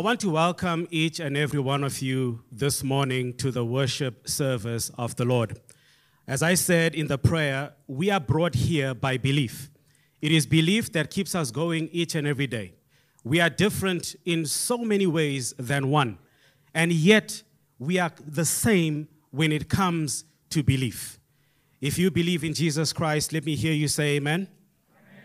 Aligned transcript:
want 0.00 0.20
to 0.20 0.30
welcome 0.30 0.88
each 0.90 1.20
and 1.20 1.36
every 1.36 1.60
one 1.60 1.84
of 1.84 2.00
you 2.00 2.42
this 2.50 2.82
morning 2.82 3.34
to 3.34 3.50
the 3.50 3.66
worship 3.66 4.26
service 4.26 4.90
of 4.96 5.14
the 5.16 5.26
Lord. 5.26 5.60
As 6.26 6.42
I 6.42 6.54
said 6.54 6.94
in 6.94 7.06
the 7.06 7.18
prayer, 7.18 7.74
we 7.86 8.08
are 8.08 8.18
brought 8.18 8.54
here 8.54 8.94
by 8.94 9.18
belief. 9.18 9.68
It 10.22 10.32
is 10.32 10.46
belief 10.46 10.90
that 10.92 11.10
keeps 11.10 11.34
us 11.34 11.50
going 11.50 11.90
each 11.92 12.14
and 12.14 12.26
every 12.26 12.46
day. 12.46 12.72
We 13.24 13.42
are 13.42 13.50
different 13.50 14.16
in 14.24 14.46
so 14.46 14.78
many 14.78 15.06
ways 15.06 15.52
than 15.58 15.90
one, 15.90 16.16
and 16.74 16.92
yet 16.92 17.42
we 17.78 17.98
are 17.98 18.12
the 18.26 18.46
same 18.46 19.06
when 19.32 19.52
it 19.52 19.68
comes 19.68 20.24
to 20.48 20.62
belief. 20.62 21.18
If 21.82 21.98
you 21.98 22.10
believe 22.10 22.42
in 22.42 22.54
Jesus 22.54 22.94
Christ, 22.94 23.34
let 23.34 23.44
me 23.44 23.54
hear 23.54 23.74
you 23.74 23.88
say 23.88 24.16
amen. 24.16 24.48
amen. 24.98 25.24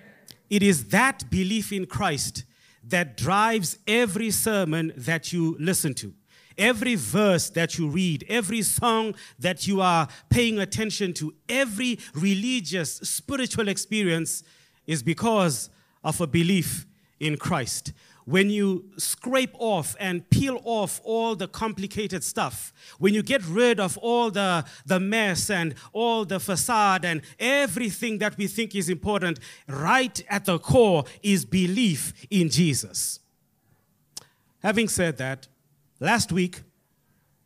It 0.49 0.63
is 0.63 0.89
that 0.89 1.29
belief 1.29 1.71
in 1.71 1.85
Christ 1.85 2.43
that 2.87 3.17
drives 3.17 3.77
every 3.87 4.31
sermon 4.31 4.93
that 4.95 5.33
you 5.33 5.57
listen 5.59 5.93
to, 5.95 6.13
every 6.57 6.95
verse 6.95 7.49
that 7.51 7.77
you 7.77 7.87
read, 7.87 8.25
every 8.29 8.61
song 8.61 9.15
that 9.39 9.67
you 9.67 9.81
are 9.81 10.07
paying 10.29 10.59
attention 10.59 11.13
to, 11.13 11.33
every 11.49 11.99
religious, 12.13 12.97
spiritual 12.97 13.67
experience 13.67 14.43
is 14.85 15.01
because 15.01 15.69
of 16.03 16.21
a 16.21 16.27
belief 16.27 16.85
in 17.19 17.37
Christ 17.37 17.91
when 18.25 18.49
you 18.49 18.85
scrape 18.97 19.55
off 19.59 19.95
and 19.99 20.27
peel 20.31 20.59
off 20.63 20.99
all 21.03 21.35
the 21.35 21.47
complicated 21.47 22.23
stuff, 22.23 22.73
when 22.97 23.13
you 23.13 23.21
get 23.21 23.45
rid 23.45 23.79
of 23.79 23.97
all 23.99 24.31
the, 24.31 24.65
the 24.85 24.99
mess 24.99 25.49
and 25.49 25.75
all 25.93 26.25
the 26.25 26.39
facade 26.39 27.05
and 27.05 27.21
everything 27.39 28.17
that 28.17 28.35
we 28.37 28.47
think 28.47 28.75
is 28.75 28.89
important, 28.89 29.39
right 29.67 30.23
at 30.27 30.45
the 30.45 30.57
core 30.57 31.03
is 31.21 31.45
belief 31.45 32.13
in 32.31 32.49
Jesus. 32.49 33.19
Having 34.63 34.87
said 34.89 35.17
that, 35.17 35.47
last 35.99 36.31
week 36.31 36.61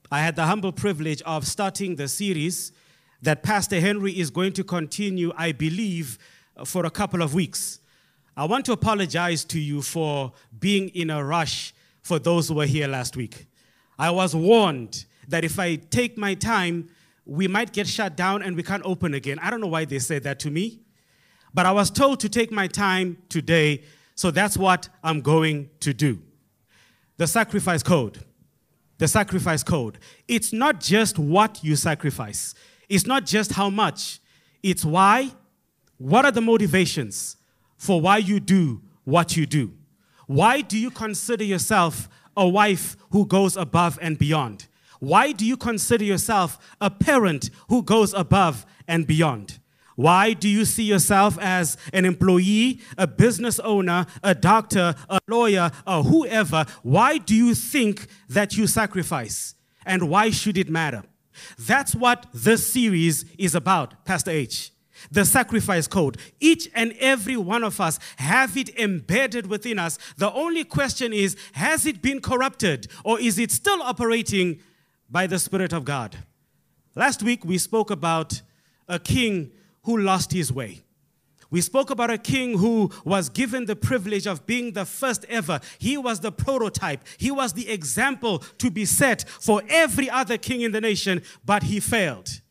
I 0.09 0.22
had 0.22 0.38
the 0.38 0.46
humble 0.46 0.72
privilege 0.72 1.22
of 1.23 1.46
starting 1.46 1.98
the 1.98 2.08
series 2.08 2.72
that 3.22 3.44
Pastor 3.44 3.81
Henry 3.81 4.18
is 4.18 4.30
going 4.30 4.53
to 4.53 4.64
continue, 4.64 5.34
I 5.36 5.52
believe, 5.52 6.18
for 6.66 6.86
a 6.86 6.90
couple 6.90 7.22
of 7.22 7.34
weeks. 7.34 7.80
I 8.40 8.45
want 8.45 8.66
to 8.68 8.72
apologize 8.72 9.44
to 9.44 9.59
you 9.59 9.82
for 9.82 10.32
being 10.58 10.88
in 10.95 11.09
a 11.09 11.22
rush 11.22 11.73
for 12.02 12.20
those 12.20 12.48
who 12.48 12.54
were 12.54 12.66
here 12.66 12.88
last 12.88 13.18
week. 13.18 13.48
I 13.98 14.12
was 14.12 14.34
warned 14.34 15.04
that 15.28 15.44
if 15.44 15.59
I 15.59 15.76
take 15.76 16.18
my 16.18 16.36
time, 16.36 16.88
we 17.26 17.50
might 17.50 17.73
get 17.73 17.86
shut 17.86 18.16
down 18.16 18.42
and 18.42 18.56
we 18.56 18.64
can't 18.64 18.81
open 18.86 19.14
again. 19.14 19.40
I 19.40 19.50
don't 19.50 19.59
know 19.59 19.68
why 19.68 19.84
they 19.84 20.00
said 20.00 20.23
that 20.23 20.40
to 20.40 20.52
me, 20.52 20.80
but 21.54 21.66
I 21.66 21.73
was 21.73 21.92
told 21.92 22.22
to 22.22 22.30
take 22.30 22.50
my 22.50 22.68
time 22.68 23.18
today, 23.28 23.84
so 24.16 24.31
that's 24.31 24.56
what 24.56 24.88
I'm 25.03 25.20
going 25.20 25.70
to 25.81 25.94
do. 25.94 26.22
The 27.18 27.28
sacrifice 27.28 27.84
code. 27.84 28.24
The 29.00 29.09
sacrifice 29.09 29.64
code. 29.64 30.00
It's 30.30 30.53
not 30.53 30.80
just 30.80 31.20
what 31.20 31.62
you 31.62 31.76
sacrifice, 31.76 32.56
it's 32.88 33.06
not 33.06 33.26
just 33.26 33.52
how 33.52 33.70
much, 33.70 34.22
it's 34.64 34.86
why, 34.86 35.30
what 35.98 36.24
are 36.24 36.31
the 36.31 36.40
motivations, 36.40 37.36
for 37.80 37.99
why 37.99 38.17
you 38.17 38.39
do 38.39 38.81
what 39.05 39.35
you 39.35 39.47
do. 39.47 39.73
Why 40.27 40.61
do 40.61 40.77
you 40.77 40.91
consider 40.91 41.44
yourself 41.44 42.08
a 42.38 42.47
wife 42.47 42.95
who 43.11 43.25
goes 43.25 43.58
above 43.58 43.97
and 44.02 44.19
beyond? 44.19 44.67
Why 44.99 45.31
do 45.31 45.45
you 45.45 45.58
consider 45.58 46.03
yourself 46.03 46.59
a 46.80 46.91
parent 46.91 47.50
who 47.69 47.81
goes 47.81 48.13
above 48.13 48.66
and 48.88 49.07
beyond? 49.07 49.59
Why 49.95 50.33
do 50.33 50.47
you 50.47 50.66
see 50.66 50.83
yourself 50.83 51.38
as 51.39 51.77
an 51.94 52.05
employee, 52.05 52.81
a 52.97 53.07
business 53.07 53.59
owner, 53.59 54.05
a 54.22 54.35
doctor, 54.35 54.94
a 55.09 55.19
lawyer, 55.27 55.72
or 55.88 56.03
whoever? 56.03 56.66
Why 56.83 57.17
do 57.17 57.33
you 57.33 57.55
think 57.55 58.07
that 58.27 58.55
you 58.55 58.67
sacrifice? 58.67 59.55
And 59.85 60.09
why 60.09 60.30
should 60.30 60.57
it 60.57 60.69
matter? 60.69 61.03
That's 61.57 61.95
what 61.95 62.28
this 62.34 62.72
series 62.72 63.25
is 63.38 63.56
about, 63.56 64.06
Pastor 64.06 64.31
H 64.31 64.72
the 65.12 65.26
sacrifice 65.26 65.88
code. 65.88 66.18
Each 66.40 66.70
and 66.74 66.94
every 67.00 67.38
one 67.38 67.64
of 67.64 67.80
us 67.80 68.00
have 68.18 68.58
it 68.58 68.78
embedded 68.78 69.48
within 69.48 69.80
us. 69.80 69.98
The 70.18 70.32
only 70.34 70.64
question 70.64 71.14
is 71.14 71.36
has 71.54 71.86
it 71.86 72.02
been 72.02 72.22
corrupted 72.22 72.88
or 73.04 73.20
is 73.20 73.40
it 73.40 73.52
still 73.52 73.82
operating 73.82 74.60
by 75.10 75.28
the 75.28 75.40
Spirit 75.40 75.74
of 75.74 75.86
God? 75.86 76.18
Last 76.96 77.24
week 77.24 77.46
we 77.46 77.58
spoke 77.58 77.92
about 77.92 78.42
a 78.88 79.00
king 79.00 79.52
who 79.84 79.98
lost 79.98 80.34
his 80.34 80.52
way. 80.52 80.82
We 81.52 81.62
spoke 81.62 81.90
about 81.90 82.12
a 82.12 82.18
king 82.18 82.60
who 82.60 82.92
was 83.04 83.30
given 83.30 83.66
the 83.66 83.76
privilege 83.76 84.28
of 84.28 84.46
being 84.46 84.74
the 84.74 84.86
first 84.86 85.26
ever. 85.30 85.60
He 85.80 85.98
was 85.98 86.20
the 86.20 86.31
prototype. 86.31 87.04
He 87.18 87.31
was 87.31 87.54
the 87.54 87.70
example 87.70 88.40
to 88.60 88.70
be 88.70 88.86
set 88.86 89.28
for 89.28 89.64
every 89.68 90.10
other 90.10 90.38
king 90.38 90.62
in 90.62 90.72
the 90.72 90.81
nation, 90.81 91.24
but 91.44 91.64
he 91.64 91.80
failed. 91.80 92.42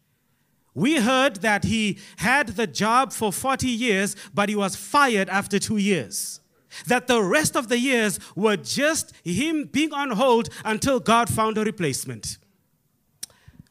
We 0.75 0.97
heard 0.97 1.37
that 1.37 1.65
he 1.65 1.99
had 2.19 2.49
the 2.49 2.67
job 2.67 3.13
for 3.13 3.33
40 3.33 3.69
years, 3.69 4.15
but 4.33 4.49
he 4.49 4.55
was 4.55 4.77
fired 4.77 5.29
after 5.29 5.59
two 5.59 5.79
years. 5.79 6.41
That 6.87 7.07
the 7.07 7.23
rest 7.23 7.57
of 7.57 7.69
the 7.69 7.79
years 7.79 8.21
were 8.37 8.57
just 8.57 9.13
him 9.25 9.65
being 9.65 9.93
on 9.93 10.11
hold 10.11 10.51
until 10.65 11.01
God 11.01 11.29
found 11.29 11.59
a 11.59 11.65
replacement. 11.65 12.39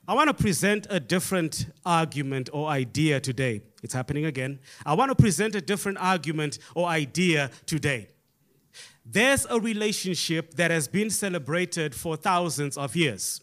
I 0.07 0.13
want 0.13 0.29
to 0.29 0.33
present 0.33 0.87
a 0.89 0.99
different 0.99 1.67
argument 1.85 2.49
or 2.53 2.69
idea 2.69 3.19
today. 3.19 3.61
It's 3.83 3.93
happening 3.93 4.25
again. 4.25 4.59
I 4.85 4.93
want 4.93 5.09
to 5.09 5.15
present 5.15 5.53
a 5.53 5.61
different 5.61 5.97
argument 5.99 6.59
or 6.75 6.87
idea 6.87 7.51
today. 7.65 8.07
There's 9.05 9.45
a 9.49 9.59
relationship 9.59 10.55
that 10.55 10.71
has 10.71 10.87
been 10.87 11.09
celebrated 11.09 11.93
for 11.93 12.15
thousands 12.15 12.77
of 12.77 12.95
years. 12.95 13.41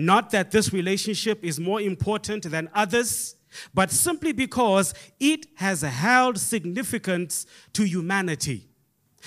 Not 0.00 0.30
that 0.30 0.52
this 0.52 0.72
relationship 0.72 1.42
is 1.42 1.58
more 1.58 1.80
important 1.80 2.48
than 2.48 2.70
others, 2.72 3.34
but 3.74 3.90
simply 3.90 4.30
because 4.30 4.94
it 5.18 5.46
has 5.56 5.82
held 5.82 6.38
significance 6.38 7.46
to 7.72 7.82
humanity. 7.82 8.68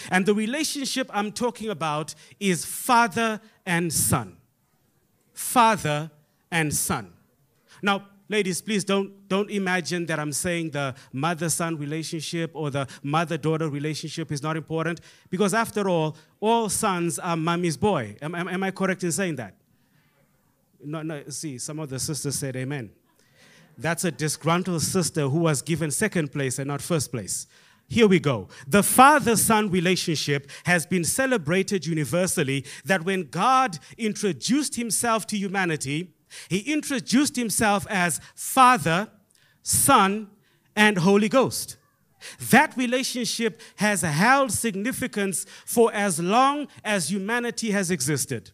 And 0.09 0.25
the 0.25 0.33
relationship 0.33 1.09
I'm 1.13 1.33
talking 1.33 1.69
about 1.69 2.15
is 2.39 2.63
father 2.63 3.41
and 3.65 3.91
son. 3.91 4.37
Father 5.33 6.09
and 6.49 6.73
son. 6.73 7.11
Now, 7.81 8.07
ladies, 8.29 8.61
please 8.61 8.85
don't, 8.85 9.27
don't 9.27 9.51
imagine 9.51 10.05
that 10.05 10.21
I'm 10.21 10.31
saying 10.31 10.69
the 10.69 10.95
mother 11.11 11.49
son 11.49 11.75
relationship 11.75 12.51
or 12.53 12.69
the 12.69 12.87
mother 13.03 13.37
daughter 13.37 13.67
relationship 13.67 14.31
is 14.31 14.41
not 14.41 14.55
important, 14.55 15.01
because 15.29 15.53
after 15.53 15.89
all, 15.89 16.15
all 16.39 16.69
sons 16.69 17.19
are 17.19 17.35
mommy's 17.35 17.75
boy. 17.75 18.15
Am, 18.21 18.33
am, 18.35 18.47
am 18.47 18.63
I 18.63 18.71
correct 18.71 19.03
in 19.03 19.11
saying 19.11 19.35
that? 19.35 19.55
No, 20.83 21.01
no, 21.01 21.23
see, 21.29 21.57
some 21.57 21.79
of 21.79 21.89
the 21.89 21.99
sisters 21.99 22.35
said 22.35 22.55
amen. 22.55 22.91
That's 23.77 24.03
a 24.03 24.11
disgruntled 24.11 24.81
sister 24.81 25.29
who 25.29 25.39
was 25.39 25.61
given 25.61 25.91
second 25.91 26.31
place 26.31 26.59
and 26.59 26.67
not 26.67 26.81
first 26.81 27.11
place. 27.11 27.47
Here 27.87 28.07
we 28.07 28.19
go. 28.19 28.47
The 28.67 28.83
father 28.83 29.35
son 29.35 29.69
relationship 29.69 30.49
has 30.65 30.85
been 30.85 31.03
celebrated 31.03 31.85
universally 31.85 32.65
that 32.85 33.03
when 33.03 33.23
God 33.23 33.79
introduced 33.97 34.75
himself 34.75 35.27
to 35.27 35.37
humanity, 35.37 36.13
he 36.47 36.59
introduced 36.59 37.35
himself 37.35 37.85
as 37.89 38.21
Father, 38.33 39.09
Son, 39.61 40.29
and 40.75 40.99
Holy 40.99 41.27
Ghost. 41.27 41.77
That 42.49 42.77
relationship 42.77 43.59
has 43.77 44.01
held 44.01 44.51
significance 44.51 45.45
for 45.65 45.93
as 45.93 46.19
long 46.19 46.67
as 46.85 47.11
humanity 47.11 47.71
has 47.71 47.91
existed. 47.91 48.51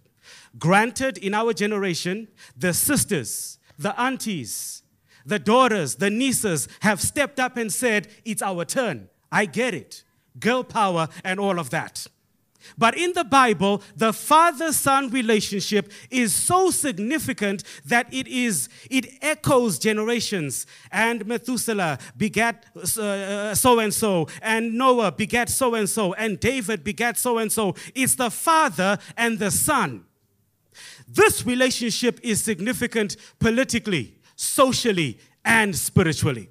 Granted, 0.57 1.17
in 1.17 1.33
our 1.33 1.53
generation, 1.53 2.27
the 2.55 2.73
sisters, 2.73 3.59
the 3.77 3.99
aunties, 3.99 4.83
the 5.25 5.39
daughters, 5.39 5.95
the 5.95 6.09
nieces 6.09 6.67
have 6.81 7.01
stepped 7.01 7.39
up 7.39 7.57
and 7.57 7.71
said, 7.71 8.07
It's 8.25 8.41
our 8.41 8.65
turn. 8.65 9.09
I 9.31 9.45
get 9.45 9.73
it. 9.73 10.03
Girl 10.39 10.63
power 10.63 11.09
and 11.23 11.39
all 11.39 11.59
of 11.59 11.69
that. 11.71 12.07
But 12.77 12.97
in 12.97 13.13
the 13.13 13.23
Bible, 13.23 13.81
the 13.95 14.11
father 14.11 14.73
son 14.73 15.09
relationship 15.09 15.91
is 16.09 16.33
so 16.33 16.71
significant 16.71 17.63
that 17.85 18.11
it 18.13 18.27
is 18.27 18.67
it 18.89 19.05
echoes 19.21 19.79
generations. 19.79 20.65
And 20.91 21.25
Methuselah 21.25 21.99
begat 22.17 22.65
so 22.83 23.79
and 23.79 23.93
so, 23.93 24.27
and 24.41 24.73
Noah 24.73 25.11
begat 25.11 25.49
so 25.49 25.75
and 25.75 25.89
so, 25.89 26.13
and 26.13 26.39
David 26.39 26.83
begat 26.83 27.17
so 27.17 27.37
and 27.37 27.51
so. 27.51 27.75
It's 27.95 28.15
the 28.15 28.31
father 28.31 28.97
and 29.15 29.39
the 29.39 29.51
son. 29.51 30.06
This 31.07 31.45
relationship 31.45 32.19
is 32.21 32.43
significant 32.43 33.15
politically, 33.39 34.15
socially, 34.35 35.19
and 35.45 35.75
spiritually. 35.75 36.49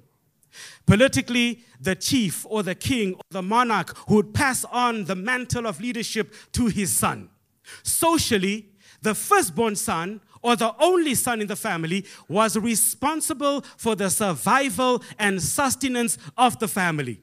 Politically, 0.85 1.63
the 1.79 1.95
chief 1.95 2.45
or 2.49 2.63
the 2.63 2.73
king 2.73 3.13
or 3.13 3.21
the 3.29 3.41
monarch 3.43 4.09
would 4.09 4.33
pass 4.33 4.65
on 4.65 5.05
the 5.05 5.15
mantle 5.15 5.67
of 5.67 5.79
leadership 5.79 6.33
to 6.53 6.67
his 6.67 6.91
son. 6.91 7.29
Socially, 7.83 8.69
the 9.01 9.13
firstborn 9.13 9.75
son 9.75 10.21
or 10.41 10.55
the 10.55 10.73
only 10.79 11.13
son 11.13 11.41
in 11.41 11.47
the 11.47 11.55
family 11.55 12.05
was 12.27 12.57
responsible 12.57 13.61
for 13.75 13.95
the 13.95 14.09
survival 14.09 15.03
and 15.19 15.41
sustenance 15.41 16.17
of 16.37 16.57
the 16.59 16.67
family. 16.67 17.21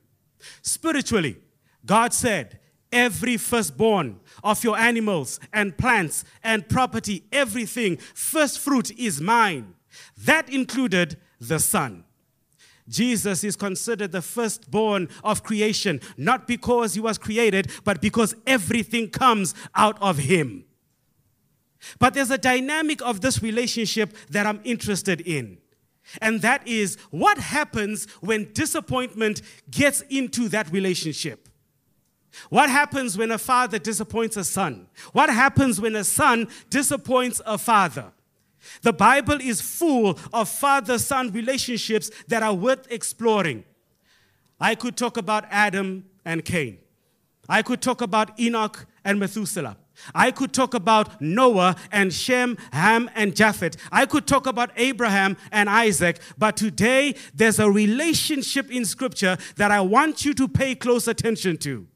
Spiritually, 0.63 1.39
God 1.87 2.13
said, 2.13 2.61
every 2.95 3.37
firstborn 3.37 4.21
of 4.43 4.65
your 4.65 4.79
animals 4.79 5.41
and 5.53 5.77
plants 5.77 6.25
and 6.43 6.67
property, 6.69 7.25
everything, 7.33 7.99
first 8.15 8.61
fruit 8.61 8.91
is 8.99 9.21
mine. 9.21 9.75
That 10.17 10.49
included 10.49 11.19
the 11.41 11.59
Son. 11.59 12.05
Jesus 12.89 13.45
is 13.45 13.57
considered 13.57 14.13
the 14.13 14.23
firstborn 14.23 15.09
of 15.23 15.43
creation, 15.43 16.01
not 16.17 16.47
because 16.47 16.95
he 16.95 17.01
was 17.01 17.19
created, 17.19 17.71
but 17.83 18.01
because 18.01 18.35
everything 18.47 19.09
comes 19.11 19.55
out 19.75 20.01
of 20.03 20.19
him. 20.19 20.65
But 21.99 22.15
there's 22.15 22.31
a 22.31 22.39
dynamic 22.39 23.03
of 23.03 23.21
this 23.21 23.43
relationship 23.43 24.15
that 24.31 24.47
I'm 24.47 24.61
interested 24.65 25.21
in. 25.23 25.59
And 26.21 26.43
that 26.43 26.67
is 26.69 26.97
what 27.11 27.39
happens 27.39 28.07
when 28.21 28.53
disappointment 28.53 29.41
gets 29.71 30.03
into 30.03 30.49
that 30.51 30.71
relationship. 30.71 31.44
What 32.51 32.71
happens 32.71 33.17
when 33.17 33.31
a 33.31 33.39
father 33.39 33.79
disappoints 33.79 34.37
a 34.37 34.45
son? 34.45 34.87
What 35.13 35.31
happens 35.31 35.81
when 35.81 35.97
a 35.97 36.05
son 36.05 36.49
disappoints 36.71 37.41
a 37.47 37.59
father? 37.59 38.13
The 38.83 38.93
Bible 38.93 39.41
is 39.41 39.61
full 39.61 40.19
of 40.33 40.49
father 40.49 40.99
son 40.99 41.31
relationships 41.33 42.11
that 42.29 42.43
are 42.43 42.55
worth 42.55 42.91
exploring. 42.91 43.65
I 44.61 44.75
could 44.75 44.97
talk 44.97 45.17
about 45.17 45.45
Adam 45.51 46.07
and 46.25 46.45
Cain. 46.45 46.79
I 47.49 47.63
could 47.63 47.83
talk 47.83 48.01
about 48.01 48.39
Enoch 48.41 48.87
and 49.05 49.21
Methuselah. 49.21 49.77
I 50.15 50.31
could 50.31 50.53
talk 50.53 50.75
about 50.75 51.21
Noah 51.21 51.77
and 51.93 52.13
Shem, 52.13 52.57
Ham, 52.73 53.11
and 53.15 53.37
Japheth. 53.37 53.77
I 53.93 54.07
could 54.07 54.27
talk 54.27 54.47
about 54.47 54.71
Abraham 54.77 55.37
and 55.53 55.69
Isaac. 55.69 56.21
But 56.37 56.57
today, 56.57 57.15
there's 57.33 57.59
a 57.59 57.71
relationship 57.71 58.73
in 58.73 58.85
Scripture 58.85 59.37
that 59.57 59.71
I 59.71 59.81
want 59.83 60.25
you 60.25 60.35
to 60.35 60.49
pay 60.49 60.75
close 60.75 61.07
attention 61.07 61.59
to. 61.59 61.87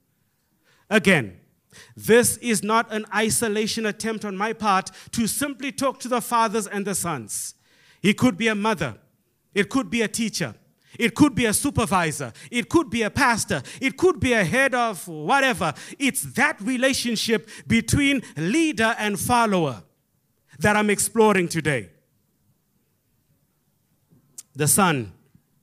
Again, 0.91 1.39
this 1.97 2.37
is 2.39 2.63
not 2.63 2.93
an 2.93 3.05
isolation 3.15 3.87
attempt 3.87 4.25
on 4.25 4.37
my 4.37 4.53
part 4.53 4.91
to 5.13 5.27
simply 5.27 5.71
talk 5.71 6.01
to 6.01 6.09
the 6.09 6.21
fathers 6.21 6.67
and 6.67 6.87
the 6.87 6.95
sons. 6.95 7.55
It 8.03 8.15
could 8.15 8.37
be 8.37 8.49
a 8.49 8.55
mother, 8.55 8.97
it 9.55 9.69
could 9.69 9.91
be 9.91 10.03
a 10.03 10.09
teacher, 10.09 10.55
it 10.99 11.15
could 11.15 11.35
be 11.35 11.47
a 11.47 11.53
supervisor. 11.53 12.33
It 12.51 12.69
could 12.69 12.91
be 12.91 13.03
a 13.03 13.11
pastor. 13.11 13.63
It 13.81 13.97
could 13.97 14.21
be 14.21 14.33
a 14.33 14.45
head 14.45 14.75
of 14.75 15.07
whatever. 15.07 15.75
It's 15.99 16.23
that 16.35 16.61
relationship 16.61 17.49
between 17.67 18.23
leader 18.37 18.95
and 18.99 19.19
follower 19.19 19.83
that 20.59 20.77
I'm 20.77 20.91
exploring 20.91 21.49
today. 21.49 21.91
The 24.57 24.67
son 24.67 25.13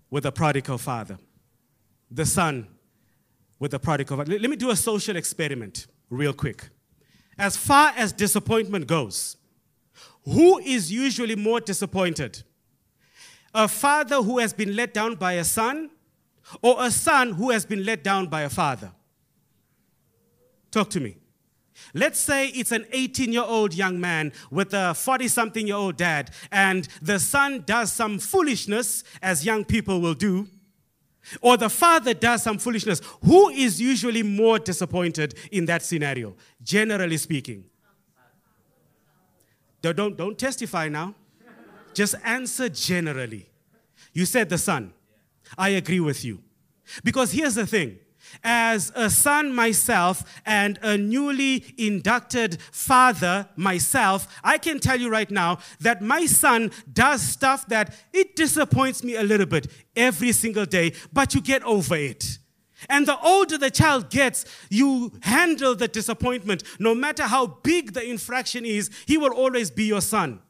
with 0.10 0.26
a 0.26 0.32
prodigal 0.32 0.78
father. 0.78 1.18
The 2.10 2.26
son 2.26 2.68
with 3.60 3.72
the 3.72 3.80
prodigal. 3.80 4.18
Let 4.18 4.42
me 4.42 4.56
do 4.56 4.70
a 4.70 4.76
social 4.76 5.16
experiment 5.16 5.88
real 6.10 6.34
quick. 6.34 6.70
As 7.38 7.58
far 7.58 7.94
as 7.96 8.12
disappointment 8.12 8.88
goes, 8.88 9.38
who 10.24 10.60
is 10.60 10.92
usually 10.92 11.36
more 11.36 11.60
disappointed? 11.60 12.44
a 13.56 13.70
father 13.70 14.18
who 14.18 14.38
has 14.40 14.54
been 14.54 14.76
let 14.76 14.94
down 14.94 15.16
by 15.16 15.34
a 15.34 15.44
son, 15.44 15.90
or 16.62 16.76
a 16.80 16.92
son 16.92 17.32
who 17.32 17.50
has 17.50 17.66
been 17.66 17.86
let 17.86 18.04
down 18.04 18.28
by 18.28 18.42
a 18.42 18.50
father? 18.50 18.92
Talk 20.70 20.90
to 20.92 21.00
me. 21.00 21.16
Let's 21.94 22.20
say 22.20 22.50
it's 22.50 22.74
an 22.74 22.86
18 22.92 23.32
year 23.32 23.44
old 23.44 23.74
young 23.74 24.00
man 24.00 24.34
with 24.52 24.74
a 24.74 24.94
40 24.94 25.28
something 25.30 25.66
year 25.66 25.78
old 25.78 25.96
dad, 25.96 26.32
and 26.52 26.88
the 27.02 27.18
son 27.18 27.64
does 27.66 27.92
some 27.94 28.20
foolishness, 28.20 29.04
as 29.22 29.46
young 29.46 29.64
people 29.64 30.02
will 30.02 30.14
do, 30.14 30.48
or 31.42 31.58
the 31.58 31.70
father 31.70 32.14
does 32.14 32.44
some 32.44 32.58
foolishness. 32.58 33.02
Who 33.24 33.50
is 33.50 33.82
usually 33.82 34.24
more 34.24 34.60
disappointed 34.60 35.36
in 35.52 35.66
that 35.66 35.84
scenario, 35.84 36.36
generally 36.64 37.18
speaking? 37.18 37.66
Don't, 39.82 39.96
don't, 39.96 40.18
don't 40.18 40.38
testify 40.38 40.90
now. 40.90 41.16
Just 41.94 42.16
answer 42.24 42.70
generally. 42.70 43.48
You 44.14 44.26
said 44.26 44.50
the 44.50 44.58
son. 44.58 44.94
I 45.58 45.70
agree 45.70 46.00
with 46.00 46.26
you. 46.26 46.42
Because 47.04 47.32
here's 47.32 47.56
the 47.56 47.68
thing 47.68 48.00
as 48.44 48.92
a 48.96 49.10
son 49.10 49.54
myself 49.54 50.24
and 50.46 50.80
a 50.82 50.98
newly 50.98 51.64
inducted 51.78 52.62
father 52.72 53.48
myself, 53.56 54.28
I 54.44 54.58
can 54.58 54.80
tell 54.80 55.00
you 55.00 55.10
right 55.10 55.30
now 55.30 55.60
that 55.80 56.02
my 56.02 56.26
son 56.26 56.72
does 56.92 57.22
stuff 57.22 57.68
that 57.68 57.96
it 58.14 58.36
disappoints 58.36 59.04
me 59.04 59.16
a 59.16 59.24
little 59.24 59.46
bit 59.46 59.68
every 59.96 60.32
single 60.32 60.66
day, 60.66 60.94
but 61.14 61.34
you 61.34 61.42
get 61.42 61.64
over 61.64 61.96
it. 61.96 62.40
And 62.90 63.08
the 63.08 63.20
older 63.22 63.58
the 63.58 63.72
child 63.72 64.10
gets, 64.10 64.46
you 64.70 65.14
handle 65.22 65.76
the 65.76 65.88
disappointment. 65.88 66.64
No 66.80 66.94
matter 66.94 67.24
how 67.24 67.48
big 67.48 67.94
the 67.94 68.08
infraction 68.08 68.66
is, 68.66 68.90
he 69.06 69.18
will 69.18 69.34
always 69.34 69.72
be 69.72 69.86
your 69.86 70.02
son. 70.02 70.42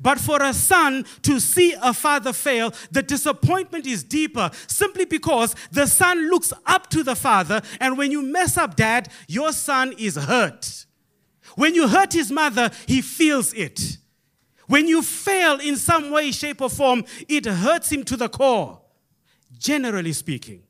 But 0.00 0.18
for 0.18 0.42
a 0.42 0.52
son 0.54 1.04
to 1.22 1.40
see 1.40 1.74
a 1.80 1.92
father 1.92 2.32
fail, 2.32 2.72
the 2.90 3.02
disappointment 3.02 3.86
is 3.86 4.02
deeper 4.02 4.50
simply 4.66 5.04
because 5.04 5.54
the 5.70 5.86
son 5.86 6.30
looks 6.30 6.52
up 6.66 6.88
to 6.90 7.02
the 7.02 7.16
father, 7.16 7.62
and 7.80 7.98
when 7.98 8.10
you 8.10 8.22
mess 8.22 8.56
up 8.56 8.76
dad, 8.76 9.08
your 9.28 9.52
son 9.52 9.94
is 9.98 10.16
hurt. 10.16 10.86
When 11.54 11.74
you 11.74 11.88
hurt 11.88 12.12
his 12.12 12.30
mother, 12.30 12.70
he 12.86 13.00
feels 13.00 13.52
it. 13.54 13.98
When 14.66 14.88
you 14.88 15.02
fail 15.02 15.60
in 15.60 15.76
some 15.76 16.10
way, 16.10 16.32
shape, 16.32 16.60
or 16.60 16.70
form, 16.70 17.04
it 17.28 17.46
hurts 17.46 17.90
him 17.90 18.04
to 18.04 18.16
the 18.16 18.28
core, 18.28 18.80
generally 19.56 20.12
speaking. 20.12 20.62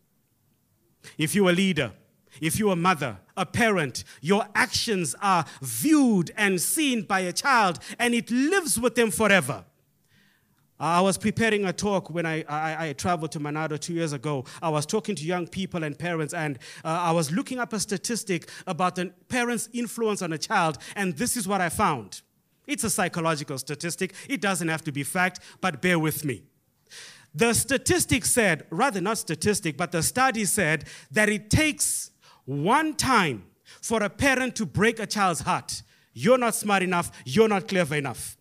If 1.17 1.35
you're 1.35 1.51
a 1.51 1.55
leader, 1.55 1.93
if 2.41 2.59
you're 2.59 2.73
a 2.73 2.77
mother, 2.77 3.19
a 3.37 3.47
parent, 3.47 4.05
your 4.21 4.47
actions 4.55 5.15
are 5.21 5.45
viewed 5.63 6.31
and 6.37 6.61
seen 6.61 7.03
by 7.03 7.21
a 7.21 7.33
child 7.33 7.79
and 7.99 8.15
it 8.15 8.31
lives 8.31 8.79
with 8.79 8.95
them 8.95 9.11
forever. 9.11 9.65
I 10.79 11.01
was 11.01 11.17
preparing 11.17 11.65
a 11.65 11.73
talk 11.73 12.11
when 12.11 12.27
I, 12.27 12.45
I, 12.49 12.89
I, 12.89 12.93
traveled 12.93 13.33
to 13.33 13.41
Manado 13.41 13.79
two 13.81 13.95
years 13.95 14.13
ago. 14.13 14.45
I 14.61 14.69
was 14.69 14.85
talking 14.85 15.15
to 15.17 15.25
young 15.25 15.47
people 15.47 15.83
and 15.83 15.99
parents, 15.99 16.35
and 16.35 16.59
uh, 16.85 16.89
I 16.89 17.13
was 17.13 17.33
looking 17.33 17.59
up 17.59 17.73
a 17.73 17.81
statistic 17.81 18.51
about 18.67 18.97
the 18.97 19.13
parent's 19.29 19.71
influence 19.73 20.21
on 20.21 20.35
a 20.35 20.39
child, 20.39 20.77
and 20.95 21.17
this 21.17 21.35
is 21.35 21.49
what 21.49 21.63
I 21.63 21.71
found. 21.71 22.21
It's 22.67 22.85
a 22.85 22.91
psychological 22.91 23.57
statistic. 23.57 24.13
It 24.29 24.43
doesn't 24.43 24.69
have 24.69 24.83
to 24.85 24.93
be 24.93 25.03
fact, 25.03 25.41
but 25.63 25.81
bear 25.81 25.99
with 25.99 26.27
me. 26.27 26.43
The 27.35 27.55
statistic 27.55 28.25
said, 28.25 28.67
rather 28.71 29.01
not 29.01 29.19
statistic, 29.19 29.77
but 29.77 29.93
the 29.93 30.03
study 30.03 30.45
said 30.45 30.85
that 31.11 31.29
it 31.29 31.49
takes 31.49 32.11
one 32.47 32.95
time 32.95 33.45
for 33.83 34.03
a 34.03 34.09
parent 34.11 34.57
to 34.57 34.67
break 34.67 34.99
a 34.99 35.07
child's 35.07 35.41
heart. 35.41 35.83
You're 36.15 36.39
not 36.39 36.55
smart 36.55 36.83
enough, 36.83 37.13
you're 37.25 37.49
not 37.49 37.69
clever 37.69 37.95
enough. 37.95 38.37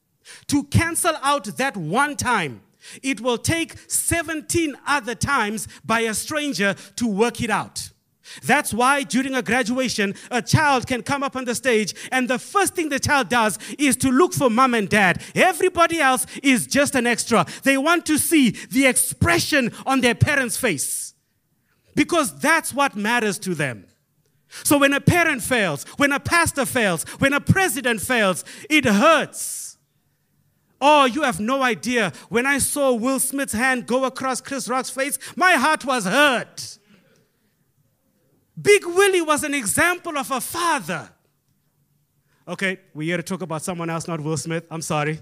To 0.48 0.64
cancel 0.64 1.16
out 1.22 1.46
that 1.58 1.76
one 1.76 2.16
time, 2.16 2.62
it 3.04 3.20
will 3.20 3.38
take 3.38 3.76
17 3.88 4.76
other 4.88 5.16
times 5.16 5.68
by 5.84 6.02
a 6.02 6.14
stranger 6.14 6.76
to 6.96 7.08
work 7.08 7.42
it 7.42 7.50
out. 7.50 7.92
That's 8.44 8.74
why 8.74 9.04
during 9.04 9.36
a 9.36 9.42
graduation, 9.42 10.16
a 10.32 10.42
child 10.42 10.88
can 10.88 11.04
come 11.04 11.22
up 11.22 11.36
on 11.36 11.46
the 11.46 11.54
stage, 11.54 11.94
and 12.12 12.28
the 12.28 12.40
first 12.40 12.74
thing 12.74 12.90
the 12.90 13.00
child 13.00 13.30
does 13.30 13.60
is 13.78 13.96
to 13.98 14.10
look 14.10 14.34
for 14.34 14.50
mom 14.50 14.74
and 14.74 14.90
dad. 14.90 15.22
Everybody 15.36 16.00
else 16.00 16.26
is 16.42 16.66
just 16.66 16.96
an 16.96 17.06
extra. 17.06 17.46
They 17.64 17.78
want 17.78 18.06
to 18.08 18.18
see 18.18 18.52
the 18.72 18.88
expression 18.88 19.72
on 19.86 20.02
their 20.02 20.16
parents' 20.16 20.58
face 20.58 21.14
because 21.96 22.38
that's 22.40 22.74
what 22.74 22.96
matters 22.96 23.38
to 23.40 23.54
them. 23.54 23.86
So 24.64 24.78
when 24.78 24.94
a 24.94 25.02
parent 25.02 25.42
fails, 25.42 25.84
when 25.98 26.12
a 26.12 26.20
pastor 26.20 26.66
fails, 26.66 27.04
when 27.20 27.34
a 27.34 27.42
president 27.42 28.02
fails, 28.02 28.44
it 28.70 28.86
hurts. 28.86 29.78
Oh, 30.82 31.06
you 31.06 31.24
have 31.24 31.40
no 31.40 31.64
idea. 31.64 32.12
When 32.30 32.46
I 32.46 32.58
saw 32.60 32.94
Will 32.94 33.20
Smith's 33.20 33.54
hand 33.54 33.88
go 33.88 34.06
across 34.06 34.42
Chris 34.42 34.68
Rock's 34.68 34.90
face, 34.90 35.18
my 35.36 35.54
heart 35.54 35.86
was 35.86 36.06
hurt. 36.06 36.78
Big 38.62 38.86
Willie 38.86 39.22
was 39.22 39.44
an 39.44 39.54
example 39.54 40.18
of 40.18 40.32
a 40.32 40.40
father. 40.40 41.10
Okay, 42.48 42.80
we're 42.94 43.04
here 43.04 43.18
to 43.18 43.24
talk 43.24 43.42
about 43.42 43.64
someone 43.64 43.90
else, 43.90 44.08
not 44.08 44.22
Will 44.22 44.38
Smith. 44.38 44.66
I'm 44.70 44.82
sorry. 44.82 45.20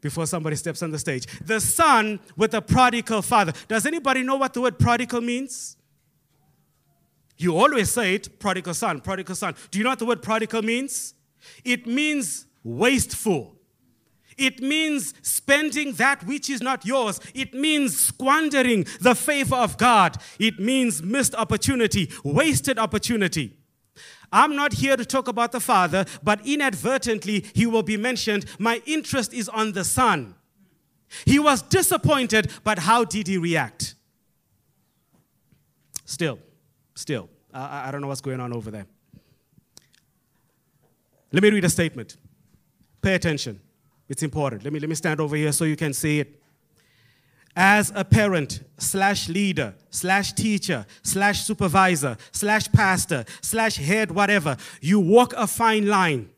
Before 0.00 0.26
somebody 0.26 0.56
steps 0.56 0.82
on 0.82 0.90
the 0.90 0.98
stage. 0.98 1.26
The 1.40 1.60
son 1.60 2.18
with 2.36 2.54
a 2.54 2.60
prodigal 2.60 3.22
father. 3.22 3.52
Does 3.68 3.86
anybody 3.86 4.22
know 4.22 4.34
what 4.36 4.52
the 4.52 4.60
word 4.60 4.78
prodigal 4.78 5.20
means? 5.20 5.76
You 7.42 7.58
always 7.58 7.90
say 7.90 8.14
it, 8.14 8.38
prodigal 8.38 8.74
son, 8.74 9.00
prodigal 9.00 9.34
son. 9.34 9.56
Do 9.72 9.78
you 9.78 9.84
know 9.84 9.90
what 9.90 9.98
the 9.98 10.06
word 10.06 10.22
prodigal 10.22 10.62
means? 10.62 11.14
It 11.64 11.86
means 11.86 12.46
wasteful. 12.62 13.56
It 14.38 14.60
means 14.60 15.12
spending 15.22 15.94
that 15.94 16.24
which 16.24 16.48
is 16.48 16.62
not 16.62 16.86
yours. 16.86 17.20
It 17.34 17.52
means 17.52 17.98
squandering 17.98 18.86
the 19.00 19.14
favor 19.16 19.56
of 19.56 19.76
God. 19.76 20.18
It 20.38 20.60
means 20.60 21.02
missed 21.02 21.34
opportunity, 21.34 22.10
wasted 22.22 22.78
opportunity. 22.78 23.56
I'm 24.32 24.54
not 24.54 24.74
here 24.74 24.96
to 24.96 25.04
talk 25.04 25.26
about 25.26 25.50
the 25.50 25.60
father, 25.60 26.06
but 26.22 26.46
inadvertently 26.46 27.44
he 27.54 27.66
will 27.66 27.82
be 27.82 27.96
mentioned. 27.96 28.46
My 28.58 28.80
interest 28.86 29.34
is 29.34 29.48
on 29.48 29.72
the 29.72 29.84
son. 29.84 30.36
He 31.26 31.38
was 31.38 31.60
disappointed, 31.60 32.50
but 32.64 32.78
how 32.78 33.04
did 33.04 33.26
he 33.26 33.36
react? 33.36 33.96
Still, 36.04 36.38
still. 36.94 37.28
I, 37.52 37.88
I 37.88 37.90
don't 37.90 38.00
know 38.00 38.08
what's 38.08 38.20
going 38.20 38.40
on 38.40 38.52
over 38.52 38.70
there. 38.70 38.86
Let 41.32 41.42
me 41.42 41.50
read 41.50 41.64
a 41.64 41.70
statement. 41.70 42.16
Pay 43.00 43.14
attention. 43.14 43.60
It's 44.08 44.22
important. 44.22 44.64
Let 44.64 44.72
me, 44.72 44.80
let 44.80 44.88
me 44.88 44.94
stand 44.94 45.20
over 45.20 45.36
here 45.36 45.52
so 45.52 45.64
you 45.64 45.76
can 45.76 45.92
see 45.92 46.20
it. 46.20 46.40
As 47.54 47.92
a 47.94 48.04
parent, 48.04 48.62
slash 48.78 49.28
leader, 49.28 49.74
slash 49.90 50.32
teacher, 50.32 50.86
slash 51.02 51.42
supervisor, 51.42 52.16
slash 52.30 52.70
pastor, 52.72 53.24
slash 53.42 53.76
head, 53.76 54.10
whatever, 54.10 54.56
you 54.80 55.00
walk 55.00 55.34
a 55.34 55.46
fine 55.46 55.86
line. 55.86 56.30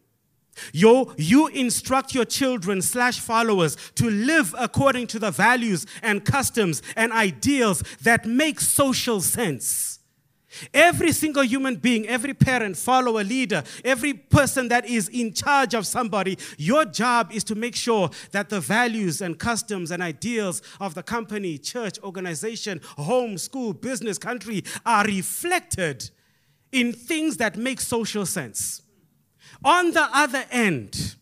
You, 0.72 1.12
you 1.16 1.48
instruct 1.48 2.14
your 2.14 2.24
children 2.24 2.82
slash 2.82 3.20
followers 3.20 3.76
to 3.96 4.08
live 4.08 4.54
according 4.58 5.08
to 5.08 5.18
the 5.18 5.30
values 5.30 5.86
and 6.02 6.24
customs 6.24 6.82
and 6.96 7.12
ideals 7.12 7.82
that 8.02 8.26
make 8.26 8.60
social 8.60 9.20
sense. 9.20 9.93
Every 10.72 11.12
single 11.12 11.44
human 11.44 11.76
being, 11.76 12.06
every 12.08 12.34
parent, 12.34 12.76
follower, 12.76 13.24
leader, 13.24 13.62
every 13.84 14.14
person 14.14 14.68
that 14.68 14.86
is 14.86 15.08
in 15.08 15.32
charge 15.32 15.74
of 15.74 15.86
somebody, 15.86 16.38
your 16.58 16.84
job 16.84 17.32
is 17.32 17.44
to 17.44 17.54
make 17.54 17.76
sure 17.76 18.10
that 18.32 18.48
the 18.48 18.60
values 18.60 19.20
and 19.20 19.38
customs 19.38 19.90
and 19.90 20.02
ideals 20.02 20.62
of 20.80 20.94
the 20.94 21.02
company, 21.02 21.58
church, 21.58 21.98
organization, 22.02 22.80
home, 22.96 23.38
school, 23.38 23.72
business, 23.72 24.18
country 24.18 24.64
are 24.84 25.04
reflected 25.04 26.10
in 26.72 26.92
things 26.92 27.36
that 27.36 27.56
make 27.56 27.80
social 27.80 28.26
sense. 28.26 28.82
On 29.64 29.92
the 29.92 30.08
other 30.12 30.44
end, 30.50 31.16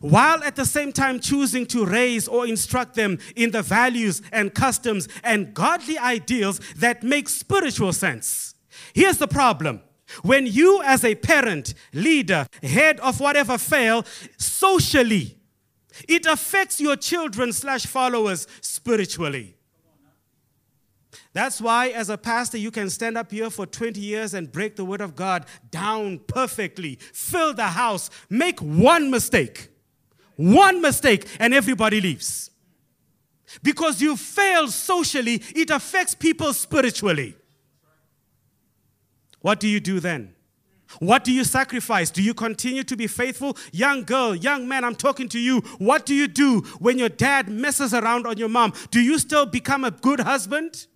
while 0.00 0.42
at 0.44 0.56
the 0.56 0.64
same 0.64 0.92
time 0.92 1.20
choosing 1.20 1.66
to 1.66 1.84
raise 1.84 2.28
or 2.28 2.46
instruct 2.46 2.94
them 2.94 3.18
in 3.36 3.50
the 3.50 3.62
values 3.62 4.22
and 4.32 4.54
customs 4.54 5.08
and 5.22 5.54
godly 5.54 5.98
ideals 5.98 6.60
that 6.76 7.02
make 7.02 7.28
spiritual 7.28 7.92
sense. 7.92 8.54
Here's 8.94 9.18
the 9.18 9.28
problem. 9.28 9.82
When 10.22 10.46
you, 10.46 10.82
as 10.82 11.04
a 11.04 11.14
parent, 11.14 11.74
leader, 11.94 12.46
head 12.62 13.00
of 13.00 13.18
whatever 13.18 13.56
fail, 13.56 14.04
socially, 14.36 15.38
it 16.08 16.26
affects 16.26 16.80
your 16.80 16.96
children 16.96 17.52
slash 17.52 17.86
followers 17.86 18.46
spiritually. 18.60 19.56
That's 21.34 21.62
why, 21.62 21.88
as 21.88 22.10
a 22.10 22.18
pastor, 22.18 22.58
you 22.58 22.70
can 22.70 22.90
stand 22.90 23.16
up 23.16 23.30
here 23.30 23.48
for 23.48 23.64
20 23.64 23.98
years 24.00 24.34
and 24.34 24.52
break 24.52 24.76
the 24.76 24.84
word 24.84 25.00
of 25.00 25.16
God 25.16 25.46
down 25.70 26.18
perfectly, 26.26 26.98
fill 27.14 27.54
the 27.54 27.68
house, 27.68 28.10
make 28.28 28.60
one 28.60 29.10
mistake 29.10 29.71
one 30.36 30.80
mistake, 30.80 31.26
and 31.38 31.52
everybody 31.54 32.00
leaves. 32.00 32.50
Because 33.62 34.00
you 34.00 34.16
fail 34.16 34.68
socially, 34.68 35.42
it 35.54 35.70
affects 35.70 36.14
people 36.14 36.52
spiritually. 36.54 37.36
What 39.40 39.60
do 39.60 39.68
you 39.68 39.80
do 39.80 40.00
then? 40.00 40.34
What 40.98 41.24
do 41.24 41.32
you 41.32 41.44
sacrifice? 41.44 42.10
Do 42.10 42.22
you 42.22 42.34
continue 42.34 42.84
to 42.84 42.96
be 42.96 43.06
faithful? 43.06 43.56
Young 43.72 44.04
girl, 44.04 44.34
young 44.34 44.68
man, 44.68 44.84
I'm 44.84 44.94
talking 44.94 45.28
to 45.30 45.38
you. 45.38 45.60
What 45.78 46.06
do 46.06 46.14
you 46.14 46.28
do 46.28 46.60
when 46.78 46.98
your 46.98 47.08
dad 47.08 47.48
messes 47.48 47.94
around 47.94 48.26
on 48.26 48.36
your 48.36 48.48
mom? 48.48 48.72
Do 48.90 49.00
you 49.00 49.18
still 49.18 49.46
become 49.46 49.84
a 49.84 49.90
good 49.90 50.20
husband? 50.20 50.86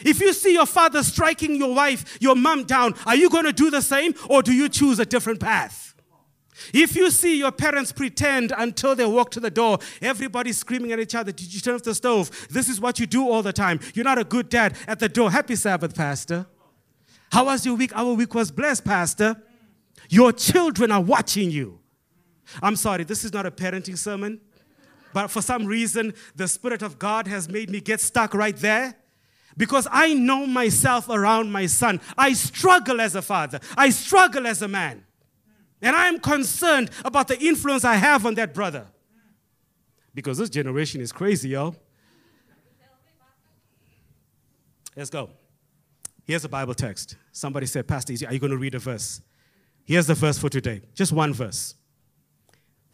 If 0.00 0.20
you 0.20 0.32
see 0.32 0.52
your 0.52 0.66
father 0.66 1.02
striking 1.02 1.56
your 1.56 1.74
wife, 1.74 2.18
your 2.20 2.36
mom 2.36 2.64
down, 2.64 2.94
are 3.06 3.16
you 3.16 3.28
going 3.28 3.44
to 3.44 3.52
do 3.52 3.70
the 3.70 3.82
same 3.82 4.14
or 4.28 4.42
do 4.42 4.52
you 4.52 4.68
choose 4.68 4.98
a 4.98 5.06
different 5.06 5.40
path? 5.40 5.91
If 6.72 6.94
you 6.96 7.10
see 7.10 7.38
your 7.38 7.52
parents 7.52 7.92
pretend 7.92 8.52
until 8.56 8.94
they 8.94 9.06
walk 9.06 9.30
to 9.32 9.40
the 9.40 9.50
door, 9.50 9.78
everybody 10.00 10.52
screaming 10.52 10.92
at 10.92 11.00
each 11.00 11.14
other, 11.14 11.32
Did 11.32 11.52
you 11.52 11.60
turn 11.60 11.76
off 11.76 11.82
the 11.82 11.94
stove? 11.94 12.30
This 12.50 12.68
is 12.68 12.80
what 12.80 12.98
you 12.98 13.06
do 13.06 13.28
all 13.28 13.42
the 13.42 13.52
time. 13.52 13.80
You're 13.94 14.04
not 14.04 14.18
a 14.18 14.24
good 14.24 14.48
dad 14.48 14.76
at 14.86 14.98
the 14.98 15.08
door. 15.08 15.30
Happy 15.30 15.56
Sabbath, 15.56 15.94
Pastor. 15.94 16.46
How 17.30 17.46
was 17.46 17.64
your 17.64 17.74
week? 17.76 17.96
Our 17.96 18.12
week 18.12 18.34
was 18.34 18.50
blessed, 18.50 18.84
Pastor. 18.84 19.42
Your 20.10 20.32
children 20.32 20.92
are 20.92 21.00
watching 21.00 21.50
you. 21.50 21.80
I'm 22.62 22.76
sorry, 22.76 23.04
this 23.04 23.24
is 23.24 23.32
not 23.32 23.46
a 23.46 23.50
parenting 23.50 23.96
sermon, 23.96 24.40
but 25.14 25.28
for 25.28 25.40
some 25.40 25.64
reason, 25.64 26.12
the 26.34 26.48
Spirit 26.48 26.82
of 26.82 26.98
God 26.98 27.26
has 27.26 27.48
made 27.48 27.70
me 27.70 27.80
get 27.80 28.00
stuck 28.00 28.34
right 28.34 28.56
there 28.56 28.94
because 29.56 29.86
I 29.90 30.12
know 30.12 30.46
myself 30.46 31.08
around 31.08 31.50
my 31.50 31.66
son. 31.66 32.00
I 32.18 32.34
struggle 32.34 33.00
as 33.00 33.14
a 33.14 33.22
father, 33.22 33.60
I 33.76 33.88
struggle 33.88 34.46
as 34.46 34.60
a 34.60 34.68
man. 34.68 35.04
And 35.82 35.96
I 35.96 36.06
am 36.06 36.20
concerned 36.20 36.90
about 37.04 37.28
the 37.28 37.38
influence 37.38 37.84
I 37.84 37.94
have 37.94 38.24
on 38.24 38.34
that 38.36 38.54
brother. 38.54 38.86
Because 40.14 40.38
this 40.38 40.48
generation 40.48 41.00
is 41.00 41.10
crazy, 41.10 41.50
y'all. 41.50 41.74
Let's 44.96 45.10
go. 45.10 45.30
Here's 46.24 46.44
a 46.44 46.48
Bible 46.48 46.74
text. 46.74 47.16
Somebody 47.32 47.66
said, 47.66 47.88
Pastor, 47.88 48.12
are 48.26 48.32
you 48.32 48.38
going 48.38 48.52
to 48.52 48.58
read 48.58 48.74
a 48.74 48.78
verse? 48.78 49.20
Here's 49.84 50.06
the 50.06 50.14
verse 50.14 50.38
for 50.38 50.48
today. 50.48 50.82
Just 50.94 51.12
one 51.12 51.34
verse. 51.34 51.74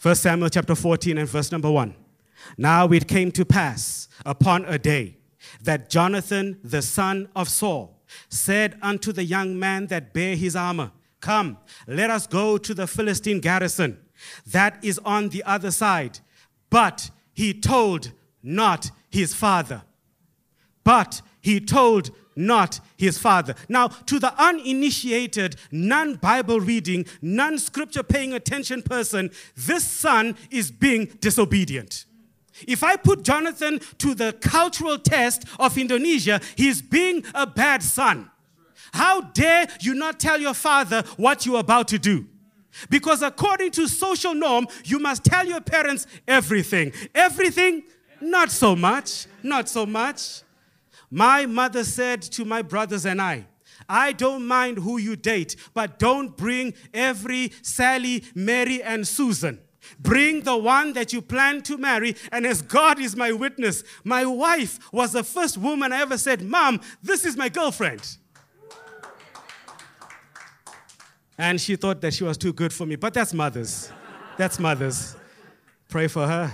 1 0.01 0.15
Samuel 0.15 0.49
chapter 0.49 0.75
14 0.75 1.19
and 1.19 1.29
verse 1.29 1.53
number 1.53 1.71
1. 1.71 1.95
Now 2.57 2.89
it 2.89 3.09
came 3.09 3.33
to 3.33 3.45
pass 3.45 4.09
upon 4.25 4.65
a 4.65 4.79
day 4.79 5.19
that 5.63 5.91
Jonathan, 5.91 6.59
the 6.63 6.83
son 6.83 7.29
of 7.35 7.49
Saul, 7.49 8.01
said 8.29 8.79
unto 8.81 9.13
the 9.13 9.25
young 9.25 9.59
man 9.59 9.89
that 9.89 10.15
bare 10.15 10.37
his 10.37 10.57
armor, 10.57 10.93
Come, 11.21 11.59
let 11.87 12.11
us 12.11 12.27
go 12.27 12.59
to 12.59 12.75
the 12.75 12.87
Philistine 12.87 13.41
garrison 13.41 13.99
that 14.47 14.83
is 14.83 14.99
on 15.05 15.29
the 15.31 15.43
other 15.45 15.71
side. 15.71 16.21
But 16.71 17.11
he 17.33 17.55
told 17.55 18.13
not 18.43 18.91
his 19.11 19.35
father. 19.35 19.83
But 20.85 21.23
he 21.41 21.61
told 21.61 22.11
not 22.37 22.81
his 22.97 23.19
father. 23.19 23.55
Now, 23.69 23.89
to 23.89 24.19
the 24.19 24.33
uninitiated, 24.41 25.57
non 25.73 26.15
Bible 26.15 26.61
reading, 26.61 27.05
non 27.21 27.59
scripture 27.59 28.03
paying 28.03 28.33
attention 28.33 28.83
person, 28.83 29.31
this 29.57 29.85
son 29.85 30.37
is 30.51 30.71
being 30.71 31.07
disobedient. 31.21 32.07
If 32.67 32.83
I 32.83 32.97
put 32.97 33.23
Jonathan 33.23 33.81
to 33.99 34.15
the 34.15 34.33
cultural 34.41 34.99
test 34.99 35.45
of 35.59 35.79
Indonesia, 35.79 36.41
he's 36.57 36.83
being 36.83 37.25
a 37.35 37.47
bad 37.47 37.83
son. 37.83 38.31
How 38.93 39.21
dare 39.21 39.69
you 39.81 39.95
not 39.95 40.21
tell 40.21 40.41
your 40.41 40.55
father 40.55 41.03
what 41.17 41.47
you're 41.47 41.61
about 41.61 41.89
to 41.89 41.99
do? 41.99 42.27
Because 42.91 43.23
according 43.23 43.73
to 43.73 43.89
social 43.89 44.35
norm, 44.35 44.69
you 44.85 44.99
must 44.99 45.25
tell 45.25 45.47
your 45.47 45.61
parents 45.61 46.07
everything. 46.27 46.93
Everything? 47.15 47.85
Not 48.21 48.51
so 48.51 48.77
much. 48.77 49.27
Not 49.43 49.69
so 49.69 49.87
much. 49.87 50.43
My 51.11 51.47
mother 51.47 51.85
said 51.85 52.23
to 52.23 52.45
my 52.45 52.63
brothers 52.63 53.07
and 53.07 53.21
I, 53.21 53.47
I 53.89 54.13
don't 54.13 54.47
mind 54.47 54.79
who 54.79 54.99
you 54.99 55.17
date, 55.17 55.57
but 55.73 55.99
don't 55.99 56.37
bring 56.37 56.75
every 56.93 57.53
Sally, 57.63 58.25
Mary, 58.35 58.83
and 58.83 59.07
Susan. 59.09 59.61
Bring 59.99 60.43
the 60.43 60.57
one 60.57 60.93
that 60.93 61.13
you 61.15 61.23
plan 61.23 61.63
to 61.63 61.79
marry. 61.79 62.17
And 62.31 62.47
as 62.47 62.61
God 62.61 63.01
is 63.01 63.17
my 63.17 63.33
witness, 63.33 63.85
my 64.05 64.27
wife 64.27 64.79
was 64.93 65.13
the 65.13 65.25
first 65.25 65.57
woman 65.57 65.93
I 65.93 66.03
ever 66.03 66.19
said, 66.19 66.43
Mom, 66.43 66.81
this 67.03 67.25
is 67.25 67.37
my 67.37 67.49
girlfriend. 67.49 68.19
And 71.39 71.61
she 71.61 71.77
thought 71.77 72.01
that 72.01 72.13
she 72.13 72.25
was 72.25 72.37
too 72.37 72.53
good 72.53 72.73
for 72.73 72.85
me. 72.85 72.97
But 72.97 73.15
that's 73.15 73.33
mothers. 73.33 73.93
That's 74.37 74.59
mothers. 74.59 75.17
Pray 75.89 76.09
for 76.09 76.27
her. 76.27 76.53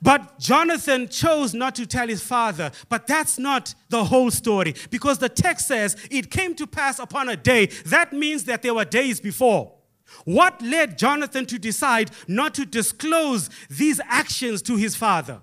But 0.00 0.38
Jonathan 0.38 1.08
chose 1.08 1.54
not 1.54 1.74
to 1.76 1.86
tell 1.86 2.06
his 2.06 2.22
father. 2.22 2.70
But 2.88 3.06
that's 3.06 3.38
not 3.38 3.74
the 3.88 4.04
whole 4.04 4.30
story. 4.30 4.74
Because 4.90 5.18
the 5.18 5.28
text 5.28 5.66
says 5.66 5.96
it 6.10 6.30
came 6.30 6.54
to 6.54 6.66
pass 6.66 6.98
upon 6.98 7.28
a 7.28 7.36
day. 7.36 7.66
That 7.86 8.12
means 8.12 8.44
that 8.44 8.62
there 8.62 8.74
were 8.74 8.84
days 8.84 9.20
before. 9.20 9.74
What 10.24 10.62
led 10.62 10.98
Jonathan 10.98 11.44
to 11.46 11.58
decide 11.58 12.10
not 12.26 12.54
to 12.54 12.64
disclose 12.64 13.50
these 13.68 14.00
actions 14.04 14.62
to 14.62 14.76
his 14.76 14.94
father? 14.94 15.40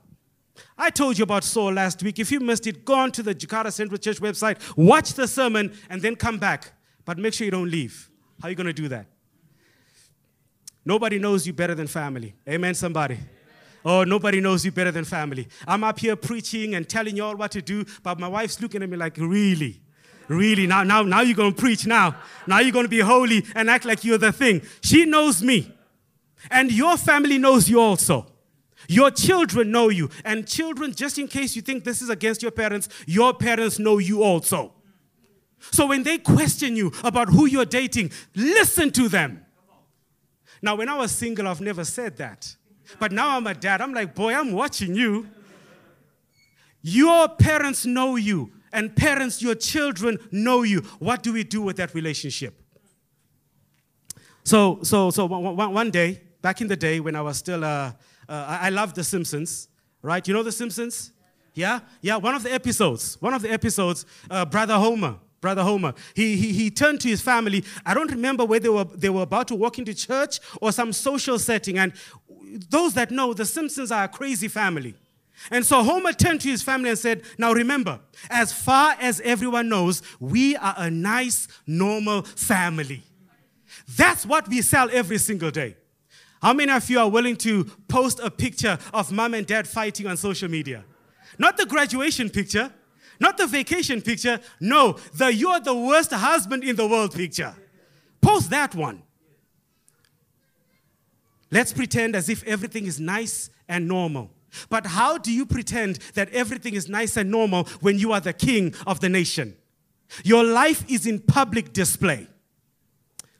I 0.78 0.90
told 0.90 1.18
you 1.18 1.24
about 1.24 1.44
Saul 1.44 1.74
last 1.74 2.02
week. 2.02 2.20
If 2.20 2.32
you 2.32 2.40
missed 2.40 2.68
it, 2.68 2.86
go 2.86 2.96
on 2.96 3.12
to 3.14 3.24
the 3.24 3.36
Jakarta 3.36 3.72
Central 3.72 3.98
Church 3.98 4.20
website, 4.20 4.58
watch 4.78 5.14
the 5.14 5.28
sermon, 5.28 5.74
and 5.90 6.02
then 6.02 6.16
come 6.16 6.38
back. 6.38 6.72
But 7.06 7.18
make 7.18 7.34
sure 7.34 7.46
you 7.46 7.52
don't 7.52 7.70
leave. 7.70 8.10
How 8.42 8.48
are 8.48 8.50
you 8.52 8.56
going 8.56 8.68
to 8.68 8.74
do 8.74 8.88
that? 8.90 9.06
Nobody 10.84 11.18
knows 11.18 11.48
you 11.48 11.54
better 11.54 11.76
than 11.76 11.88
family. 11.88 12.36
Amen, 12.48 12.76
somebody. 12.76 13.18
Oh, 13.84 14.04
nobody 14.04 14.42
knows 14.42 14.66
you 14.66 14.72
better 14.72 14.92
than 14.92 15.06
family. 15.06 15.48
I'm 15.68 15.84
up 15.84 16.00
here 16.00 16.16
preaching 16.16 16.76
and 16.76 16.90
telling 16.90 17.16
you 17.16 17.24
all 17.24 17.36
what 17.36 17.52
to 17.52 17.62
do, 17.62 17.86
but 18.04 18.20
my 18.20 18.28
wife's 18.28 18.60
looking 18.60 18.82
at 18.82 18.90
me 18.90 18.98
like, 18.98 19.16
really? 19.18 19.82
Really? 20.28 20.66
Now, 20.66 20.84
now, 20.84 21.04
now 21.04 21.22
you're 21.22 21.36
going 21.36 21.54
to 21.54 21.60
preach 21.60 21.86
now. 21.86 22.16
Now 22.48 22.60
you're 22.60 22.72
going 22.72 22.86
to 22.86 22.90
be 22.90 23.00
holy 23.00 23.46
and 23.56 23.70
act 23.70 23.86
like 23.86 24.04
you're 24.04 24.18
the 24.18 24.32
thing. 24.32 24.62
She 24.82 25.06
knows 25.06 25.44
me. 25.44 25.72
And 26.50 26.72
your 26.72 26.98
family 26.98 27.38
knows 27.38 27.70
you 27.70 27.80
also. 27.80 28.28
Your 28.88 29.10
children 29.12 29.72
know 29.72 29.90
you. 29.90 30.10
And 30.24 30.48
children, 30.48 30.94
just 30.94 31.18
in 31.18 31.28
case 31.28 31.56
you 31.56 31.62
think 31.62 31.84
this 31.84 32.02
is 32.02 32.10
against 32.10 32.42
your 32.42 32.52
parents, 32.52 32.90
your 33.08 33.34
parents 33.34 33.80
know 33.80 33.98
you 33.98 34.24
also. 34.24 34.75
So 35.60 35.88
when 35.88 36.04
they 36.04 36.18
question 36.18 36.76
you 36.76 36.92
about 37.04 37.30
who 37.30 37.46
you're 37.46 37.66
dating, 37.66 38.12
listen 38.36 38.92
to 38.92 39.08
them. 39.08 39.46
Now, 40.62 40.76
when 40.76 40.90
I 40.90 40.98
was 40.98 41.12
single, 41.12 41.48
I've 41.48 41.62
never 41.62 41.84
said 41.84 42.18
that. 42.18 42.56
But 43.00 43.12
now 43.12 43.38
I'm 43.38 43.48
a 43.48 43.54
dad. 43.54 43.82
I'm 43.82 43.94
like, 43.94 44.16
boy, 44.16 44.34
I'm 44.34 44.52
watching 44.52 44.96
you. 44.96 45.28
Your 46.82 47.28
parents 47.30 47.86
know 47.86 48.16
you, 48.16 48.52
and 48.72 48.96
parents, 48.96 49.42
your 49.42 49.56
children 49.56 50.20
know 50.32 50.62
you. 50.64 50.82
What 51.00 51.24
do 51.24 51.34
we 51.34 51.44
do 51.44 51.62
with 51.62 51.78
that 51.78 51.96
relationship? 51.96 52.62
So, 54.44 54.80
so, 54.84 55.10
so 55.10 55.26
one, 55.26 55.90
day, 55.90 56.22
back 56.42 56.62
in 56.62 56.68
the 56.68 56.76
day 56.76 57.00
when 57.00 57.16
I 57.16 57.22
was 57.22 57.38
still, 57.38 57.64
uh, 57.64 57.68
uh, 57.68 57.94
I, 58.30 58.68
I 58.68 58.70
loved 58.70 58.96
The 58.96 59.04
Simpsons, 59.04 59.68
right? 60.04 60.26
You 60.28 60.36
know 60.36 60.44
The 60.44 60.52
Simpsons? 60.52 61.12
Yeah? 61.56 61.80
Yeah, 62.02 62.18
one 62.18 62.36
of 62.36 62.44
the 62.44 62.54
episodes, 62.54 63.20
one 63.20 63.34
of 63.34 63.42
the 63.42 63.50
episodes, 63.50 64.06
uh, 64.30 64.46
Brother 64.46 64.76
Homer, 64.76 65.16
Brother 65.46 65.62
Homer, 65.62 65.94
he, 66.16 66.38
he, 66.38 66.54
he 66.54 66.72
turned 66.72 67.02
to 67.02 67.08
his 67.08 67.22
family. 67.22 67.64
I 67.86 67.94
don't 67.94 68.10
remember 68.10 68.44
whether 68.44 68.64
they 68.64 68.70
were, 68.70 68.84
they 68.84 69.10
were 69.12 69.22
about 69.22 69.48
to 69.50 69.56
walk 69.56 69.78
into 69.78 69.94
church 69.94 70.40
or 70.60 70.72
some 70.72 70.92
social 70.92 71.38
setting. 71.38 71.78
And 71.78 71.94
those 72.72 72.96
that 72.96 73.12
know, 73.12 73.32
the 73.32 73.46
Simpsons 73.46 73.92
are 73.92 74.06
a 74.06 74.08
crazy 74.08 74.48
family. 74.48 74.96
And 75.52 75.64
so 75.64 75.84
Homer 75.84 76.14
turned 76.14 76.42
to 76.42 76.50
his 76.50 76.64
family 76.64 76.90
and 76.90 76.98
said, 76.98 77.22
Now 77.38 77.54
remember, 77.54 78.00
as 78.32 78.52
far 78.54 78.96
as 79.00 79.22
everyone 79.22 79.70
knows, 79.70 80.02
we 80.20 80.56
are 80.56 80.74
a 80.78 80.90
nice, 80.90 81.48
normal 81.68 82.24
family. 82.24 83.04
That's 83.96 84.26
what 84.26 84.48
we 84.48 84.64
sell 84.64 84.90
every 84.92 85.20
single 85.20 85.52
day. 85.52 85.78
How 86.42 86.54
many 86.54 86.72
of 86.72 86.90
you 86.90 86.98
are 86.98 87.08
willing 87.08 87.36
to 87.38 87.66
post 87.88 88.20
a 88.24 88.32
picture 88.32 88.80
of 88.92 89.12
mom 89.12 89.36
and 89.36 89.46
dad 89.46 89.68
fighting 89.68 90.08
on 90.08 90.18
social 90.18 90.50
media? 90.50 90.84
Not 91.38 91.56
the 91.56 91.68
graduation 91.68 92.32
picture, 92.32 92.72
not 93.20 93.38
the 93.38 93.48
vacation 93.48 94.02
picture. 94.02 94.40
No, 94.60 94.98
the 95.14 95.34
you're 95.34 95.60
the 95.60 95.76
worst 95.76 96.12
husband 96.12 96.64
in 96.64 96.76
the 96.76 96.88
world 96.88 97.14
picture. 97.14 97.56
Post 98.22 98.50
that 98.50 98.76
one. 98.76 99.04
Let's 101.52 101.72
pretend 101.72 102.16
as 102.16 102.30
if 102.30 102.44
everything 102.44 102.86
is 102.86 103.00
nice 103.00 103.50
and 103.68 103.88
normal. 103.88 104.32
But 104.70 104.88
how 104.88 105.18
do 105.18 105.32
you 105.32 105.46
pretend 105.46 105.98
that 106.14 106.30
everything 106.34 106.74
is 106.74 106.88
nice 106.90 107.18
and 107.18 107.30
normal 107.30 107.66
when 107.82 108.00
you 108.00 108.12
are 108.14 108.20
the 108.20 108.34
king 108.34 108.74
of 108.88 109.00
the 109.00 109.10
nation? 109.10 109.56
Your 110.24 110.44
life 110.44 110.84
is 110.90 111.06
in 111.06 111.20
public 111.20 111.74
display. 111.74 112.28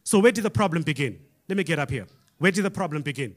So, 0.04 0.20
where 0.20 0.32
did 0.32 0.44
the 0.44 0.50
problem 0.50 0.84
begin? 0.84 1.20
Let 1.48 1.58
me 1.58 1.64
get 1.64 1.80
up 1.80 1.90
here. 1.90 2.08
Where 2.38 2.52
did 2.52 2.64
the 2.64 2.72
problem 2.72 3.02
begin? 3.02 3.36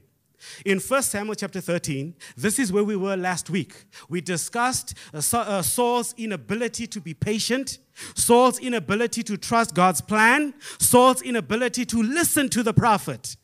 In 0.64 0.78
1 0.78 1.02
Samuel 1.02 1.34
chapter 1.34 1.60
13, 1.60 2.14
this 2.36 2.58
is 2.58 2.72
where 2.72 2.84
we 2.84 2.96
were 2.96 3.16
last 3.16 3.50
week. 3.50 3.84
We 4.08 4.20
discussed 4.20 4.94
uh, 5.12 5.20
uh, 5.32 5.62
Saul's 5.62 6.14
inability 6.16 6.86
to 6.88 7.00
be 7.00 7.14
patient, 7.14 7.78
Saul's 8.14 8.58
inability 8.58 9.22
to 9.24 9.36
trust 9.36 9.74
God's 9.74 10.00
plan, 10.00 10.54
Saul's 10.78 11.22
inability 11.22 11.84
to 11.86 12.02
listen 12.02 12.48
to 12.50 12.62
the 12.62 12.72
prophet. 12.72 13.36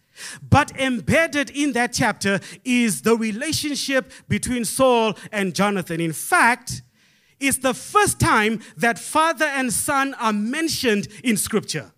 But 0.48 0.70
embedded 0.78 1.50
in 1.50 1.72
that 1.72 1.92
chapter 1.92 2.40
is 2.64 3.02
the 3.02 3.16
relationship 3.16 4.12
between 4.28 4.64
Saul 4.64 5.14
and 5.32 5.54
Jonathan. 5.54 6.00
In 6.00 6.12
fact, 6.12 6.82
it's 7.40 7.58
the 7.58 7.74
first 7.74 8.20
time 8.20 8.60
that 8.76 8.98
father 8.98 9.46
and 9.46 9.72
son 9.72 10.14
are 10.14 10.32
mentioned 10.32 11.08
in 11.24 11.36
scripture 11.36 11.92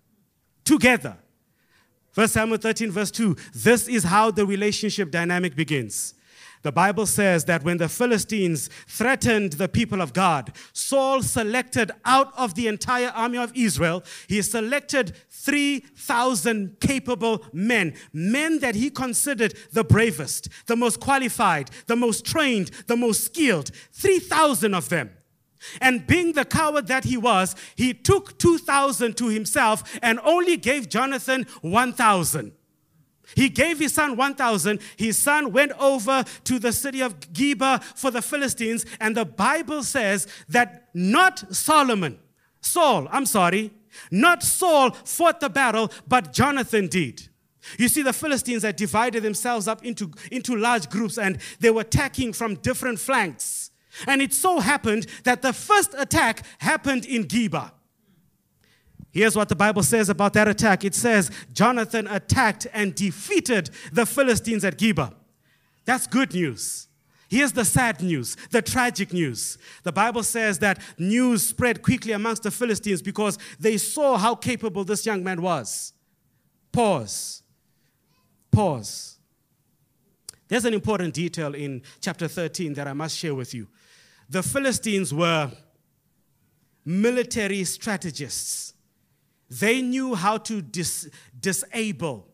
together. 0.65 1.17
1 2.17 2.27
Samuel 2.29 2.57
13, 2.57 2.89
verse 2.89 3.11
2 3.11 3.37
this 3.53 3.87
is 3.87 4.03
how 4.03 4.31
the 4.31 4.43
relationship 4.43 5.11
dynamic 5.11 5.55
begins. 5.55 6.15
The 6.63 6.71
Bible 6.71 7.05
says 7.05 7.45
that 7.45 7.61
when 7.61 7.77
the 7.77 7.87
Philistines 7.87 8.71
threatened 8.87 9.53
the 9.53 9.69
people 9.69 10.01
of 10.01 10.13
God, 10.13 10.51
Saul 10.73 11.21
selected 11.21 11.91
out 12.05 12.35
of 12.35 12.55
the 12.55 12.67
entire 12.67 13.09
army 13.09 13.37
of 13.37 13.55
Israel, 13.55 14.03
he 14.27 14.41
selected 14.41 15.15
3,000 15.29 16.79
capable 16.79 17.45
men, 17.53 17.93
men 18.11 18.61
that 18.61 18.73
he 18.73 18.89
considered 18.89 19.53
the 19.71 19.83
bravest, 19.83 20.49
the 20.65 20.75
most 20.75 20.99
qualified, 20.99 21.69
the 21.85 21.95
most 21.95 22.25
trained, 22.25 22.71
the 22.87 22.97
most 22.97 23.25
skilled, 23.25 23.69
3,000 23.93 24.73
of 24.73 24.89
them. 24.89 25.11
And 25.81 26.05
being 26.05 26.33
the 26.33 26.45
coward 26.45 26.87
that 26.87 27.03
he 27.03 27.17
was, 27.17 27.55
he 27.75 27.93
took 27.93 28.37
2,000 28.37 29.17
to 29.17 29.27
himself 29.27 29.97
and 30.01 30.19
only 30.23 30.57
gave 30.57 30.89
Jonathan 30.89 31.45
1,000. 31.61 32.51
He 33.35 33.49
gave 33.49 33.79
his 33.79 33.93
son 33.93 34.15
1,000. 34.15 34.79
His 34.95 35.17
son 35.17 35.51
went 35.51 35.73
over 35.79 36.23
to 36.45 36.59
the 36.59 36.71
city 36.71 37.01
of 37.01 37.19
Geba 37.19 37.83
for 37.83 38.11
the 38.11 38.21
Philistines. 38.21 38.85
And 38.99 39.17
the 39.17 39.25
Bible 39.25 39.83
says 39.83 40.27
that 40.49 40.89
not 40.93 41.53
Solomon, 41.53 42.19
Saul, 42.61 43.07
I'm 43.11 43.25
sorry, 43.25 43.71
not 44.11 44.43
Saul 44.43 44.91
fought 44.91 45.39
the 45.39 45.49
battle, 45.49 45.91
but 46.07 46.31
Jonathan 46.33 46.87
did. 46.87 47.27
You 47.77 47.89
see, 47.89 48.01
the 48.01 48.13
Philistines 48.13 48.63
had 48.63 48.77
divided 48.77 49.23
themselves 49.23 49.67
up 49.67 49.83
into, 49.83 50.11
into 50.31 50.55
large 50.55 50.89
groups 50.89 51.17
and 51.17 51.39
they 51.59 51.69
were 51.69 51.81
attacking 51.81 52.31
from 52.33 52.55
different 52.55 52.99
flanks. 52.99 53.66
And 54.05 54.21
it 54.21 54.33
so 54.33 54.59
happened 54.59 55.07
that 55.23 55.41
the 55.41 55.53
first 55.53 55.95
attack 55.97 56.43
happened 56.59 57.05
in 57.05 57.25
Geba. 57.25 57.71
Here's 59.11 59.35
what 59.35 59.49
the 59.49 59.55
Bible 59.55 59.83
says 59.83 60.09
about 60.09 60.33
that 60.33 60.47
attack 60.47 60.83
it 60.83 60.93
says, 60.93 61.31
Jonathan 61.53 62.07
attacked 62.07 62.67
and 62.73 62.93
defeated 62.93 63.69
the 63.91 64.05
Philistines 64.05 64.63
at 64.63 64.77
Geba. 64.77 65.13
That's 65.85 66.05
good 66.05 66.33
news. 66.33 66.87
Here's 67.29 67.51
the 67.51 67.65
sad 67.65 68.01
news, 68.01 68.37
the 68.51 68.61
tragic 68.61 69.11
news. 69.11 69.57
The 69.83 69.91
Bible 69.91 70.23
says 70.23 70.59
that 70.59 70.79
news 70.97 71.45
spread 71.47 71.81
quickly 71.81 72.13
amongst 72.13 72.43
the 72.43 72.51
Philistines 72.51 73.01
because 73.01 73.37
they 73.59 73.77
saw 73.77 74.17
how 74.17 74.35
capable 74.35 74.85
this 74.85 75.05
young 75.05 75.23
man 75.23 75.41
was. 75.41 75.93
Pause. 76.71 77.43
Pause. 78.51 79.17
There's 80.47 80.65
an 80.65 80.73
important 80.73 81.13
detail 81.13 81.53
in 81.53 81.81
chapter 81.99 82.27
13 82.27 82.73
that 82.75 82.87
I 82.87 82.93
must 82.93 83.17
share 83.17 83.35
with 83.35 83.53
you. 83.53 83.67
The 84.29 84.43
Philistines 84.43 85.13
were 85.13 85.51
military 86.83 87.63
strategists. 87.63 88.73
They 89.49 89.81
knew 89.81 90.15
how 90.15 90.37
to 90.37 90.61
dis- 90.61 91.09
disable 91.39 92.27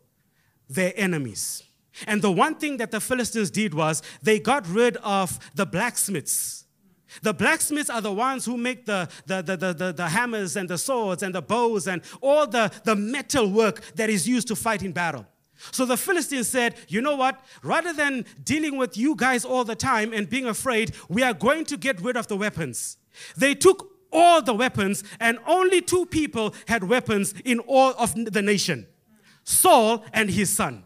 their 0.70 0.94
enemies. 0.96 1.64
And 2.08 2.22
the 2.22 2.32
one 2.32 2.56
thing 2.56 2.78
that 2.78 2.92
the 2.92 3.00
Philistines 3.00 3.52
did 3.52 3.74
was 3.74 4.02
they 4.22 4.40
got 4.40 4.68
rid 4.68 4.98
of 4.98 5.40
the 5.54 5.66
blacksmiths. 5.66 6.66
The 7.22 7.34
blacksmiths 7.34 7.92
are 7.92 8.02
the 8.02 8.12
ones 8.12 8.46
who 8.46 8.58
make 8.58 8.86
the, 8.86 9.08
the, 9.28 9.44
the, 9.44 9.58
the, 9.58 9.74
the, 9.74 9.94
the 9.94 10.08
hammers 10.08 10.56
and 10.56 10.68
the 10.68 10.80
swords 10.80 11.22
and 11.22 11.36
the 11.36 11.44
bows 11.44 11.88
and 11.88 12.02
all 12.22 12.48
the, 12.48 12.72
the 12.84 12.96
metal 12.96 13.52
work 13.52 13.82
that 13.96 14.10
is 14.10 14.28
used 14.28 14.48
to 14.48 14.56
fight 14.56 14.82
in 14.82 14.92
battle. 14.92 15.28
So 15.72 15.86
the 15.86 15.98
Philistines 15.98 16.48
said, 16.48 16.76
You 16.88 17.02
know 17.02 17.16
what? 17.16 17.44
Rather 17.62 17.94
than 17.94 18.26
dealing 18.44 18.78
with 18.78 18.98
you 18.98 19.16
guys 19.16 19.46
all 19.46 19.64
the 19.64 19.76
time 19.76 20.14
and 20.14 20.30
being 20.30 20.46
afraid, 20.46 20.94
we 21.10 21.24
are 21.24 21.34
going 21.34 21.66
to 21.66 21.78
get 21.78 22.02
rid 22.02 22.18
of 22.18 22.28
the 22.28 22.36
weapons. 22.36 22.98
They 23.38 23.56
took 23.56 23.90
all 24.12 24.42
the 24.42 24.54
weapons, 24.54 25.04
and 25.20 25.40
only 25.48 25.82
two 25.82 26.06
people 26.06 26.54
had 26.68 26.84
weapons 26.84 27.34
in 27.44 27.60
all 27.60 27.94
of 27.98 28.14
the 28.14 28.42
nation 28.42 28.88
Saul 29.44 30.06
and 30.14 30.30
his 30.30 30.56
son. 30.56 30.84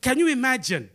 Can 0.00 0.18
you 0.18 0.28
imagine? 0.28 0.90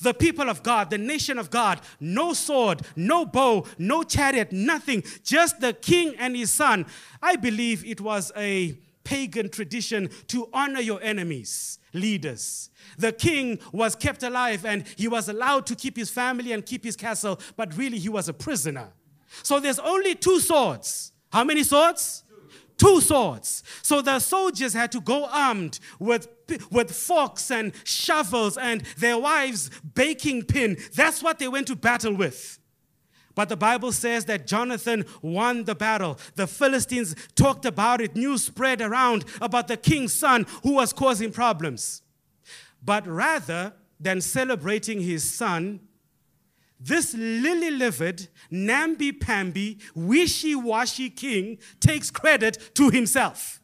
The 0.00 0.14
people 0.14 0.50
of 0.50 0.62
God, 0.62 0.90
the 0.90 0.98
nation 0.98 1.38
of 1.38 1.50
God, 1.50 1.80
no 2.00 2.34
sword, 2.34 2.82
no 2.96 3.24
bow, 3.24 3.64
no 3.78 4.02
chariot, 4.02 4.52
nothing, 4.52 5.02
just 5.24 5.60
the 5.60 5.72
king 5.72 6.14
and 6.18 6.36
his 6.36 6.50
son. 6.52 6.86
I 7.22 7.36
believe 7.36 7.84
it 7.84 8.00
was 8.00 8.30
a 8.36 8.76
pagan 9.04 9.48
tradition 9.48 10.10
to 10.28 10.48
honor 10.52 10.80
your 10.80 11.00
enemies, 11.02 11.78
leaders. 11.96 12.70
The 12.98 13.12
king 13.12 13.58
was 13.72 13.94
kept 13.94 14.22
alive 14.22 14.64
and 14.64 14.84
he 14.96 15.08
was 15.08 15.28
allowed 15.28 15.66
to 15.66 15.74
keep 15.74 15.96
his 15.96 16.10
family 16.10 16.52
and 16.52 16.64
keep 16.64 16.84
his 16.84 16.96
castle, 16.96 17.40
but 17.56 17.76
really 17.76 17.98
he 17.98 18.08
was 18.08 18.28
a 18.28 18.34
prisoner. 18.34 18.92
So 19.42 19.60
there's 19.60 19.78
only 19.78 20.14
two 20.14 20.40
swords. 20.40 21.12
How 21.32 21.44
many 21.44 21.62
swords? 21.62 22.24
Two 22.78 23.00
swords. 23.00 23.62
So 23.82 24.02
the 24.02 24.18
soldiers 24.18 24.74
had 24.74 24.92
to 24.92 25.00
go 25.00 25.26
armed 25.26 25.78
with, 25.98 26.28
with 26.70 26.94
forks 26.94 27.50
and 27.50 27.72
shovels 27.84 28.58
and 28.58 28.82
their 28.98 29.18
wives' 29.18 29.70
baking 29.94 30.44
pin. 30.44 30.76
That's 30.94 31.22
what 31.22 31.38
they 31.38 31.48
went 31.48 31.68
to 31.68 31.76
battle 31.76 32.14
with. 32.14 32.58
But 33.36 33.50
the 33.50 33.56
Bible 33.56 33.92
says 33.92 34.24
that 34.24 34.46
Jonathan 34.46 35.04
won 35.20 35.64
the 35.64 35.74
battle. 35.74 36.18
The 36.34 36.46
Philistines 36.46 37.14
talked 37.36 37.66
about 37.66 38.00
it. 38.00 38.16
News 38.16 38.42
spread 38.42 38.80
around 38.80 39.26
about 39.40 39.68
the 39.68 39.76
king's 39.76 40.14
son 40.14 40.46
who 40.62 40.72
was 40.72 40.92
causing 40.94 41.30
problems. 41.30 42.02
But 42.82 43.06
rather 43.06 43.74
than 44.00 44.22
celebrating 44.22 45.02
his 45.02 45.30
son, 45.30 45.80
this 46.80 47.12
lily 47.14 47.70
livered, 47.70 48.26
namby 48.50 49.12
pamby, 49.12 49.78
wishy 49.94 50.54
washy 50.54 51.10
king 51.10 51.58
takes 51.78 52.10
credit 52.10 52.70
to 52.74 52.88
himself. 52.88 53.60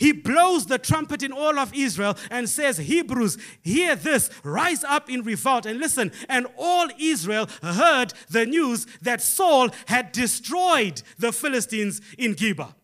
He 0.00 0.12
blows 0.12 0.64
the 0.64 0.78
trumpet 0.78 1.22
in 1.22 1.30
all 1.30 1.58
of 1.58 1.74
Israel 1.74 2.16
and 2.30 2.48
says, 2.48 2.78
Hebrews, 2.78 3.36
hear 3.60 3.94
this, 3.94 4.30
rise 4.42 4.82
up 4.82 5.10
in 5.10 5.22
revolt. 5.22 5.66
And 5.66 5.78
listen, 5.78 6.10
and 6.26 6.46
all 6.56 6.88
Israel 6.98 7.46
heard 7.62 8.14
the 8.30 8.46
news 8.46 8.86
that 9.02 9.20
Saul 9.20 9.68
had 9.86 10.12
destroyed 10.12 11.02
the 11.18 11.32
Philistines 11.32 12.00
in 12.16 12.34
Geba. 12.34 12.74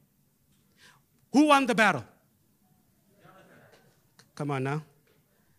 Who 1.33 1.47
won 1.47 1.65
the 1.65 1.75
battle? 1.75 2.05
Come 4.35 4.51
on 4.51 4.65
now. 4.65 4.83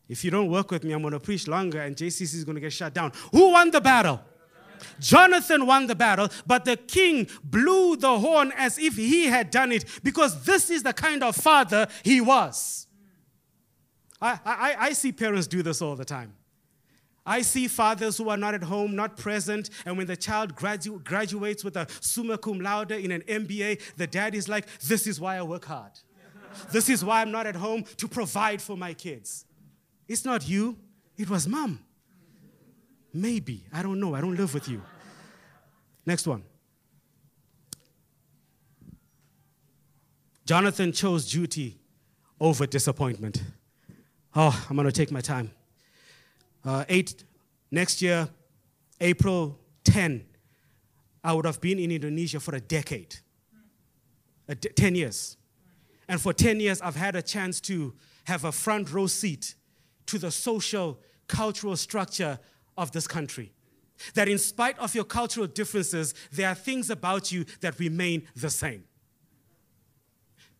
If 0.07 0.23
you 0.23 0.29
don't 0.29 0.51
work 0.51 0.69
with 0.69 0.83
me, 0.83 0.93
I'm 0.93 1.01
going 1.01 1.13
to 1.13 1.19
preach 1.19 1.47
longer 1.47 1.81
and 1.81 1.95
JCC 1.95 2.35
is 2.35 2.43
going 2.43 2.55
to 2.55 2.61
get 2.61 2.71
shut 2.71 2.93
down. 2.93 3.11
Who 3.31 3.51
won 3.51 3.71
the 3.71 3.81
battle? 3.81 4.21
Jonathan 4.99 5.65
won 5.65 5.87
the 5.87 5.95
battle, 5.95 6.29
but 6.45 6.65
the 6.65 6.77
king 6.77 7.27
blew 7.43 7.95
the 7.95 8.19
horn 8.19 8.51
as 8.55 8.77
if 8.77 8.95
he 8.95 9.25
had 9.25 9.51
done 9.51 9.71
it 9.71 9.85
because 10.03 10.43
this 10.43 10.69
is 10.69 10.83
the 10.83 10.93
kind 10.93 11.23
of 11.23 11.35
father 11.35 11.87
he 12.03 12.21
was. 12.21 12.87
I, 14.21 14.39
I, 14.45 14.75
I 14.79 14.93
see 14.93 15.11
parents 15.11 15.47
do 15.47 15.61
this 15.61 15.81
all 15.81 15.95
the 15.95 16.05
time. 16.05 16.33
I 17.25 17.41
see 17.41 17.67
fathers 17.67 18.17
who 18.17 18.29
are 18.29 18.37
not 18.37 18.53
at 18.53 18.63
home, 18.63 18.95
not 18.95 19.17
present, 19.17 19.69
and 19.85 19.97
when 19.97 20.07
the 20.07 20.15
child 20.15 20.55
gradu- 20.55 21.03
graduates 21.03 21.61
with 21.61 21.75
a 21.75 21.85
summa 21.99 22.37
cum 22.37 22.61
laude 22.61 22.93
in 22.93 23.11
an 23.11 23.21
MBA, 23.21 23.81
the 23.97 24.07
dad 24.07 24.33
is 24.33 24.47
like, 24.47 24.65
This 24.79 25.05
is 25.05 25.19
why 25.19 25.37
I 25.37 25.41
work 25.41 25.65
hard. 25.65 25.91
this 26.71 26.89
is 26.89 27.03
why 27.03 27.21
I'm 27.21 27.31
not 27.31 27.45
at 27.45 27.55
home 27.57 27.83
to 27.97 28.07
provide 28.07 28.61
for 28.61 28.77
my 28.77 28.93
kids. 28.93 29.45
It's 30.07 30.23
not 30.23 30.47
you, 30.47 30.77
it 31.17 31.29
was 31.29 31.47
mom. 31.47 31.81
Maybe. 33.17 33.65
I 33.73 33.81
don't 33.81 33.99
know. 33.99 34.13
I 34.13 34.21
don't 34.21 34.35
live 34.35 34.53
with 34.53 34.69
you. 34.69 34.81
Next 36.05 36.27
one. 36.27 36.43
Jonathan 40.45 40.91
chose 40.91 41.29
duty 41.29 41.79
over 42.39 42.67
disappointment. 42.67 43.41
Oh, 44.35 44.65
I'm 44.69 44.75
going 44.75 44.85
to 44.85 44.91
take 44.91 45.11
my 45.11 45.19
time. 45.19 45.49
Uh, 46.63 46.85
eight, 46.89 47.23
next 47.71 48.03
year, 48.03 48.29
April 49.01 49.59
10, 49.83 50.23
I 51.23 51.33
would 51.33 51.45
have 51.45 51.59
been 51.59 51.79
in 51.79 51.91
Indonesia 51.91 52.39
for 52.39 52.53
a 52.55 52.59
decade, 52.59 53.15
a 54.47 54.53
10 54.53 54.93
years. 54.93 55.37
And 56.07 56.21
for 56.21 56.33
10 56.33 56.59
years, 56.59 56.81
I've 56.81 56.95
had 56.95 57.15
a 57.15 57.23
chance 57.23 57.59
to 57.61 57.95
have 58.25 58.45
a 58.45 58.51
front 58.51 58.93
row 58.93 59.07
seat 59.07 59.55
to 60.05 60.19
the 60.19 60.29
social, 60.29 60.99
cultural 61.27 61.75
structure 61.75 62.37
of 62.77 62.91
this 62.91 63.07
country. 63.07 63.51
That 64.13 64.27
in 64.27 64.37
spite 64.37 64.77
of 64.77 64.93
your 64.93 65.05
cultural 65.05 65.47
differences, 65.47 66.13
there 66.31 66.47
are 66.47 66.55
things 66.55 66.89
about 66.89 67.31
you 67.31 67.45
that 67.61 67.79
remain 67.79 68.27
the 68.35 68.49
same 68.49 68.83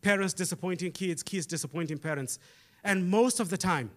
parents 0.02 0.32
disappointing 0.32 0.92
kids, 0.92 1.22
kids 1.22 1.46
disappointing 1.46 1.98
parents. 1.98 2.38
And 2.84 3.08
most 3.08 3.40
of 3.40 3.50
the 3.50 3.56
time, 3.56 3.90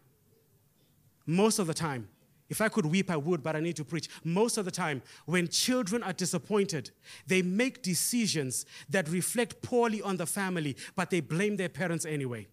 most 1.26 1.60
of 1.60 1.68
the 1.68 1.74
time, 1.74 2.10
if 2.50 2.60
I 2.60 2.68
could 2.68 2.86
weep, 2.86 3.10
I 3.10 3.16
would, 3.16 3.42
but 3.42 3.56
I 3.56 3.62
need 3.62 3.78
to 3.78 3.86
preach. 3.86 4.10
Most 4.26 4.58
of 4.58 4.66
the 4.66 4.72
time, 4.72 5.02
when 5.26 5.48
children 5.48 6.04
are 6.04 6.12
disappointed, 6.12 6.92
they 7.26 7.42
make 7.42 7.82
decisions 7.82 8.66
that 8.90 9.08
reflect 9.08 9.62
poorly 9.62 10.02
on 10.02 10.18
the 10.18 10.26
family, 10.26 10.76
but 10.96 11.10
they 11.10 11.22
blame 11.22 11.56
their 11.56 11.70
parents 11.70 12.06
anyway. 12.06 12.48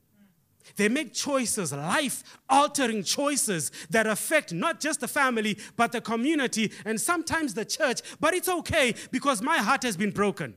They 0.76 0.88
make 0.88 1.12
choices, 1.12 1.72
life 1.72 2.22
altering 2.48 3.02
choices 3.02 3.70
that 3.90 4.06
affect 4.06 4.52
not 4.52 4.80
just 4.80 5.00
the 5.00 5.08
family, 5.08 5.58
but 5.76 5.92
the 5.92 6.00
community 6.00 6.72
and 6.84 7.00
sometimes 7.00 7.54
the 7.54 7.64
church. 7.64 8.00
But 8.20 8.34
it's 8.34 8.48
okay 8.48 8.94
because 9.10 9.42
my 9.42 9.58
heart 9.58 9.82
has 9.82 9.96
been 9.96 10.10
broken. 10.10 10.54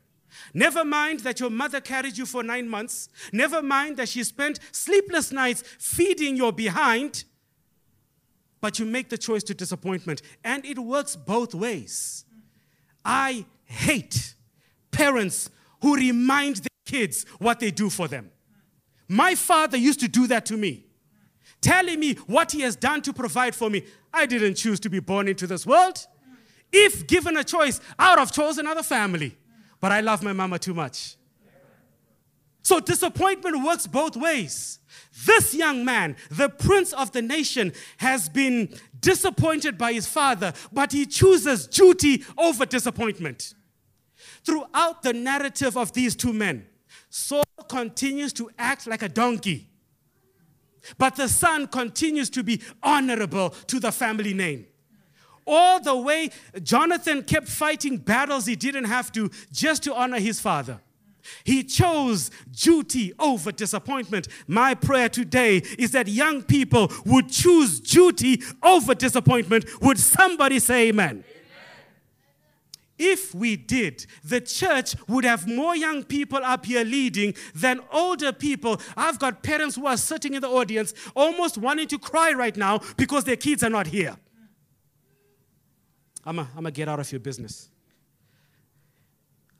Never 0.53 0.85
mind 0.85 1.21
that 1.21 1.39
your 1.39 1.49
mother 1.49 1.81
carried 1.81 2.17
you 2.17 2.25
for 2.25 2.43
nine 2.43 2.67
months. 2.67 3.09
Never 3.33 3.61
mind 3.61 3.97
that 3.97 4.09
she 4.09 4.23
spent 4.23 4.59
sleepless 4.71 5.31
nights 5.31 5.63
feeding 5.77 6.35
your 6.35 6.51
behind. 6.51 7.25
But 8.61 8.79
you 8.79 8.85
make 8.85 9.09
the 9.09 9.17
choice 9.17 9.43
to 9.43 9.53
disappointment. 9.53 10.21
And 10.43 10.65
it 10.65 10.79
works 10.79 11.15
both 11.15 11.53
ways. 11.53 12.25
I 13.03 13.45
hate 13.65 14.35
parents 14.91 15.49
who 15.81 15.95
remind 15.95 16.57
their 16.57 16.67
kids 16.85 17.25
what 17.39 17.59
they 17.59 17.71
do 17.71 17.89
for 17.89 18.07
them. 18.07 18.31
My 19.11 19.35
father 19.35 19.77
used 19.77 19.99
to 19.99 20.07
do 20.07 20.27
that 20.27 20.45
to 20.47 20.57
me, 20.57 20.85
telling 21.59 21.99
me 21.99 22.13
what 22.27 22.51
he 22.51 22.61
has 22.61 22.75
done 22.75 23.01
to 23.01 23.13
provide 23.13 23.53
for 23.55 23.69
me. 23.69 23.83
I 24.13 24.25
didn't 24.25 24.55
choose 24.55 24.79
to 24.81 24.89
be 24.89 24.99
born 24.99 25.27
into 25.27 25.47
this 25.47 25.65
world. 25.65 26.05
If 26.71 27.07
given 27.07 27.35
a 27.37 27.43
choice, 27.43 27.81
I 27.99 28.11
would 28.11 28.19
have 28.19 28.31
chosen 28.31 28.65
another 28.65 28.83
family 28.83 29.37
but 29.81 29.91
I 29.91 29.99
love 29.99 30.23
my 30.23 30.31
mama 30.31 30.59
too 30.59 30.75
much. 30.75 31.17
So 32.63 32.79
disappointment 32.79 33.65
works 33.65 33.87
both 33.87 34.15
ways. 34.15 34.79
This 35.25 35.55
young 35.55 35.83
man, 35.83 36.15
the 36.29 36.47
prince 36.47 36.93
of 36.93 37.11
the 37.11 37.23
nation, 37.23 37.73
has 37.97 38.29
been 38.29 38.69
disappointed 38.99 39.79
by 39.79 39.93
his 39.93 40.07
father, 40.07 40.53
but 40.71 40.91
he 40.91 41.07
chooses 41.07 41.65
duty 41.65 42.23
over 42.37 42.67
disappointment. 42.67 43.55
Throughout 44.45 45.01
the 45.01 45.13
narrative 45.13 45.75
of 45.75 45.91
these 45.93 46.15
two 46.15 46.33
men, 46.33 46.67
Saul 47.11 47.43
continues 47.69 48.33
to 48.33 48.49
act 48.57 48.87
like 48.87 49.03
a 49.03 49.09
donkey, 49.09 49.67
but 50.97 51.15
the 51.15 51.27
son 51.27 51.67
continues 51.67 52.31
to 52.31 52.41
be 52.41 52.59
honorable 52.81 53.51
to 53.67 53.79
the 53.79 53.91
family 53.91 54.33
name 54.33 54.65
all 55.45 55.79
the 55.79 55.95
way 55.95 56.29
Jonathan 56.63 57.23
kept 57.23 57.47
fighting 57.47 57.97
battles 57.97 58.45
he 58.45 58.55
didn't 58.55 58.85
have 58.85 59.11
to 59.11 59.29
just 59.51 59.83
to 59.83 59.93
honor 59.93 60.19
his 60.19 60.39
father. 60.39 60.79
He 61.43 61.63
chose 61.63 62.31
duty 62.51 63.13
over 63.19 63.51
disappointment. 63.51 64.27
My 64.47 64.73
prayer 64.73 65.07
today 65.07 65.57
is 65.77 65.91
that 65.91 66.07
young 66.07 66.41
people 66.41 66.91
would 67.05 67.29
choose 67.29 67.79
duty 67.79 68.41
over 68.63 68.95
disappointment. 68.95 69.65
Would 69.81 69.99
somebody 69.99 70.57
say 70.59 70.89
amen? 70.89 71.23
If 73.03 73.33
we 73.33 73.55
did, 73.55 74.05
the 74.23 74.39
church 74.39 74.95
would 75.07 75.23
have 75.23 75.47
more 75.47 75.75
young 75.75 76.03
people 76.03 76.37
up 76.43 76.67
here 76.67 76.83
leading 76.83 77.33
than 77.55 77.79
older 77.91 78.31
people. 78.31 78.79
I've 78.95 79.17
got 79.17 79.41
parents 79.41 79.75
who 79.75 79.87
are 79.87 79.97
sitting 79.97 80.35
in 80.35 80.41
the 80.41 80.47
audience 80.47 80.93
almost 81.15 81.57
wanting 81.57 81.87
to 81.87 81.97
cry 81.97 82.31
right 82.33 82.55
now 82.55 82.79
because 82.97 83.23
their 83.23 83.37
kids 83.37 83.63
are 83.63 83.71
not 83.71 83.87
here. 83.87 84.15
I'm 86.23 86.35
going 86.35 86.63
to 86.65 86.69
get 86.69 86.87
out 86.87 86.99
of 86.99 87.11
your 87.11 87.19
business. 87.19 87.71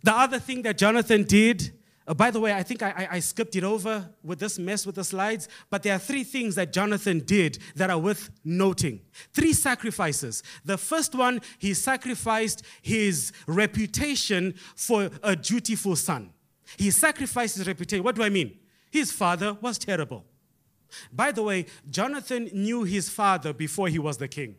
The 0.04 0.14
other 0.14 0.38
thing 0.38 0.62
that 0.62 0.78
Jonathan 0.78 1.24
did, 1.24 1.74
uh, 2.12 2.14
by 2.14 2.30
the 2.30 2.42
way, 2.42 2.52
I 2.52 2.62
think 2.62 2.84
I, 2.84 2.90
I, 2.90 3.08
I, 3.12 3.20
skipped 3.20 3.56
it 3.56 3.64
over 3.64 4.10
with 4.22 4.38
this 4.38 4.60
mess 4.60 4.86
with 4.86 4.96
the 4.96 5.04
slides, 5.06 5.48
but 5.70 5.82
there 5.82 5.96
are 5.96 6.00
three 6.00 6.26
things 6.26 6.56
that 6.56 6.74
Jonathan 6.74 7.20
did 7.20 7.58
that 7.76 7.90
are 7.90 7.98
worth 7.98 8.30
noting. 8.44 9.00
Three 9.32 9.54
sacrifices. 9.54 10.44
The 10.66 10.78
first 10.78 11.16
one, 11.16 11.40
he 11.58 11.74
sacrificed 11.74 12.64
his 12.82 13.32
reputation 13.48 14.56
for 14.76 15.10
a 15.24 15.38
dutiful 15.38 15.96
son. 15.96 16.32
He 16.76 16.92
sacrificed 16.92 17.56
his 17.56 17.66
reputation. 17.66 18.04
What 18.04 18.16
do 18.16 18.24
I 18.24 18.30
mean? 18.30 18.60
His 18.92 19.14
father 19.14 19.58
was 19.62 19.78
terrible. 19.78 20.26
By 21.14 21.32
the 21.32 21.44
way, 21.44 21.66
Jonathan 21.90 22.50
knew 22.52 22.84
his 22.84 23.08
father 23.10 23.54
before 23.54 23.88
he 23.88 24.00
was 24.00 24.18
the 24.18 24.28
king. 24.28 24.58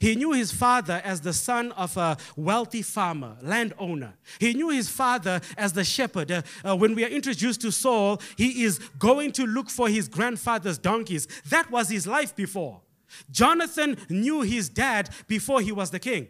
He 0.00 0.14
knew 0.14 0.32
his 0.32 0.52
father 0.52 1.00
as 1.04 1.20
the 1.20 1.32
son 1.32 1.72
of 1.72 1.96
a 1.96 2.16
wealthy 2.36 2.82
farmer, 2.82 3.36
landowner. 3.42 4.14
He 4.38 4.54
knew 4.54 4.70
his 4.70 4.88
father 4.88 5.40
as 5.56 5.72
the 5.72 5.84
shepherd. 5.84 6.30
Uh, 6.30 6.42
uh, 6.64 6.76
when 6.76 6.94
we 6.94 7.04
are 7.04 7.08
introduced 7.08 7.60
to 7.62 7.70
Saul, 7.70 8.20
he 8.36 8.64
is 8.64 8.78
going 8.98 9.32
to 9.32 9.46
look 9.46 9.70
for 9.70 9.88
his 9.88 10.08
grandfather's 10.08 10.78
donkeys. 10.78 11.26
That 11.48 11.70
was 11.70 11.88
his 11.88 12.06
life 12.06 12.34
before. 12.34 12.80
Jonathan 13.30 13.96
knew 14.08 14.42
his 14.42 14.68
dad 14.68 15.10
before 15.26 15.60
he 15.60 15.72
was 15.72 15.90
the 15.90 15.98
king. 15.98 16.28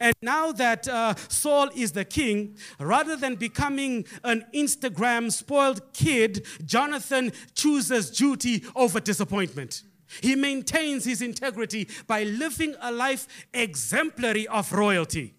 And 0.00 0.14
now 0.22 0.52
that 0.52 0.88
uh, 0.88 1.14
Saul 1.28 1.70
is 1.74 1.92
the 1.92 2.04
king, 2.04 2.56
rather 2.78 3.16
than 3.16 3.36
becoming 3.36 4.06
an 4.22 4.46
Instagram 4.54 5.30
spoiled 5.30 5.92
kid, 5.92 6.46
Jonathan 6.64 7.32
chooses 7.54 8.10
duty 8.10 8.64
over 8.74 9.00
disappointment. 9.00 9.82
He 10.20 10.34
maintains 10.34 11.04
his 11.04 11.22
integrity 11.22 11.88
by 12.06 12.24
living 12.24 12.74
a 12.80 12.92
life 12.92 13.26
exemplary 13.52 14.46
of 14.48 14.72
royalty. 14.72 15.34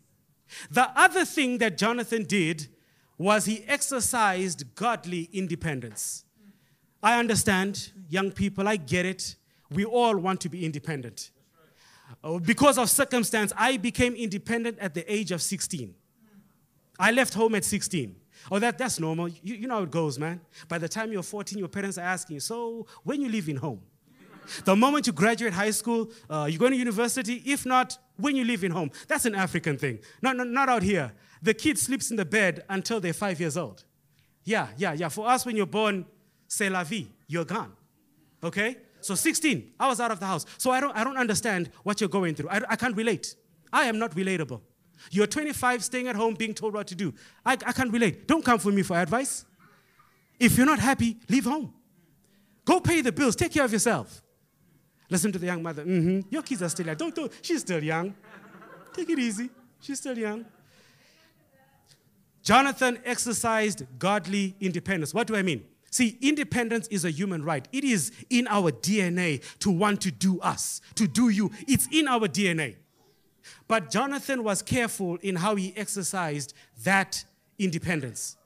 The 0.70 0.90
other 0.96 1.26
thing 1.26 1.58
that 1.60 1.78
Jonathan 1.78 2.24
did 2.24 2.68
was 3.18 3.46
he 3.46 3.64
exercised 3.68 4.76
godly 4.76 5.30
independence. 5.32 6.26
I 7.02 7.20
understand, 7.20 7.92
young 8.10 8.32
people, 8.32 8.68
I 8.68 8.78
get 8.78 9.06
it. 9.06 9.36
We 9.72 9.86
all 9.86 10.18
want 10.18 10.42
to 10.42 10.50
be 10.50 10.66
independent. 10.66 11.32
Uh, 12.24 12.40
because 12.40 12.78
of 12.78 12.90
circumstance, 12.90 13.54
I 13.56 13.78
became 13.78 14.16
independent 14.16 14.80
at 14.80 14.94
the 14.94 15.12
age 15.12 15.32
of 15.32 15.42
16. 15.42 15.94
I 16.98 17.12
left 17.12 17.34
home 17.34 17.56
at 17.56 17.64
16. 17.64 18.16
Oh, 18.52 18.60
that, 18.60 18.78
that's 18.78 19.00
normal. 19.00 19.28
You, 19.28 19.56
you 19.56 19.68
know 19.68 19.76
how 19.76 19.84
it 19.84 19.92
goes, 19.92 20.20
man. 20.20 20.42
By 20.68 20.78
the 20.78 20.88
time 20.88 21.12
you're 21.12 21.24
14, 21.24 21.58
your 21.58 21.68
parents 21.68 21.98
are 21.98 22.02
asking, 22.02 22.36
you, 22.36 22.40
So, 22.40 22.86
when 23.04 23.22
you 23.22 23.30
leaving 23.30 23.58
home? 23.58 23.82
The 24.64 24.76
moment 24.76 25.08
you 25.08 25.14
graduate 25.14 25.54
high 25.54 25.72
school, 25.72 26.12
uh, 26.30 26.48
you 26.50 26.58
go 26.58 26.70
to 26.70 26.76
university. 26.76 27.42
If 27.46 27.66
not, 27.66 27.98
when 28.18 28.36
you 28.36 28.46
live 28.46 28.64
in 28.64 28.72
home. 28.72 28.92
That's 29.08 29.26
an 29.26 29.36
African 29.36 29.78
thing. 29.78 30.00
Not, 30.22 30.38
not, 30.38 30.48
not 30.48 30.70
out 30.70 30.84
here. 30.84 31.14
The 31.42 31.54
kid 31.54 31.78
sleeps 31.78 32.12
in 32.12 32.18
the 32.18 32.26
bed 32.26 32.64
until 32.70 33.00
they're 33.00 33.14
five 33.14 33.40
years 33.40 33.58
old. 33.58 33.84
Yeah, 34.44 34.68
yeah, 34.78 34.94
yeah. 34.94 35.10
For 35.10 35.28
us, 35.28 35.46
when 35.46 35.56
you're 35.56 35.66
born, 35.66 36.06
c'est 36.48 36.70
la 36.70 36.84
vie, 36.84 37.08
you're 37.28 37.46
gone. 37.46 37.74
Okay? 38.44 38.78
So 39.02 39.16
16, 39.16 39.74
I 39.80 39.88
was 39.88 40.00
out 40.00 40.12
of 40.12 40.20
the 40.20 40.26
house. 40.26 40.46
So 40.58 40.72
I 40.72 40.80
don't, 40.80 40.96
I 40.96 41.04
don't 41.04 41.18
understand 41.18 41.70
what 41.84 42.00
you're 42.00 42.10
going 42.10 42.36
through. 42.36 42.50
I, 42.50 42.62
I 42.70 42.76
can't 42.76 42.96
relate. 42.96 43.36
I 43.72 43.86
am 43.86 44.00
not 44.00 44.12
relatable. 44.16 44.62
You're 45.12 45.28
25, 45.28 45.84
staying 45.84 46.08
at 46.08 46.16
home, 46.16 46.36
being 46.36 46.54
told 46.54 46.74
what 46.74 46.88
to 46.88 46.96
do. 46.96 47.14
I, 47.46 47.54
I 47.54 47.72
can't 47.74 47.92
relate. 47.92 48.28
Don't 48.28 48.44
come 48.44 48.60
for 48.60 48.72
me 48.72 48.82
for 48.82 48.98
advice. 48.98 49.46
If 50.40 50.58
you're 50.58 50.66
not 50.66 50.80
happy, 50.80 51.18
leave 51.30 51.46
home. 51.46 51.74
Go 52.66 52.80
pay 52.80 53.02
the 53.02 53.12
bills, 53.12 53.36
take 53.36 53.52
care 53.54 53.64
of 53.64 53.72
yourself. 53.72 54.24
Listen 55.10 55.32
to 55.32 55.40
the 55.40 55.46
young 55.46 55.62
mother. 55.62 55.84
Mm-hmm. 55.84 56.22
Your 56.30 56.42
kids 56.42 56.62
are 56.62 56.70
still 56.70 56.88
young. 56.88 56.96
Don't, 56.96 57.16
do 57.16 57.30
She's 57.42 57.62
still 57.62 57.84
young. 57.84 58.16
Take 58.94 59.10
it 59.10 59.20
easy. 59.20 59.50
She's 59.80 60.00
still 60.00 60.18
young. 60.18 60.46
Jonathan 62.42 63.00
exercised 63.06 63.84
godly 63.98 64.56
independence. 64.60 65.14
What 65.14 65.28
do 65.28 65.36
I 65.36 65.42
mean? 65.42 65.66
See, 65.90 66.18
independence 66.22 66.88
is 66.88 67.06
a 67.06 67.10
human 67.10 67.44
right. 67.44 67.68
It 67.72 67.84
is 67.84 68.12
in 68.30 68.48
our 68.50 68.72
DNA 68.72 69.42
to 69.60 69.72
want 69.72 70.02
to 70.02 70.12
do 70.12 70.40
us, 70.42 70.82
to 70.96 71.08
do 71.08 71.30
you. 71.30 71.52
It's 71.68 71.88
in 71.92 72.08
our 72.08 72.28
DNA. 72.28 72.76
But 73.68 73.92
Jonathan 73.92 74.44
was 74.44 74.62
careful 74.62 75.16
in 75.22 75.38
how 75.38 75.56
he 75.56 75.74
exercised 75.78 76.54
that 76.84 77.24
independence. 77.58 78.38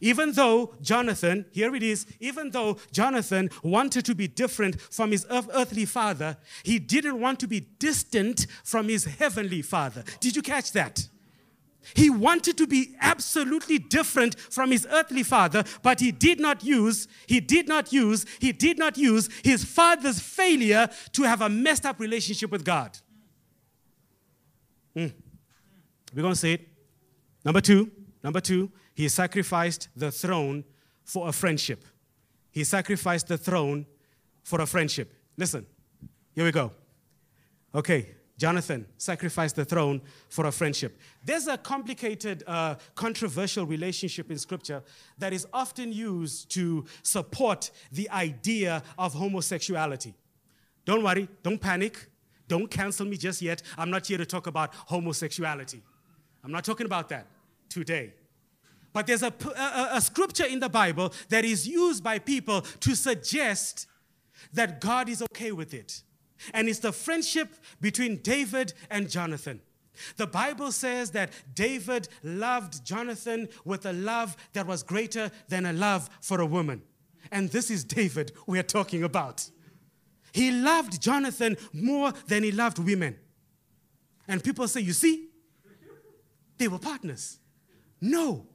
Even 0.00 0.32
though 0.32 0.74
Jonathan, 0.80 1.46
here 1.50 1.74
it 1.74 1.82
is, 1.82 2.06
even 2.20 2.50
though 2.50 2.78
Jonathan 2.92 3.50
wanted 3.62 4.04
to 4.04 4.14
be 4.14 4.28
different 4.28 4.80
from 4.80 5.10
his 5.10 5.26
earthly 5.30 5.84
father, 5.84 6.36
he 6.62 6.78
didn't 6.78 7.20
want 7.20 7.40
to 7.40 7.46
be 7.46 7.60
distant 7.60 8.46
from 8.64 8.88
his 8.88 9.04
heavenly 9.04 9.62
father. 9.62 10.04
Did 10.20 10.36
you 10.36 10.42
catch 10.42 10.72
that? 10.72 11.08
He 11.94 12.10
wanted 12.10 12.58
to 12.58 12.66
be 12.66 12.94
absolutely 13.00 13.78
different 13.78 14.38
from 14.38 14.70
his 14.70 14.86
earthly 14.90 15.22
father, 15.22 15.64
but 15.82 16.00
he 16.00 16.12
did 16.12 16.38
not 16.38 16.62
use, 16.62 17.08
he 17.26 17.40
did 17.40 17.68
not 17.68 17.92
use, 17.92 18.26
he 18.40 18.52
did 18.52 18.78
not 18.78 18.98
use 18.98 19.28
his 19.42 19.64
father's 19.64 20.20
failure 20.20 20.88
to 21.12 21.22
have 21.22 21.40
a 21.40 21.48
messed 21.48 21.86
up 21.86 21.98
relationship 22.00 22.50
with 22.50 22.64
God. 22.64 22.98
Mm. 24.94 25.12
We're 26.14 26.22
going 26.22 26.34
to 26.34 26.40
say 26.40 26.54
it. 26.54 26.68
Number 27.44 27.60
two, 27.60 27.90
number 28.22 28.40
two, 28.40 28.70
he 28.98 29.08
sacrificed 29.08 29.90
the 29.94 30.10
throne 30.10 30.64
for 31.04 31.28
a 31.28 31.32
friendship. 31.32 31.84
He 32.50 32.64
sacrificed 32.64 33.28
the 33.28 33.38
throne 33.38 33.86
for 34.42 34.60
a 34.60 34.66
friendship. 34.66 35.14
Listen, 35.36 35.64
here 36.34 36.44
we 36.44 36.50
go. 36.50 36.72
Okay, 37.72 38.16
Jonathan 38.36 38.86
sacrificed 38.96 39.54
the 39.54 39.64
throne 39.64 40.00
for 40.28 40.46
a 40.46 40.50
friendship. 40.50 40.98
There's 41.24 41.46
a 41.46 41.56
complicated, 41.56 42.42
uh, 42.44 42.74
controversial 42.96 43.66
relationship 43.66 44.32
in 44.32 44.38
Scripture 44.38 44.82
that 45.18 45.32
is 45.32 45.46
often 45.52 45.92
used 45.92 46.50
to 46.54 46.84
support 47.04 47.70
the 47.92 48.10
idea 48.10 48.82
of 48.98 49.14
homosexuality. 49.14 50.12
Don't 50.84 51.04
worry, 51.04 51.28
don't 51.44 51.60
panic, 51.60 52.08
don't 52.48 52.68
cancel 52.68 53.06
me 53.06 53.16
just 53.16 53.42
yet. 53.42 53.62
I'm 53.76 53.90
not 53.90 54.08
here 54.08 54.18
to 54.18 54.26
talk 54.26 54.48
about 54.48 54.74
homosexuality. 54.74 55.82
I'm 56.42 56.50
not 56.50 56.64
talking 56.64 56.86
about 56.86 57.08
that 57.10 57.28
today. 57.68 58.14
But 58.92 59.06
there's 59.06 59.22
a, 59.22 59.32
a, 59.56 59.96
a 59.96 60.00
scripture 60.00 60.46
in 60.46 60.60
the 60.60 60.68
Bible 60.68 61.12
that 61.28 61.44
is 61.44 61.68
used 61.68 62.02
by 62.02 62.18
people 62.18 62.62
to 62.80 62.94
suggest 62.94 63.86
that 64.52 64.80
God 64.80 65.08
is 65.08 65.22
okay 65.22 65.52
with 65.52 65.74
it. 65.74 66.02
And 66.54 66.68
it's 66.68 66.78
the 66.78 66.92
friendship 66.92 67.54
between 67.80 68.18
David 68.18 68.72
and 68.90 69.10
Jonathan. 69.10 69.60
The 70.16 70.26
Bible 70.26 70.72
says 70.72 71.10
that 71.10 71.30
David 71.54 72.08
loved 72.22 72.84
Jonathan 72.84 73.48
with 73.64 73.84
a 73.84 73.92
love 73.92 74.36
that 74.52 74.66
was 74.66 74.82
greater 74.82 75.30
than 75.48 75.66
a 75.66 75.72
love 75.72 76.08
for 76.20 76.40
a 76.40 76.46
woman. 76.46 76.82
And 77.32 77.50
this 77.50 77.70
is 77.70 77.84
David 77.84 78.32
we 78.46 78.58
are 78.58 78.64
talking 78.64 79.02
about. 79.02 79.50
He 80.32 80.50
loved 80.50 81.02
Jonathan 81.02 81.56
more 81.72 82.12
than 82.26 82.42
he 82.42 82.52
loved 82.52 82.78
women. 82.78 83.16
And 84.28 84.44
people 84.44 84.68
say, 84.68 84.80
you 84.80 84.92
see, 84.92 85.28
they 86.58 86.68
were 86.68 86.78
partners. 86.78 87.38
No. 88.00 88.46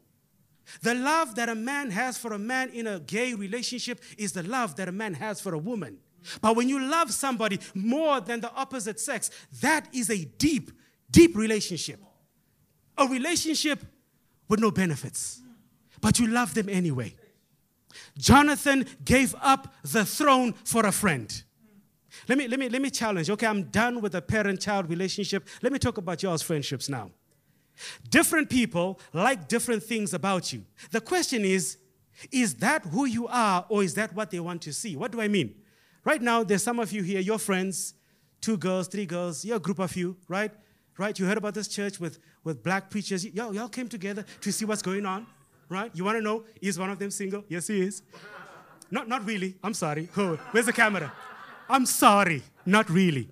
The 0.82 0.94
love 0.94 1.36
that 1.36 1.50
a 1.50 1.56
man 1.56 1.92
has 1.92 2.18
for 2.18 2.34
a 2.34 2.40
man 2.40 2.70
in 2.70 2.88
a 2.88 3.00
gay 3.00 3.34
relationship 3.34 4.02
is 4.18 4.34
the 4.34 4.44
love 4.44 4.76
that 4.78 4.88
a 4.88 4.92
man 4.92 5.14
has 5.16 5.42
for 5.42 5.54
a 5.54 5.58
woman. 5.58 5.98
But 6.42 6.56
when 6.56 6.70
you 6.70 6.80
love 6.80 7.12
somebody 7.12 7.60
more 7.74 8.22
than 8.22 8.40
the 8.40 8.52
opposite 8.54 9.00
sex, 9.00 9.30
that 9.62 9.88
is 9.94 10.10
a 10.10 10.24
deep, 10.24 10.72
deep 11.12 11.36
relationship. 11.36 12.00
A 12.98 13.08
relationship 13.08 13.84
with 14.48 14.60
no 14.60 14.72
benefits, 14.72 15.42
but 16.00 16.20
you 16.20 16.28
love 16.28 16.54
them 16.54 16.70
anyway. 16.70 17.16
Jonathan 18.18 18.86
gave 19.04 19.36
up 19.42 19.74
the 19.84 20.06
throne 20.06 20.54
for 20.64 20.86
a 20.86 20.92
friend. 20.92 21.44
Let 22.28 22.38
me, 22.38 22.48
let 22.48 22.60
me, 22.60 22.70
let 22.70 22.82
me 22.82 22.90
challenge. 22.90 23.30
Okay, 23.30 23.48
I'm 23.48 23.64
done 23.64 24.02
with 24.02 24.12
the 24.12 24.22
parent 24.22 24.62
child 24.62 24.90
relationship. 24.90 25.48
Let 25.62 25.74
me 25.74 25.80
talk 25.80 25.98
about 25.98 26.22
y'all's 26.22 26.42
friendships 26.42 26.88
now. 26.88 27.12
Different 28.10 28.50
people 28.50 29.00
like 29.14 29.48
different 29.48 29.84
things 29.84 30.14
about 30.14 30.54
you. 30.54 30.64
The 30.92 31.02
question 31.02 31.44
is, 31.44 31.78
is 32.32 32.56
that 32.56 32.86
who 32.86 33.06
you 33.06 33.28
are 33.28 33.66
or 33.70 33.84
is 33.84 33.96
that 33.96 34.14
what 34.14 34.32
they 34.32 34.40
want 34.40 34.62
to 34.64 34.74
see? 34.74 34.96
What 34.96 35.12
do 35.12 35.22
I 35.22 35.28
mean? 35.28 35.56
Right 36.06 36.22
now, 36.22 36.44
there's 36.44 36.64
some 36.64 36.80
of 36.80 36.92
you 36.92 37.02
here, 37.02 37.20
your 37.20 37.40
friends, 37.40 37.94
two 38.42 38.58
girls, 38.58 38.88
three 38.88 39.06
girls, 39.06 39.44
you're 39.44 39.58
a 39.58 39.60
group 39.60 39.80
of 39.80 39.96
you, 39.96 40.18
right? 40.28 40.52
Right? 40.98 41.18
You 41.18 41.26
heard 41.26 41.38
about 41.38 41.56
this 41.56 41.68
church 41.68 42.00
with, 42.00 42.20
with 42.44 42.62
black 42.62 42.90
preachers. 42.90 43.26
Y'all, 43.26 43.54
y'all 43.56 43.70
came 43.70 43.88
together 43.90 44.26
to 44.42 44.52
see 44.52 44.66
what's 44.66 44.82
going 44.82 45.06
on, 45.06 45.26
right? 45.70 45.90
You 45.94 46.04
want 46.04 46.18
to 46.18 46.22
know, 46.22 46.44
is 46.62 46.78
one 46.78 46.92
of 46.92 47.00
them 47.00 47.10
single? 47.10 47.44
Yes, 47.48 47.68
he 47.68 47.82
is. 47.82 48.04
Not, 48.92 49.08
not 49.08 49.26
really. 49.26 49.56
I'm 49.64 49.74
sorry. 49.74 50.10
Oh, 50.16 50.36
where's 50.52 50.68
the 50.68 50.74
camera? 50.74 51.12
I'm 51.68 51.86
sorry. 51.86 52.44
Not 52.66 52.90
really 52.90 53.30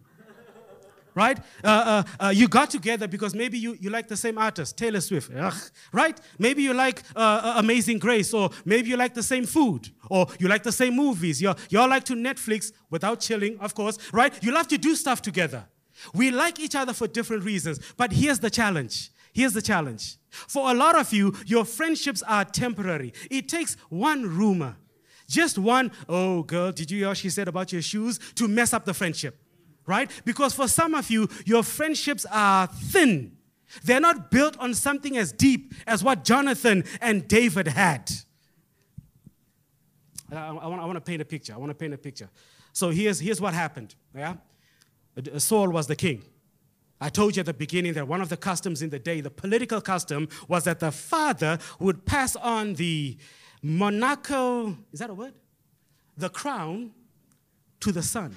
right? 1.15 1.37
Uh, 1.63 2.03
uh, 2.19 2.25
uh, 2.25 2.29
you 2.29 2.47
got 2.47 2.69
together 2.69 3.07
because 3.07 3.33
maybe 3.35 3.57
you, 3.57 3.77
you 3.79 3.89
like 3.89 4.07
the 4.07 4.17
same 4.17 4.37
artist, 4.37 4.77
Taylor 4.77 5.01
Swift, 5.01 5.31
Ugh, 5.35 5.53
right? 5.91 6.19
Maybe 6.39 6.63
you 6.63 6.73
like 6.73 7.03
uh, 7.15 7.19
uh, 7.19 7.53
Amazing 7.57 7.99
Grace, 7.99 8.33
or 8.33 8.49
maybe 8.65 8.89
you 8.89 8.97
like 8.97 9.13
the 9.13 9.23
same 9.23 9.45
food, 9.45 9.89
or 10.09 10.27
you 10.39 10.47
like 10.47 10.63
the 10.63 10.71
same 10.71 10.95
movies. 10.95 11.41
you 11.41 11.49
all 11.49 11.89
like 11.89 12.03
to 12.05 12.13
Netflix 12.13 12.71
without 12.89 13.19
chilling, 13.19 13.57
of 13.59 13.73
course, 13.75 13.97
right? 14.13 14.33
You 14.43 14.51
love 14.51 14.67
to 14.69 14.77
do 14.77 14.95
stuff 14.95 15.21
together. 15.21 15.65
We 16.13 16.31
like 16.31 16.59
each 16.59 16.75
other 16.75 16.93
for 16.93 17.07
different 17.07 17.43
reasons, 17.43 17.79
but 17.97 18.11
here's 18.11 18.39
the 18.39 18.49
challenge. 18.49 19.11
Here's 19.33 19.53
the 19.53 19.61
challenge. 19.61 20.17
For 20.29 20.71
a 20.71 20.73
lot 20.73 20.97
of 20.97 21.13
you, 21.13 21.33
your 21.45 21.63
friendships 21.63 22.21
are 22.23 22.43
temporary. 22.43 23.13
It 23.29 23.47
takes 23.47 23.75
one 23.89 24.23
rumor, 24.23 24.75
just 25.27 25.57
one, 25.57 25.91
oh, 26.09 26.43
girl, 26.43 26.71
did 26.71 26.91
you 26.91 26.99
hear 26.99 27.07
what 27.09 27.17
she 27.17 27.29
said 27.29 27.47
about 27.47 27.71
your 27.71 27.81
shoes, 27.81 28.19
to 28.35 28.47
mess 28.47 28.73
up 28.73 28.85
the 28.85 28.93
friendship 28.93 29.39
right? 29.85 30.09
Because 30.25 30.53
for 30.53 30.67
some 30.67 30.93
of 30.95 31.09
you, 31.09 31.27
your 31.45 31.63
friendships 31.63 32.25
are 32.31 32.67
thin. 32.67 33.37
They're 33.83 34.01
not 34.01 34.31
built 34.31 34.57
on 34.57 34.73
something 34.73 35.17
as 35.17 35.31
deep 35.31 35.73
as 35.87 36.03
what 36.03 36.23
Jonathan 36.23 36.83
and 36.99 37.27
David 37.27 37.67
had. 37.67 38.11
I, 40.31 40.47
I, 40.47 40.67
want, 40.67 40.81
I 40.81 40.85
want 40.85 40.95
to 40.95 41.01
paint 41.01 41.21
a 41.21 41.25
picture. 41.25 41.53
I 41.53 41.57
want 41.57 41.69
to 41.69 41.75
paint 41.75 41.93
a 41.93 41.97
picture. 41.97 42.29
So 42.73 42.89
here's, 42.89 43.19
here's 43.19 43.41
what 43.41 43.53
happened. 43.53 43.95
Yeah? 44.15 44.35
Uh, 45.17 45.39
Saul 45.39 45.69
was 45.69 45.87
the 45.87 45.95
king. 45.95 46.23
I 46.99 47.09
told 47.09 47.35
you 47.35 47.39
at 47.39 47.47
the 47.47 47.53
beginning 47.53 47.93
that 47.93 48.07
one 48.07 48.21
of 48.21 48.29
the 48.29 48.37
customs 48.37 48.81
in 48.81 48.91
the 48.91 48.99
day, 48.99 49.21
the 49.21 49.31
political 49.31 49.81
custom, 49.81 50.29
was 50.47 50.65
that 50.65 50.79
the 50.79 50.91
father 50.91 51.57
would 51.79 52.05
pass 52.05 52.35
on 52.35 52.75
the 52.75 53.17
monarchical, 53.63 54.77
is 54.91 54.99
that 54.99 55.09
a 55.09 55.13
word? 55.13 55.33
The 56.15 56.29
crown 56.29 56.91
to 57.79 57.91
the 57.91 58.03
son. 58.03 58.35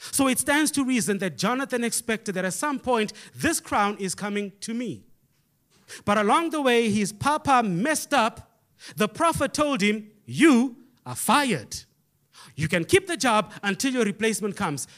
So 0.00 0.28
it 0.28 0.38
stands 0.38 0.70
to 0.72 0.84
reason 0.84 1.18
that 1.18 1.36
Jonathan 1.36 1.84
expected 1.84 2.34
that 2.34 2.44
at 2.46 2.54
some 2.54 2.78
point 2.78 3.12
this 3.34 3.60
crown 3.60 3.98
is 4.00 4.14
coming 4.14 4.52
to 4.60 4.72
me. 4.72 5.04
But 6.04 6.16
along 6.16 6.50
the 6.50 6.62
way, 6.62 6.90
his 6.90 7.12
papa 7.12 7.62
messed 7.62 8.14
up. 8.14 8.50
The 8.96 9.08
prophet 9.08 9.52
told 9.52 9.82
him, 9.82 10.10
You 10.24 10.76
are 11.04 11.16
fired. 11.16 11.76
You 12.56 12.66
can 12.66 12.84
keep 12.84 13.06
the 13.06 13.16
job 13.16 13.52
until 13.62 13.92
your 13.92 14.04
replacement 14.04 14.56
comes. 14.56 14.88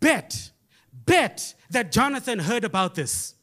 Bet, 0.00 0.50
bet 0.92 1.54
that 1.70 1.92
Jonathan 1.92 2.38
heard 2.38 2.64
about 2.64 2.94
this. 2.94 3.34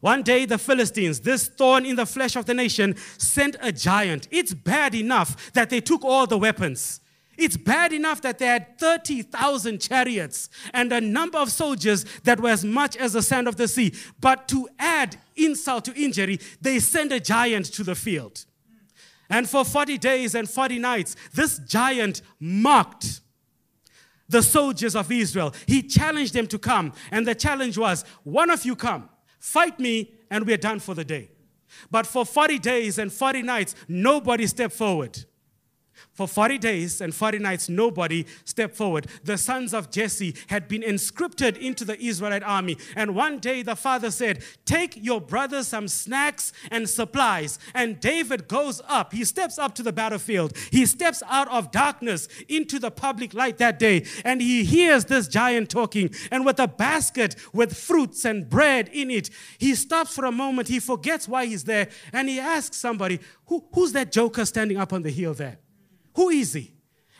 One 0.00 0.22
day, 0.22 0.44
the 0.44 0.58
Philistines, 0.58 1.20
this 1.20 1.48
thorn 1.48 1.86
in 1.86 1.96
the 1.96 2.06
flesh 2.06 2.36
of 2.36 2.46
the 2.46 2.54
nation, 2.54 2.96
sent 3.18 3.56
a 3.60 3.72
giant. 3.72 4.28
It's 4.30 4.54
bad 4.54 4.94
enough 4.94 5.52
that 5.52 5.70
they 5.70 5.80
took 5.80 6.04
all 6.04 6.26
the 6.26 6.38
weapons. 6.38 7.00
It's 7.36 7.56
bad 7.56 7.92
enough 7.92 8.22
that 8.22 8.38
they 8.38 8.46
had 8.46 8.78
30,000 8.78 9.80
chariots 9.80 10.48
and 10.72 10.92
a 10.92 11.00
number 11.00 11.38
of 11.38 11.50
soldiers 11.50 12.04
that 12.24 12.40
were 12.40 12.50
as 12.50 12.64
much 12.64 12.96
as 12.96 13.12
the 13.12 13.22
sand 13.22 13.46
of 13.48 13.56
the 13.56 13.68
sea. 13.68 13.92
But 14.20 14.48
to 14.48 14.68
add 14.78 15.16
insult 15.36 15.84
to 15.86 15.94
injury, 15.94 16.40
they 16.60 16.78
send 16.78 17.12
a 17.12 17.20
giant 17.20 17.66
to 17.74 17.84
the 17.84 17.94
field. 17.94 18.44
And 19.28 19.48
for 19.48 19.64
40 19.64 19.98
days 19.98 20.34
and 20.34 20.48
40 20.48 20.78
nights, 20.78 21.16
this 21.34 21.58
giant 21.58 22.22
mocked 22.38 23.20
the 24.28 24.42
soldiers 24.42 24.96
of 24.96 25.10
Israel. 25.10 25.54
He 25.66 25.82
challenged 25.82 26.32
them 26.32 26.46
to 26.48 26.58
come. 26.58 26.92
And 27.10 27.26
the 27.26 27.34
challenge 27.34 27.78
was 27.78 28.04
one 28.24 28.50
of 28.50 28.64
you 28.64 28.76
come, 28.76 29.08
fight 29.38 29.78
me, 29.78 30.14
and 30.30 30.46
we're 30.46 30.56
done 30.56 30.80
for 30.80 30.94
the 30.94 31.04
day. 31.04 31.30
But 31.90 32.06
for 32.06 32.24
40 32.24 32.58
days 32.58 32.98
and 32.98 33.12
40 33.12 33.42
nights, 33.42 33.74
nobody 33.88 34.46
stepped 34.46 34.74
forward. 34.74 35.24
For 36.16 36.26
40 36.26 36.56
days 36.56 37.02
and 37.02 37.14
40 37.14 37.40
nights, 37.40 37.68
nobody 37.68 38.24
stepped 38.46 38.74
forward. 38.74 39.06
The 39.22 39.36
sons 39.36 39.74
of 39.74 39.90
Jesse 39.90 40.34
had 40.46 40.66
been 40.66 40.80
inscripted 40.80 41.58
into 41.58 41.84
the 41.84 42.00
Israelite 42.00 42.42
army. 42.42 42.78
And 42.96 43.14
one 43.14 43.38
day 43.38 43.62
the 43.62 43.76
father 43.76 44.10
said, 44.10 44.42
Take 44.64 44.96
your 44.96 45.20
brother 45.20 45.62
some 45.62 45.88
snacks 45.88 46.54
and 46.70 46.88
supplies. 46.88 47.58
And 47.74 48.00
David 48.00 48.48
goes 48.48 48.80
up. 48.88 49.12
He 49.12 49.26
steps 49.26 49.58
up 49.58 49.74
to 49.74 49.82
the 49.82 49.92
battlefield. 49.92 50.56
He 50.70 50.86
steps 50.86 51.22
out 51.28 51.48
of 51.48 51.70
darkness 51.70 52.28
into 52.48 52.78
the 52.78 52.90
public 52.90 53.34
light 53.34 53.58
that 53.58 53.78
day. 53.78 54.06
And 54.24 54.40
he 54.40 54.64
hears 54.64 55.04
this 55.04 55.28
giant 55.28 55.68
talking. 55.68 56.14
And 56.30 56.46
with 56.46 56.58
a 56.58 56.66
basket 56.66 57.36
with 57.52 57.76
fruits 57.76 58.24
and 58.24 58.48
bread 58.48 58.88
in 58.88 59.10
it, 59.10 59.28
he 59.58 59.74
stops 59.74 60.14
for 60.14 60.24
a 60.24 60.32
moment. 60.32 60.68
He 60.68 60.80
forgets 60.80 61.28
why 61.28 61.44
he's 61.44 61.64
there. 61.64 61.88
And 62.10 62.30
he 62.30 62.40
asks 62.40 62.78
somebody, 62.78 63.20
Who, 63.48 63.66
Who's 63.74 63.92
that 63.92 64.12
joker 64.12 64.46
standing 64.46 64.78
up 64.78 64.94
on 64.94 65.02
the 65.02 65.10
hill 65.10 65.34
there? 65.34 65.58
Who 66.16 66.30
is 66.30 66.52
he? 66.54 66.72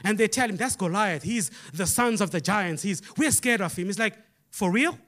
And 0.05 0.19
they 0.19 0.29
tell 0.29 0.49
him, 0.49 0.57
That's 0.57 0.77
Goliath. 0.77 1.23
He's 1.23 1.51
the 1.73 1.87
sons 1.87 2.21
of 2.21 2.31
the 2.31 2.41
giants. 2.41 2.83
He's, 2.83 3.03
we're 3.17 3.31
scared 3.31 3.61
of 3.61 3.75
him. 3.75 3.87
He's 3.87 3.99
like, 3.99 4.15
For 4.51 4.71
real? 4.71 4.99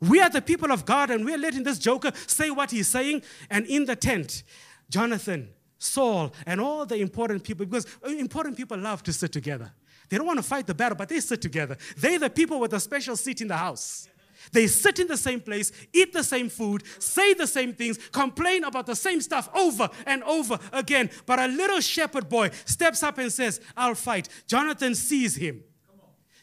We 0.00 0.20
are 0.20 0.30
the 0.30 0.42
people 0.42 0.72
of 0.72 0.84
God 0.84 1.10
and 1.10 1.24
we're 1.24 1.38
letting 1.38 1.62
this 1.62 1.78
joker 1.78 2.12
say 2.26 2.50
what 2.50 2.70
he's 2.70 2.88
saying. 2.88 3.22
And 3.50 3.66
in 3.66 3.84
the 3.84 3.96
tent, 3.96 4.42
Jonathan, 4.90 5.50
Saul, 5.78 6.32
and 6.46 6.60
all 6.60 6.84
the 6.84 6.96
important 6.96 7.44
people, 7.44 7.64
because 7.64 7.86
uh, 8.06 8.10
important 8.10 8.56
people 8.56 8.76
love 8.78 9.02
to 9.04 9.12
sit 9.12 9.32
together. 9.32 9.72
They 10.08 10.18
don't 10.18 10.26
want 10.26 10.38
to 10.38 10.42
fight 10.42 10.66
the 10.66 10.74
battle, 10.74 10.96
but 10.96 11.08
they 11.08 11.20
sit 11.20 11.40
together. 11.40 11.76
They're 11.96 12.18
the 12.18 12.30
people 12.30 12.60
with 12.60 12.74
a 12.74 12.80
special 12.80 13.16
seat 13.16 13.40
in 13.40 13.48
the 13.48 13.56
house. 13.56 14.08
They 14.52 14.66
sit 14.66 14.98
in 14.98 15.06
the 15.06 15.16
same 15.16 15.40
place, 15.40 15.72
eat 15.92 16.12
the 16.12 16.22
same 16.22 16.48
food, 16.48 16.82
say 16.98 17.34
the 17.34 17.46
same 17.46 17.72
things, 17.72 17.98
complain 18.12 18.64
about 18.64 18.86
the 18.86 18.96
same 18.96 19.20
stuff 19.20 19.48
over 19.54 19.88
and 20.06 20.22
over 20.24 20.58
again. 20.72 21.10
But 21.26 21.38
a 21.38 21.48
little 21.48 21.80
shepherd 21.80 22.28
boy 22.28 22.50
steps 22.64 23.02
up 23.02 23.18
and 23.18 23.32
says, 23.32 23.60
I'll 23.76 23.94
fight. 23.94 24.28
Jonathan 24.46 24.94
sees 24.94 25.36
him. 25.36 25.62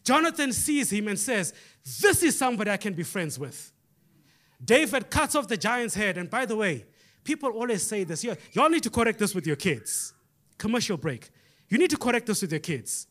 Jonathan 0.03 0.51
sees 0.51 0.91
him 0.91 1.07
and 1.07 1.19
says, 1.19 1.53
This 2.01 2.23
is 2.23 2.37
somebody 2.37 2.71
I 2.71 2.77
can 2.77 2.93
be 2.93 3.03
friends 3.03 3.37
with. 3.37 3.71
David 4.63 5.09
cuts 5.09 5.35
off 5.35 5.47
the 5.47 5.57
giant's 5.57 5.95
head. 5.95 6.17
And 6.17 6.29
by 6.29 6.45
the 6.45 6.55
way, 6.55 6.85
people 7.23 7.49
always 7.49 7.83
say 7.83 8.03
this. 8.03 8.23
Y'all 8.23 8.69
need 8.69 8.83
to 8.83 8.89
correct 8.89 9.19
this 9.19 9.33
with 9.33 9.47
your 9.47 9.55
kids. 9.55 10.13
Commercial 10.57 10.97
break. 10.97 11.29
You 11.69 11.77
need 11.77 11.89
to 11.91 11.97
correct 11.97 12.27
this 12.27 12.41
with 12.41 12.51
your 12.51 12.59
kids. 12.59 13.07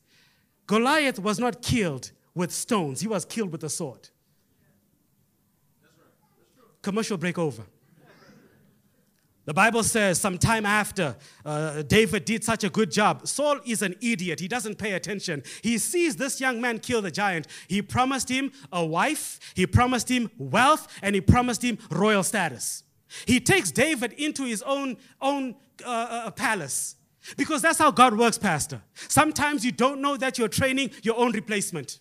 Goliath 0.67 1.19
was 1.19 1.39
not 1.41 1.63
killed 1.63 2.13
with 2.35 2.53
stones, 2.53 3.01
he 3.01 3.09
was 3.09 3.25
killed 3.25 3.51
with 3.51 3.65
a 3.65 3.69
sword. 3.69 4.09
Commercial 6.83 7.17
break 7.17 7.39
over. 7.39 7.65
The 9.47 9.55
Bible 9.55 9.83
says 9.83 10.21
sometime 10.21 10.65
after 10.65 11.17
uh, 11.45 11.83
David 11.83 12.25
did 12.25 12.45
such 12.45 12.63
a 12.63 12.71
good 12.71 12.91
job, 12.91 13.27
Saul 13.27 13.59
is 13.67 13.83
an 13.83 13.97
idiot. 14.01 14.39
He 14.39 14.47
doesn't 14.47 14.77
pay 14.79 14.93
attention. 14.93 15.43
He 15.63 15.79
sees 15.79 16.17
this 16.17 16.41
young 16.41 16.61
man 16.61 16.79
kill 16.79 17.03
the 17.03 17.11
giant. 17.11 17.47
He 17.67 17.83
promised 17.83 18.29
him 18.29 18.53
a 18.71 18.85
wife, 18.85 19.41
he 19.55 19.67
promised 19.67 20.09
him 20.09 20.31
wealth, 20.39 20.87
and 21.03 21.15
he 21.15 21.21
promised 21.21 21.65
him 21.65 21.79
royal 21.91 22.23
status. 22.23 22.85
He 23.27 23.41
takes 23.41 23.73
David 23.73 24.13
into 24.13 24.45
his 24.45 24.63
own, 24.63 24.99
own 25.21 25.57
uh, 25.85 25.89
uh, 26.27 26.31
palace 26.31 26.97
because 27.37 27.63
that's 27.63 27.79
how 27.79 27.91
God 27.91 28.17
works, 28.17 28.39
Pastor. 28.39 28.83
Sometimes 29.09 29.65
you 29.65 29.73
don't 29.73 30.01
know 30.01 30.17
that 30.17 30.39
you're 30.39 30.49
training 30.49 30.91
your 31.03 31.19
own 31.19 31.33
replacement. 31.33 31.99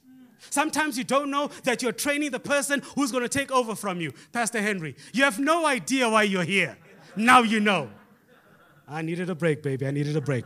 Sometimes 0.49 0.97
you 0.97 1.03
don't 1.03 1.29
know 1.29 1.49
that 1.63 1.81
you're 1.81 1.91
training 1.91 2.31
the 2.31 2.39
person 2.39 2.81
who's 2.95 3.11
going 3.11 3.23
to 3.23 3.29
take 3.29 3.51
over 3.51 3.75
from 3.75 3.99
you. 4.01 4.13
Pastor 4.31 4.61
Henry, 4.61 4.95
you 5.13 5.23
have 5.23 5.39
no 5.39 5.65
idea 5.65 6.09
why 6.09 6.23
you're 6.23 6.43
here. 6.43 6.77
Now 7.15 7.41
you 7.41 7.59
know. 7.59 7.89
I 8.87 9.01
needed 9.01 9.29
a 9.29 9.35
break, 9.35 9.61
baby. 9.61 9.85
I 9.85 9.91
needed 9.91 10.15
a 10.15 10.21
break. 10.21 10.45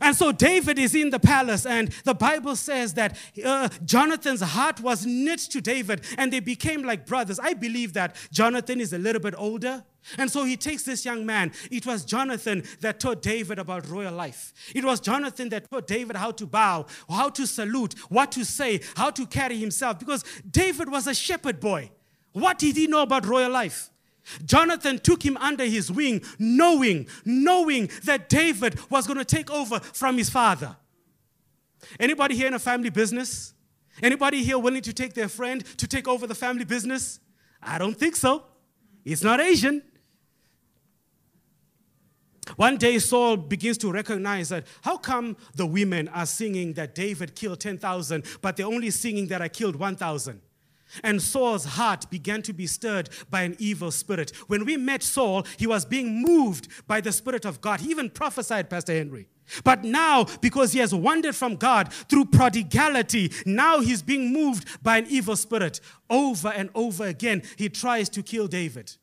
And 0.00 0.16
so 0.16 0.32
David 0.32 0.78
is 0.78 0.94
in 0.94 1.10
the 1.10 1.20
palace, 1.20 1.66
and 1.66 1.88
the 2.04 2.14
Bible 2.14 2.56
says 2.56 2.94
that 2.94 3.16
uh, 3.44 3.68
Jonathan's 3.84 4.40
heart 4.40 4.80
was 4.80 5.04
knit 5.04 5.40
to 5.40 5.60
David, 5.60 6.02
and 6.16 6.32
they 6.32 6.40
became 6.40 6.82
like 6.82 7.06
brothers. 7.06 7.38
I 7.38 7.54
believe 7.54 7.92
that 7.94 8.16
Jonathan 8.32 8.80
is 8.80 8.92
a 8.92 8.98
little 8.98 9.20
bit 9.20 9.34
older. 9.36 9.84
And 10.16 10.30
so 10.30 10.44
he 10.44 10.56
takes 10.56 10.82
this 10.84 11.04
young 11.04 11.26
man. 11.26 11.52
It 11.70 11.84
was 11.84 12.06
Jonathan 12.06 12.64
that 12.80 13.00
taught 13.00 13.20
David 13.20 13.58
about 13.58 13.86
royal 13.88 14.14
life. 14.14 14.54
It 14.74 14.84
was 14.84 14.98
Jonathan 14.98 15.50
that 15.50 15.70
taught 15.70 15.86
David 15.86 16.16
how 16.16 16.30
to 16.32 16.46
bow, 16.46 16.86
how 17.08 17.28
to 17.28 17.46
salute, 17.46 17.94
what 18.08 18.32
to 18.32 18.44
say, 18.44 18.80
how 18.96 19.10
to 19.10 19.26
carry 19.26 19.58
himself, 19.58 19.98
because 19.98 20.24
David 20.50 20.90
was 20.90 21.06
a 21.06 21.14
shepherd 21.14 21.60
boy. 21.60 21.90
What 22.32 22.58
did 22.58 22.76
he 22.76 22.86
know 22.86 23.02
about 23.02 23.26
royal 23.26 23.50
life? 23.50 23.90
Jonathan 24.44 24.98
took 24.98 25.24
him 25.24 25.36
under 25.36 25.64
his 25.64 25.90
wing, 25.90 26.22
knowing, 26.38 27.06
knowing 27.24 27.90
that 28.04 28.28
David 28.28 28.78
was 28.90 29.06
going 29.06 29.18
to 29.18 29.24
take 29.24 29.50
over 29.50 29.80
from 29.80 30.18
his 30.18 30.30
father. 30.30 30.76
Anybody 31.98 32.36
here 32.36 32.46
in 32.46 32.54
a 32.54 32.58
family 32.58 32.90
business? 32.90 33.54
Anybody 34.02 34.42
here 34.42 34.58
willing 34.58 34.82
to 34.82 34.92
take 34.92 35.14
their 35.14 35.28
friend 35.28 35.64
to 35.76 35.86
take 35.86 36.08
over 36.08 36.26
the 36.26 36.34
family 36.34 36.64
business? 36.64 37.20
I 37.62 37.78
don't 37.78 37.96
think 37.96 38.16
so. 38.16 38.44
It's 39.04 39.22
not 39.22 39.40
Asian. 39.40 39.82
One 42.56 42.78
day, 42.78 42.98
Saul 42.98 43.36
begins 43.36 43.78
to 43.78 43.92
recognize 43.92 44.48
that 44.48 44.66
how 44.82 44.96
come 44.96 45.36
the 45.54 45.66
women 45.66 46.08
are 46.08 46.26
singing 46.26 46.72
that 46.74 46.94
David 46.94 47.36
killed 47.36 47.60
10,000, 47.60 48.24
but 48.40 48.56
they're 48.56 48.66
only 48.66 48.90
singing 48.90 49.28
that 49.28 49.40
I 49.40 49.48
killed 49.48 49.76
1,000? 49.76 50.40
And 51.02 51.22
Saul's 51.22 51.64
heart 51.64 52.10
began 52.10 52.42
to 52.42 52.52
be 52.52 52.66
stirred 52.66 53.10
by 53.30 53.42
an 53.42 53.56
evil 53.58 53.90
spirit. 53.90 54.32
When 54.46 54.64
we 54.64 54.76
met 54.76 55.02
Saul, 55.02 55.46
he 55.56 55.66
was 55.66 55.84
being 55.84 56.22
moved 56.22 56.68
by 56.86 57.00
the 57.00 57.12
Spirit 57.12 57.44
of 57.44 57.60
God. 57.60 57.80
He 57.80 57.90
even 57.90 58.10
prophesied, 58.10 58.70
Pastor 58.70 58.92
Henry. 58.92 59.28
But 59.64 59.84
now, 59.84 60.26
because 60.40 60.72
he 60.72 60.78
has 60.78 60.94
wandered 60.94 61.34
from 61.34 61.56
God 61.56 61.92
through 61.92 62.26
prodigality, 62.26 63.32
now 63.44 63.80
he's 63.80 64.02
being 64.02 64.32
moved 64.32 64.82
by 64.82 64.98
an 64.98 65.06
evil 65.08 65.36
spirit. 65.36 65.80
Over 66.08 66.48
and 66.48 66.70
over 66.74 67.06
again, 67.06 67.42
he 67.56 67.68
tries 67.68 68.08
to 68.10 68.22
kill 68.22 68.46
David. 68.46 68.96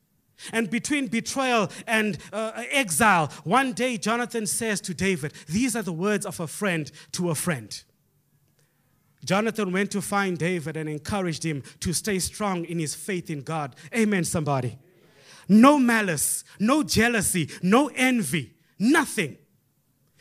And 0.53 0.69
between 0.69 1.07
betrayal 1.07 1.69
and 1.87 2.17
uh, 2.31 2.63
exile, 2.71 3.31
one 3.43 3.73
day 3.73 3.97
Jonathan 3.97 4.45
says 4.45 4.79
to 4.81 4.93
David, 4.93 5.33
These 5.47 5.75
are 5.75 5.81
the 5.81 5.93
words 5.93 6.25
of 6.25 6.39
a 6.39 6.47
friend 6.47 6.91
to 7.13 7.29
a 7.29 7.35
friend. 7.35 7.83
Jonathan 9.25 9.71
went 9.71 9.91
to 9.91 10.01
find 10.01 10.37
David 10.37 10.77
and 10.77 10.89
encouraged 10.89 11.43
him 11.43 11.63
to 11.79 11.93
stay 11.93 12.19
strong 12.19 12.65
in 12.65 12.79
his 12.79 12.95
faith 12.95 13.29
in 13.29 13.41
God. 13.41 13.75
Amen, 13.95 14.23
somebody. 14.23 14.77
No 15.49 15.79
malice, 15.79 16.43
no 16.59 16.83
jealousy, 16.83 17.49
no 17.61 17.89
envy, 17.95 18.53
nothing. 18.77 19.37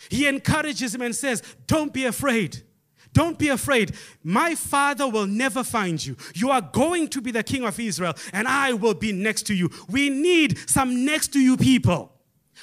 He 0.09 0.27
encourages 0.27 0.95
him 0.95 1.03
and 1.03 1.15
says, 1.15 1.43
Don't 1.67 1.93
be 1.93 2.05
afraid. 2.05 2.63
Don't 3.13 3.39
be 3.39 3.49
afraid. 3.49 3.95
My 4.23 4.55
father 4.55 5.09
will 5.09 5.27
never 5.27 5.65
find 5.65 6.05
you. 6.05 6.17
You 6.35 6.51
are 6.51 6.61
going 6.61 7.09
to 7.09 7.23
be 7.23 7.31
the 7.31 7.43
king 7.43 7.65
of 7.65 7.81
Israel, 7.81 8.13
and 8.33 8.47
I 8.47 8.75
will 8.75 8.93
be 8.93 9.11
next 9.11 9.45
to 9.45 9.55
you. 9.55 9.71
We 9.89 10.11
need 10.11 10.59
some 10.69 11.05
next 11.05 11.29
to 11.29 11.41
you 11.41 11.57
people. 11.57 12.13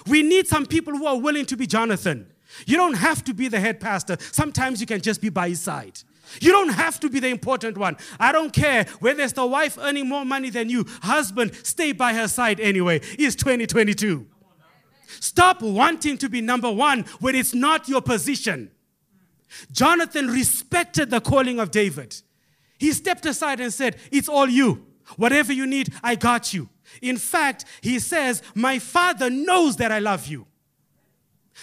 We 0.06 0.22
need 0.22 0.48
some 0.48 0.65
people 0.65 0.96
who 0.96 1.08
are 1.08 1.19
willing 1.19 1.48
to 1.48 1.58
be 1.58 1.65
Jonathan. 1.65 2.32
You 2.67 2.78
don't 2.78 2.93
have 2.93 3.24
to 3.24 3.34
be 3.34 3.48
the 3.48 3.60
head 3.60 3.80
pastor. 3.80 4.17
Sometimes 4.32 4.80
you 4.80 4.86
can 4.86 5.02
just 5.02 5.22
be 5.22 5.30
by 5.30 5.50
his 5.50 5.60
side. 5.60 6.00
You 6.41 6.52
don't 6.52 6.69
have 6.69 7.00
to 7.02 7.10
be 7.10 7.19
the 7.19 7.28
important 7.28 7.78
one. 7.78 7.98
I 8.19 8.32
don't 8.32 8.54
care 8.54 8.86
whether 9.00 9.24
it's 9.24 9.34
the 9.34 9.46
wife 9.46 9.78
earning 9.80 10.08
more 10.08 10.26
money 10.26 10.50
than 10.50 10.69
you. 10.69 10.86
Husband, 11.02 11.54
stay 11.63 11.91
by 11.91 12.13
her 12.13 12.28
side 12.28 12.60
anyway. 12.60 13.02
It's 13.17 13.36
2022. 13.36 14.28
Stop 15.19 15.62
wanting 15.62 16.17
to 16.17 16.30
be 16.30 16.41
number 16.41 16.72
one 16.72 17.06
when 17.19 17.36
it's 17.36 17.54
not 17.54 17.88
your 17.88 18.02
position. 18.02 18.72
Jonathan 19.72 20.28
respected 20.28 21.10
the 21.10 21.22
calling 21.22 21.60
of 21.60 21.72
David. 21.72 22.15
He 22.78 22.91
stepped 22.91 23.26
aside 23.26 23.60
and 23.60 23.72
said, 23.72 23.98
It's 24.12 24.28
all 24.28 24.50
you. 24.50 24.86
Whatever 25.17 25.54
you 25.54 25.65
need, 25.65 25.93
I 26.04 26.15
got 26.15 26.54
you. 26.54 26.69
In 27.02 27.17
fact, 27.17 27.65
he 27.82 28.00
says, 28.00 28.41
My 28.56 28.80
father 28.80 29.30
knows 29.30 29.78
that 29.78 29.91
I 29.91 30.00
love 30.00 30.28
you. 30.28 30.48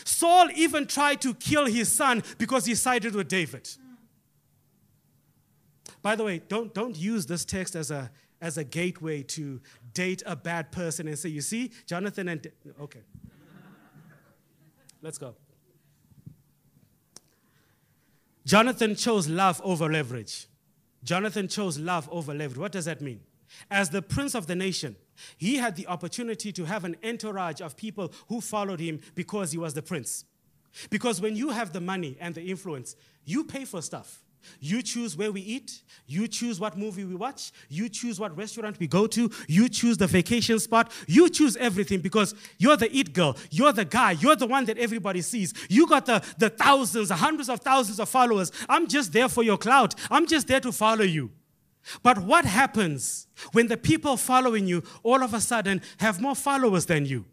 Saul 0.05 0.49
even 0.55 0.87
tried 0.87 1.21
to 1.23 1.35
kill 1.35 1.67
his 1.67 1.91
son 1.91 2.23
because 2.39 2.65
he 2.65 2.75
sided 2.75 3.15
with 3.15 3.29
David. 3.29 3.69
By 6.03 6.17
the 6.17 6.25
way, 6.25 6.41
don't, 6.49 6.73
don't 6.73 6.97
use 6.97 7.27
this 7.27 7.45
text 7.45 7.77
as 7.77 7.91
a, 7.91 8.11
as 8.41 8.57
a 8.57 8.65
gateway 8.65 9.23
to 9.23 9.61
date 9.93 10.23
a 10.25 10.35
bad 10.37 10.73
person 10.73 11.09
and 11.09 11.19
say, 11.19 11.29
you 11.29 11.41
see, 11.41 11.73
Jonathan 11.87 12.29
and. 12.29 12.47
Okay. 12.81 13.01
Let's 15.03 15.19
go. 15.19 15.35
Jonathan 18.45 18.95
chose 18.95 19.29
love 19.29 19.61
over 19.65 19.91
leverage. 19.91 20.47
Jonathan 21.05 21.49
chose 21.49 21.79
love 21.79 22.09
over 22.11 22.35
leverage. 22.35 22.59
What 22.59 22.73
does 22.73 22.87
that 22.87 23.01
mean? 23.01 23.21
As 23.71 23.91
the 23.91 24.03
prince 24.03 24.35
of 24.35 24.47
the 24.47 24.55
nation, 24.55 24.97
he 25.37 25.57
had 25.57 25.77
the 25.77 25.87
opportunity 25.87 26.53
to 26.53 26.65
have 26.65 26.85
an 26.85 26.97
entourage 27.05 27.61
of 27.61 27.77
people 27.77 28.13
who 28.29 28.41
followed 28.41 28.81
him 28.81 29.01
because 29.15 29.53
he 29.53 29.59
was 29.59 29.75
the 29.75 29.83
prince. 29.83 30.25
Because 30.89 31.21
when 31.21 31.37
you 31.37 31.51
have 31.51 31.73
the 31.73 31.81
money 31.81 32.17
and 32.21 32.35
the 32.35 32.43
influence, 32.43 32.97
you 33.25 33.45
pay 33.45 33.65
for 33.65 33.83
stuff. 33.83 34.23
You 34.59 34.83
choose 34.83 35.17
where 35.17 35.33
we 35.33 35.41
eat. 35.41 35.83
You 36.07 36.27
choose 36.27 36.59
what 36.59 36.77
movie 36.77 37.05
we 37.05 37.15
watch. 37.15 37.53
You 37.69 37.89
choose 37.89 38.19
what 38.19 38.37
restaurant 38.37 38.79
we 38.79 38.87
go 38.87 39.07
to. 39.07 39.31
You 39.47 39.69
choose 39.69 39.97
the 39.97 40.07
vacation 40.07 40.59
spot. 40.59 40.93
You 41.07 41.29
choose 41.29 41.57
everything 41.57 42.01
because 42.01 42.35
you're 42.59 42.77
the 42.77 42.95
it 42.95 43.13
girl. 43.13 43.37
You're 43.51 43.73
the 43.73 43.85
guy. 43.85 44.13
You're 44.13 44.37
the 44.37 44.47
one 44.47 44.65
that 44.67 44.79
everybody 44.79 45.23
sees. 45.23 45.55
You 45.69 45.87
got 45.87 46.07
the, 46.07 46.23
the 46.39 46.51
thousands, 46.51 47.09
the 47.09 47.17
hundreds 47.17 47.49
of 47.49 47.61
thousands 47.61 48.01
of 48.01 48.09
followers. 48.09 48.51
I'm 48.69 48.89
just 48.89 49.13
there 49.13 49.29
for 49.29 49.43
your 49.43 49.59
clout. 49.59 49.95
I'm 50.11 50.27
just 50.27 50.49
there 50.49 50.61
to 50.61 50.73
follow 50.73 51.05
you. 51.05 51.31
But 52.03 52.19
what 52.19 52.45
happens 52.45 53.27
when 53.53 53.69
the 53.69 53.77
people 53.77 54.17
following 54.17 54.67
you 54.67 54.83
all 55.03 55.23
of 55.23 55.33
a 55.35 55.41
sudden 55.41 55.81
have 55.99 56.21
more 56.21 56.35
followers 56.35 56.87
than 56.87 57.07
you? 57.07 57.25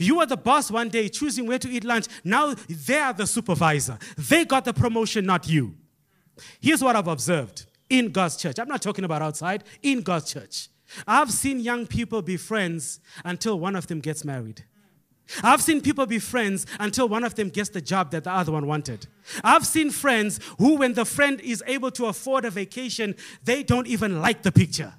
You 0.00 0.16
were 0.16 0.26
the 0.26 0.36
boss 0.36 0.70
one 0.70 0.88
day 0.88 1.08
choosing 1.08 1.46
where 1.46 1.58
to 1.58 1.68
eat 1.68 1.84
lunch. 1.84 2.06
Now 2.24 2.54
they 2.68 2.98
are 2.98 3.12
the 3.12 3.26
supervisor. 3.26 3.98
They 4.16 4.44
got 4.44 4.64
the 4.64 4.72
promotion, 4.72 5.26
not 5.26 5.48
you. 5.48 5.74
Here's 6.60 6.82
what 6.82 6.96
I've 6.96 7.08
observed 7.08 7.66
in 7.88 8.10
God's 8.10 8.36
church. 8.36 8.58
I'm 8.58 8.68
not 8.68 8.82
talking 8.82 9.04
about 9.04 9.22
outside, 9.22 9.64
in 9.82 10.02
God's 10.02 10.32
church. 10.32 10.68
I've 11.06 11.30
seen 11.30 11.60
young 11.60 11.86
people 11.86 12.22
be 12.22 12.36
friends 12.36 13.00
until 13.24 13.58
one 13.58 13.76
of 13.76 13.86
them 13.86 14.00
gets 14.00 14.24
married. 14.24 14.64
I've 15.42 15.62
seen 15.62 15.80
people 15.80 16.04
be 16.04 16.18
friends 16.18 16.66
until 16.78 17.08
one 17.08 17.24
of 17.24 17.34
them 17.34 17.48
gets 17.48 17.70
the 17.70 17.80
job 17.80 18.10
that 18.10 18.24
the 18.24 18.30
other 18.30 18.52
one 18.52 18.66
wanted. 18.66 19.06
I've 19.42 19.66
seen 19.66 19.90
friends 19.90 20.38
who, 20.58 20.76
when 20.76 20.92
the 20.92 21.06
friend 21.06 21.40
is 21.40 21.62
able 21.66 21.90
to 21.92 22.06
afford 22.06 22.44
a 22.44 22.50
vacation, 22.50 23.14
they 23.42 23.62
don't 23.62 23.86
even 23.86 24.20
like 24.20 24.42
the 24.42 24.52
picture. 24.52 24.92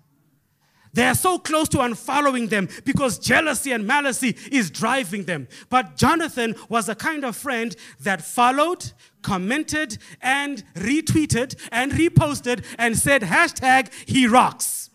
They 0.95 1.05
are 1.05 1.13
so 1.13 1.37
close 1.37 1.67
to 1.69 1.79
unfollowing 1.79 2.49
them 2.49 2.69
because 2.85 3.19
jealousy 3.19 3.73
and 3.73 3.85
malice 3.85 4.23
is 4.23 4.71
driving 4.71 5.25
them. 5.25 5.49
But 5.69 5.97
Jonathan 5.97 6.55
was 6.69 6.87
a 6.87 6.95
kind 6.95 7.25
of 7.25 7.35
friend 7.35 7.75
that 7.99 8.21
followed, 8.21 8.93
commented, 9.21 9.97
and 10.21 10.63
retweeted 10.73 11.57
and 11.69 11.91
reposted 11.91 12.63
and 12.77 12.97
said, 12.97 13.23
hashtag 13.23 13.91
he 14.07 14.25
rocks. 14.25 14.89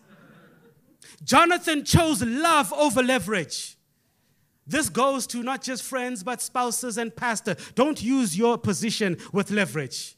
Jonathan 1.23 1.85
chose 1.85 2.23
love 2.23 2.73
over 2.73 3.03
leverage. 3.03 3.77
This 4.65 4.89
goes 4.89 5.27
to 5.27 5.43
not 5.43 5.61
just 5.61 5.83
friends, 5.83 6.23
but 6.23 6.41
spouses 6.41 6.97
and 6.97 7.15
pastor. 7.15 7.55
Don't 7.75 8.01
use 8.01 8.35
your 8.35 8.57
position 8.57 9.17
with 9.31 9.51
leverage. 9.51 10.15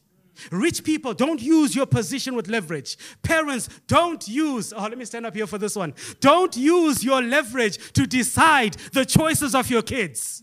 Rich 0.50 0.84
people, 0.84 1.14
don't 1.14 1.40
use 1.40 1.74
your 1.74 1.86
position 1.86 2.34
with 2.34 2.48
leverage. 2.48 2.96
Parents, 3.22 3.68
don't 3.86 4.26
use, 4.26 4.72
oh, 4.72 4.82
let 4.82 4.98
me 4.98 5.04
stand 5.04 5.26
up 5.26 5.34
here 5.34 5.46
for 5.46 5.58
this 5.58 5.76
one. 5.76 5.94
Don't 6.20 6.56
use 6.56 7.04
your 7.04 7.22
leverage 7.22 7.92
to 7.92 8.06
decide 8.06 8.74
the 8.92 9.04
choices 9.04 9.54
of 9.54 9.70
your 9.70 9.82
kids. 9.82 10.42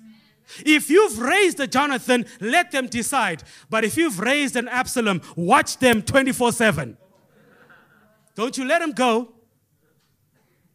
If 0.66 0.89
you've 0.89 1.20
raised 1.20 1.60
a 1.60 1.68
Jonathan, 1.68 2.26
let 2.39 2.72
them 2.72 2.88
decide. 2.88 3.44
But 3.70 3.86
if 3.86 3.98
you've 3.98 4.20
raised 4.20 4.56
an 4.56 4.68
Absalom, 4.68 5.22
watch 5.36 5.78
them 5.78 6.02
24 6.02 6.52
7. 6.52 6.98
Don't 8.36 8.58
you 8.58 8.66
let 8.66 8.80
them 8.80 8.92
go. 8.92 9.34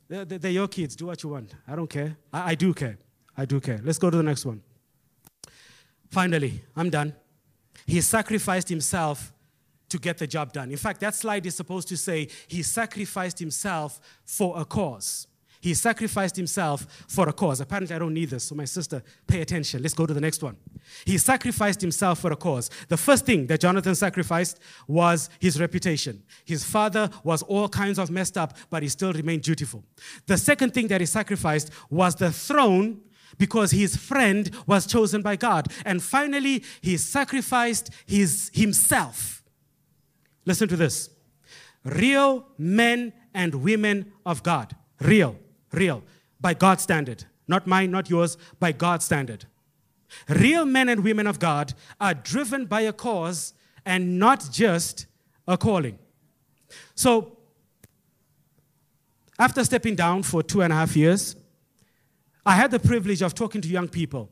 They're, 0.09 0.25
they're, 0.25 0.51
your 0.51 0.69
kids. 0.69 0.95
Do 0.95 1.07
what 1.07 1.23
you 1.23 1.31
want. 1.31 1.55
I 1.67 1.75
don't 1.75 1.91
care. 1.91 2.17
I, 2.33 2.53
I 2.53 2.55
do 2.55 2.73
care. 2.73 2.99
I 3.37 3.45
do 3.45 3.61
care. 3.61 3.81
Let's 3.83 3.99
go 3.99 4.09
to 4.09 4.17
the 4.17 4.23
next 4.23 4.47
one. 4.47 4.63
Finally, 6.11 6.63
I'm 6.77 6.91
done. 6.91 7.15
He 7.87 8.01
sacrificed 8.01 8.69
himself 8.69 9.33
to 9.89 9.99
get 9.99 10.19
the 10.19 10.27
job 10.27 10.53
done. 10.53 10.71
In 10.71 10.77
fact, 10.77 11.01
that 11.01 11.15
slide 11.15 11.47
is 11.47 11.55
supposed 11.55 11.89
to 11.89 11.97
say 11.97 12.29
he 12.49 12.63
sacrificed 12.63 13.39
himself 13.39 14.01
for 14.25 14.59
a 14.61 14.65
cause. 14.65 15.29
He 15.61 15.75
sacrificed 15.75 16.37
himself 16.37 16.87
for 17.09 17.29
a 17.29 17.33
cause. 17.33 17.61
Apparently, 17.61 17.95
I 17.95 17.99
don't 17.99 18.15
need 18.15 18.31
this, 18.31 18.45
so 18.45 18.55
my 18.55 18.67
sister, 18.67 19.03
pay 19.27 19.41
attention. 19.41 19.83
Let's 19.83 19.95
go 19.95 20.07
to 20.07 20.15
the 20.15 20.21
next 20.21 20.43
one. 20.43 20.57
He 21.05 21.19
sacrificed 21.19 21.81
himself 21.81 22.21
for 22.21 22.31
a 22.31 22.37
cause. 22.37 22.71
The 22.89 22.97
first 22.97 23.27
thing 23.27 23.47
that 23.49 23.61
Jonathan 23.61 23.95
sacrificed 23.95 24.61
was 24.87 25.29
his 25.41 25.61
reputation. 25.61 26.23
His 26.45 26.63
father 26.63 27.11
was 27.25 27.43
all 27.43 27.69
kinds 27.69 27.99
of 27.99 28.11
messed 28.11 28.39
up, 28.39 28.57
but 28.71 28.83
he 28.83 28.89
still 28.89 29.13
remained 29.13 29.43
dutiful. 29.43 29.83
The 30.27 30.37
second 30.37 30.73
thing 30.75 30.89
that 30.89 31.01
he 31.01 31.07
sacrificed 31.07 31.71
was 31.91 32.15
the 32.15 32.31
throne 32.31 33.01
because 33.39 33.71
his 33.71 33.97
friend 33.97 34.51
was 34.67 34.87
chosen 34.87 35.23
by 35.23 35.37
God. 35.37 35.69
And 35.85 36.03
finally, 36.03 36.63
he 36.81 36.97
sacrificed 36.97 37.91
his, 38.07 38.51
himself. 38.55 39.43
Listen 40.45 40.69
to 40.69 40.77
this 40.77 41.11
real 41.85 42.47
men 42.59 43.13
and 43.35 43.57
women 43.57 44.13
of 44.25 44.43
God. 44.43 44.75
Real, 45.01 45.37
real, 45.73 46.03
by 46.41 46.55
God's 46.55 46.83
standard. 46.83 47.25
Not 47.49 47.67
mine, 47.67 47.91
not 47.91 48.11
yours, 48.11 48.37
by 48.59 48.73
God's 48.73 49.05
standard. 49.05 49.45
Real 50.29 50.65
men 50.65 50.89
and 50.89 51.03
women 51.05 51.27
of 51.27 51.39
God 51.39 51.75
are 52.01 52.15
driven 52.15 52.67
by 52.67 52.83
a 52.83 52.93
cause 52.93 53.55
and 53.85 54.19
not 54.19 54.49
just 54.51 55.07
a 55.47 55.57
calling. 55.57 55.99
So, 56.95 57.37
after 59.39 59.63
stepping 59.65 59.95
down 59.95 60.23
for 60.23 60.43
two 60.43 60.63
and 60.63 60.73
a 60.73 60.77
half 60.77 60.97
years, 60.97 61.37
I 62.47 62.55
had 62.55 62.71
the 62.71 62.79
privilege 62.79 63.23
of 63.23 63.35
talking 63.35 63.61
to 63.61 63.69
young 63.69 63.89
people, 63.89 64.31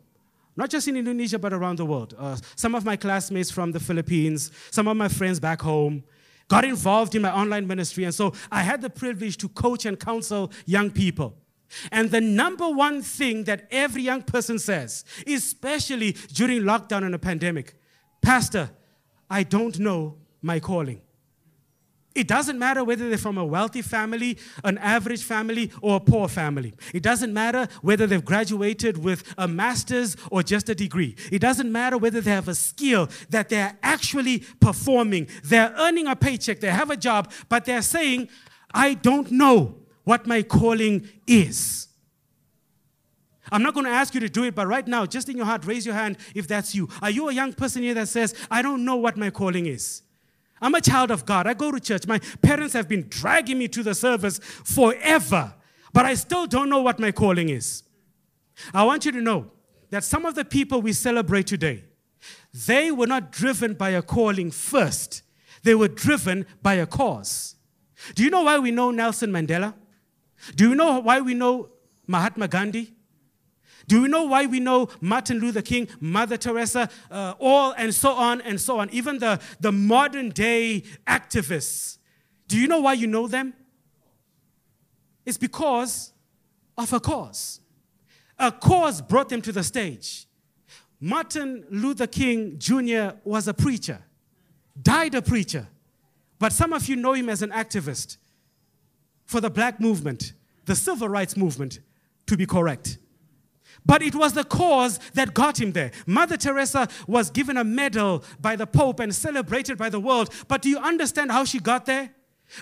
not 0.56 0.70
just 0.70 0.86
in 0.86 0.96
Indonesia, 0.96 1.36
but 1.36 1.52
around 1.52 1.78
the 1.78 1.84
world. 1.84 2.14
Uh, 2.16 2.36
some 2.54 2.76
of 2.76 2.84
my 2.84 2.96
classmates 2.96 3.50
from 3.50 3.72
the 3.72 3.80
Philippines, 3.80 4.52
some 4.70 4.86
of 4.86 4.96
my 4.96 5.08
friends 5.08 5.40
back 5.40 5.60
home, 5.60 6.04
got 6.46 6.64
involved 6.64 7.16
in 7.16 7.22
my 7.22 7.32
online 7.32 7.66
ministry. 7.66 8.04
And 8.04 8.14
so 8.14 8.32
I 8.52 8.62
had 8.62 8.82
the 8.82 8.90
privilege 8.90 9.36
to 9.38 9.48
coach 9.48 9.84
and 9.84 9.98
counsel 9.98 10.52
young 10.64 10.92
people. 10.92 11.34
And 11.90 12.10
the 12.12 12.20
number 12.20 12.68
one 12.68 13.02
thing 13.02 13.44
that 13.44 13.66
every 13.72 14.02
young 14.02 14.22
person 14.22 14.60
says, 14.60 15.04
especially 15.26 16.12
during 16.32 16.62
lockdown 16.62 17.04
and 17.04 17.16
a 17.16 17.18
pandemic, 17.18 17.74
Pastor, 18.22 18.70
I 19.28 19.42
don't 19.42 19.78
know 19.80 20.18
my 20.40 20.60
calling. 20.60 21.00
It 22.14 22.28
doesn't 22.28 22.58
matter 22.58 22.84
whether 22.84 23.08
they're 23.08 23.18
from 23.18 23.38
a 23.38 23.44
wealthy 23.44 23.82
family, 23.82 24.38
an 24.62 24.78
average 24.78 25.24
family, 25.24 25.72
or 25.82 25.96
a 25.96 26.00
poor 26.00 26.28
family. 26.28 26.72
It 26.92 27.02
doesn't 27.02 27.32
matter 27.32 27.66
whether 27.82 28.06
they've 28.06 28.24
graduated 28.24 28.98
with 28.98 29.34
a 29.36 29.48
master's 29.48 30.16
or 30.30 30.44
just 30.44 30.68
a 30.68 30.76
degree. 30.76 31.16
It 31.32 31.40
doesn't 31.40 31.70
matter 31.72 31.98
whether 31.98 32.20
they 32.20 32.30
have 32.30 32.46
a 32.46 32.54
skill 32.54 33.08
that 33.30 33.48
they're 33.48 33.76
actually 33.82 34.44
performing. 34.60 35.26
They're 35.42 35.74
earning 35.76 36.06
a 36.06 36.14
paycheck, 36.14 36.60
they 36.60 36.70
have 36.70 36.90
a 36.90 36.96
job, 36.96 37.32
but 37.48 37.64
they're 37.64 37.82
saying, 37.82 38.28
I 38.72 38.94
don't 38.94 39.32
know 39.32 39.76
what 40.04 40.26
my 40.26 40.42
calling 40.42 41.08
is. 41.26 41.88
I'm 43.50 43.62
not 43.62 43.74
going 43.74 43.86
to 43.86 43.92
ask 43.92 44.14
you 44.14 44.20
to 44.20 44.28
do 44.28 44.44
it, 44.44 44.54
but 44.54 44.66
right 44.66 44.86
now, 44.86 45.04
just 45.04 45.28
in 45.28 45.36
your 45.36 45.46
heart, 45.46 45.66
raise 45.66 45.84
your 45.84 45.94
hand 45.94 46.16
if 46.34 46.46
that's 46.46 46.74
you. 46.74 46.88
Are 47.02 47.10
you 47.10 47.28
a 47.28 47.32
young 47.32 47.52
person 47.52 47.82
here 47.82 47.94
that 47.94 48.08
says, 48.08 48.34
I 48.50 48.62
don't 48.62 48.84
know 48.84 48.96
what 48.96 49.16
my 49.16 49.30
calling 49.30 49.66
is? 49.66 50.03
I'm 50.64 50.74
a 50.74 50.80
child 50.80 51.10
of 51.10 51.26
God. 51.26 51.46
I 51.46 51.52
go 51.52 51.70
to 51.70 51.78
church. 51.78 52.06
My 52.06 52.18
parents 52.40 52.72
have 52.72 52.88
been 52.88 53.06
dragging 53.10 53.58
me 53.58 53.68
to 53.68 53.82
the 53.82 53.94
service 53.94 54.38
forever, 54.38 55.52
but 55.92 56.06
I 56.06 56.14
still 56.14 56.46
don't 56.46 56.70
know 56.70 56.80
what 56.80 56.98
my 56.98 57.12
calling 57.12 57.50
is. 57.50 57.82
I 58.72 58.82
want 58.84 59.04
you 59.04 59.12
to 59.12 59.20
know 59.20 59.50
that 59.90 60.04
some 60.04 60.24
of 60.24 60.34
the 60.34 60.44
people 60.44 60.80
we 60.80 60.94
celebrate 60.94 61.46
today, 61.46 61.84
they 62.66 62.90
were 62.90 63.06
not 63.06 63.30
driven 63.30 63.74
by 63.74 63.90
a 63.90 64.00
calling 64.00 64.50
first, 64.50 65.22
they 65.64 65.74
were 65.74 65.88
driven 65.88 66.46
by 66.62 66.74
a 66.74 66.86
cause. 66.86 67.56
Do 68.14 68.24
you 68.24 68.30
know 68.30 68.44
why 68.44 68.58
we 68.58 68.70
know 68.70 68.90
Nelson 68.90 69.30
Mandela? 69.30 69.74
Do 70.56 70.70
you 70.70 70.74
know 70.74 70.98
why 70.98 71.20
we 71.20 71.34
know 71.34 71.68
Mahatma 72.06 72.48
Gandhi? 72.48 72.94
Do 73.86 74.02
we 74.02 74.08
know 74.08 74.24
why 74.24 74.46
we 74.46 74.60
know 74.60 74.88
Martin 75.00 75.40
Luther 75.40 75.62
King, 75.62 75.88
Mother 76.00 76.36
Teresa, 76.36 76.88
uh, 77.10 77.34
all 77.38 77.72
and 77.72 77.94
so 77.94 78.12
on 78.12 78.40
and 78.40 78.60
so 78.60 78.78
on? 78.78 78.88
Even 78.90 79.18
the, 79.18 79.40
the 79.60 79.72
modern 79.72 80.30
day 80.30 80.84
activists. 81.06 81.98
Do 82.48 82.58
you 82.58 82.68
know 82.68 82.80
why 82.80 82.94
you 82.94 83.06
know 83.06 83.26
them? 83.26 83.54
It's 85.24 85.38
because 85.38 86.12
of 86.76 86.92
a 86.92 87.00
cause. 87.00 87.60
A 88.38 88.50
cause 88.50 89.00
brought 89.00 89.28
them 89.28 89.42
to 89.42 89.52
the 89.52 89.62
stage. 89.62 90.26
Martin 91.00 91.64
Luther 91.70 92.06
King 92.06 92.58
Jr. 92.58 93.16
was 93.24 93.48
a 93.48 93.54
preacher, 93.54 94.02
died 94.80 95.14
a 95.14 95.22
preacher. 95.22 95.68
But 96.38 96.52
some 96.52 96.72
of 96.72 96.88
you 96.88 96.96
know 96.96 97.12
him 97.12 97.28
as 97.28 97.42
an 97.42 97.50
activist 97.50 98.16
for 99.24 99.40
the 99.40 99.50
black 99.50 99.80
movement, 99.80 100.32
the 100.64 100.74
civil 100.74 101.08
rights 101.08 101.36
movement, 101.36 101.80
to 102.26 102.36
be 102.36 102.46
correct. 102.46 102.98
But 103.86 104.02
it 104.02 104.14
was 104.14 104.32
the 104.32 104.44
cause 104.44 104.98
that 105.12 105.34
got 105.34 105.60
him 105.60 105.72
there. 105.72 105.92
Mother 106.06 106.36
Teresa 106.36 106.88
was 107.06 107.30
given 107.30 107.56
a 107.56 107.64
medal 107.64 108.24
by 108.40 108.56
the 108.56 108.66
Pope 108.66 109.00
and 109.00 109.14
celebrated 109.14 109.76
by 109.76 109.90
the 109.90 110.00
world. 110.00 110.32
But 110.48 110.62
do 110.62 110.70
you 110.70 110.78
understand 110.78 111.30
how 111.30 111.44
she 111.44 111.58
got 111.58 111.84
there? 111.84 112.10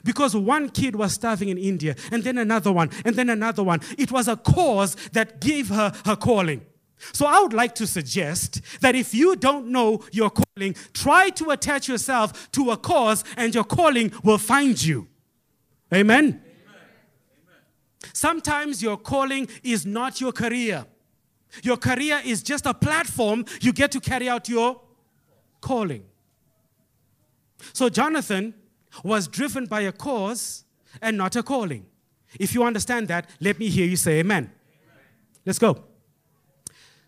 Because 0.05 0.35
one 0.35 0.69
kid 0.69 0.97
was 0.97 1.13
starving 1.13 1.49
in 1.49 1.59
India, 1.59 1.97
and 2.11 2.23
then 2.25 2.39
another 2.39 2.73
one, 2.73 2.91
and 3.05 3.15
then 3.17 3.29
another 3.29 3.63
one. 3.63 3.81
It 3.99 4.11
was 4.11 4.29
a 4.29 4.37
cause 4.37 4.97
that 5.13 5.41
gave 5.41 5.69
her 5.69 5.93
her 6.07 6.17
calling. 6.17 6.65
So 7.13 7.27
I 7.27 7.41
would 7.41 7.53
like 7.53 7.75
to 7.77 7.87
suggest 7.87 8.61
that 8.81 8.95
if 8.95 9.13
you 9.13 9.35
don't 9.35 9.67
know 9.69 10.05
your 10.13 10.31
calling, 10.31 10.77
try 10.93 11.31
to 11.31 11.51
attach 11.51 11.89
yourself 11.89 12.51
to 12.53 12.71
a 12.71 12.77
cause, 12.77 13.25
and 13.37 13.55
your 13.55 13.65
calling 13.65 14.13
will 14.23 14.39
find 14.39 14.83
you. 14.83 15.09
Amen. 15.93 16.25
Amen. 16.25 16.43
Sometimes 18.13 18.83
your 18.83 18.97
calling 18.97 19.49
is 19.63 19.85
not 19.85 20.21
your 20.21 20.33
career. 20.33 20.87
Your 21.63 21.77
career 21.77 22.21
is 22.25 22.43
just 22.43 22.67
a 22.67 22.75
platform 22.75 23.45
you 23.61 23.73
get 23.73 23.93
to 23.93 24.01
carry 24.01 24.29
out 24.29 24.49
your 24.49 24.81
calling. 25.61 26.05
So 27.73 27.89
Jonathan 27.89 28.55
was 29.05 29.29
driven 29.29 29.67
by 29.67 29.83
a 29.83 29.93
cause 29.93 30.65
and 31.01 31.17
not 31.17 31.37
a 31.37 31.43
calling. 31.43 31.87
If 32.39 32.55
you 32.55 32.65
understand 32.65 33.09
that, 33.09 33.29
let 33.41 33.59
me 33.59 33.69
hear 33.69 33.87
you 33.87 33.97
say 33.97 34.21
amen. 34.21 34.45
amen. 34.45 34.53
Let's 35.45 35.59
go. 35.59 35.85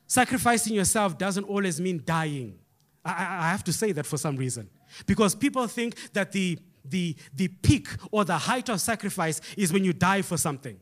Sacrificing 0.07 0.75
yourself 0.75 1.17
doesn't 1.17 1.45
always 1.45 1.81
mean 1.81 2.03
dying. 2.05 2.59
I, 3.05 3.11
I, 3.11 3.51
have 3.51 3.65
to 3.65 3.73
say 3.73 3.93
that 3.93 4.07
for 4.07 4.17
some 4.17 4.37
reason. 4.37 4.69
Because 5.07 5.35
people 5.35 5.67
think 5.67 6.13
that 6.13 6.33
the, 6.33 6.59
the, 6.85 7.17
the 7.35 7.49
peak 7.49 7.89
or 8.11 8.25
the 8.25 8.37
height 8.37 8.69
of 8.69 8.81
sacrifice 8.81 9.41
is 9.57 9.73
when 9.73 9.85
you 9.85 9.93
die 9.93 10.23
for 10.23 10.37
something. 10.37 10.79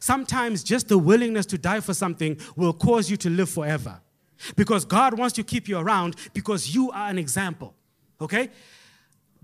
Sometimes 0.00 0.62
just 0.62 0.88
the 0.88 0.98
willingness 0.98 1.46
to 1.46 1.58
die 1.58 1.80
for 1.80 1.94
something 1.94 2.38
will 2.56 2.72
cause 2.72 3.10
you 3.10 3.16
to 3.18 3.30
live 3.30 3.50
forever. 3.50 4.00
Because 4.56 4.84
God 4.84 5.18
wants 5.18 5.34
to 5.34 5.42
keep 5.42 5.68
you 5.68 5.78
around 5.78 6.16
because 6.32 6.74
you 6.74 6.90
are 6.90 7.08
an 7.08 7.18
example. 7.18 7.74
Okay? 8.20 8.50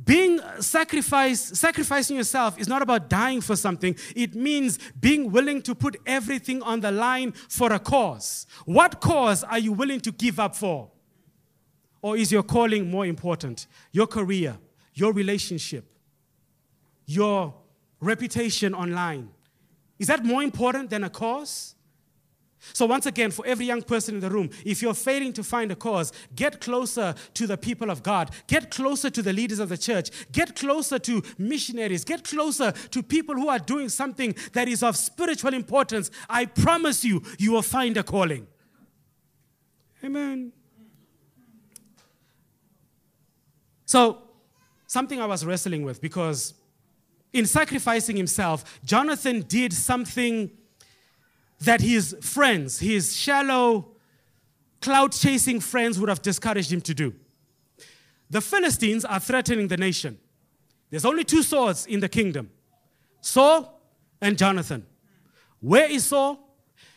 being 0.05 0.41
uh, 0.41 0.61
sacrifice, 0.61 1.41
sacrificing 1.59 2.17
yourself 2.17 2.59
is 2.59 2.69
not 2.69 2.83
about 2.83 3.09
dying 3.09 3.41
for 3.41 3.57
something. 3.57 3.97
It 4.17 4.35
means 4.35 4.79
being 4.99 5.31
willing 5.31 5.63
to 5.63 5.75
put 5.75 5.97
everything 6.07 6.63
on 6.63 6.81
the 6.81 6.91
line 6.91 7.33
for 7.33 7.73
a 7.73 7.79
cause. 7.79 8.47
What 8.65 9.01
cause 9.01 9.45
are 9.45 9.59
you 9.59 9.73
willing 9.73 10.01
to 10.01 10.13
give 10.13 10.41
up 10.41 10.57
for? 10.57 10.91
Or 12.03 12.17
is 12.17 12.33
your 12.33 12.43
calling 12.43 12.91
more 12.91 13.05
important? 13.05 13.67
Your 13.93 14.07
career, 14.07 14.57
your 14.95 15.13
relationship, 15.13 15.85
your 17.05 17.55
reputation 18.01 18.75
online. 18.75 19.31
Is 20.01 20.07
that 20.07 20.25
more 20.25 20.43
important 20.43 20.89
than 20.89 21.05
a 21.05 21.11
cause? 21.11 21.75
So, 22.73 22.87
once 22.87 23.07
again, 23.07 23.31
for 23.31 23.45
every 23.47 23.67
young 23.67 23.83
person 23.83 24.15
in 24.15 24.21
the 24.21 24.31
room, 24.31 24.51
if 24.65 24.81
you're 24.81 24.95
failing 24.95 25.33
to 25.35 25.45
find 25.45 25.71
a 25.71 25.77
cause, 25.77 26.13
get 26.35 26.61
closer 26.61 27.15
to 27.35 27.47
the 27.47 27.57
people 27.57 27.91
of 27.91 28.03
God. 28.03 28.31
Get 28.47 28.71
closer 28.71 29.11
to 29.11 29.23
the 29.23 29.33
leaders 29.33 29.59
of 29.59 29.69
the 29.69 29.79
church. 29.79 30.11
Get 30.33 30.57
closer 30.57 30.99
to 30.99 31.23
missionaries. 31.39 32.05
Get 32.05 32.25
closer 32.25 32.73
to 32.73 33.03
people 33.03 33.35
who 33.35 33.49
are 33.49 33.59
doing 33.59 33.89
something 33.91 34.35
that 34.53 34.69
is 34.69 34.83
of 34.83 34.97
spiritual 34.97 35.55
importance. 35.55 36.11
I 36.29 36.47
promise 36.47 37.05
you, 37.05 37.23
you 37.39 37.53
will 37.53 37.63
find 37.63 37.97
a 37.97 38.03
calling. 38.03 38.47
Amen. 40.03 40.53
So, 43.85 44.23
something 44.87 45.21
I 45.21 45.27
was 45.27 45.45
wrestling 45.45 45.83
with 45.83 46.01
because 46.01 46.55
in 47.33 47.47
sacrificing 47.47 48.17
himself, 48.17 48.81
Jonathan 48.85 49.43
did 49.43 49.73
something 49.73 50.51
that 51.61 51.81
his 51.81 52.17
friends, 52.21 52.81
his 52.81 53.17
shallow, 53.17 53.89
clout 54.81 55.13
chasing 55.13 55.61
friends, 55.61 55.99
would 55.99 56.09
have 56.09 56.23
discouraged 56.23 56.73
him 56.73 56.81
to 56.81 56.95
do. 56.95 57.15
The 58.31 58.41
Philistines 58.41 59.05
are 59.05 59.21
threatening 59.21 59.69
the 59.69 59.77
nation. 59.77 60.19
There's 60.89 61.05
only 61.05 61.25
two 61.25 61.43
swords 61.43 61.87
in 61.87 62.01
the 62.01 62.09
kingdom 62.09 62.51
Saul 63.21 63.81
and 64.21 64.37
Jonathan. 64.37 64.87
Where 65.61 65.91
is 65.91 66.07
Saul? 66.07 66.39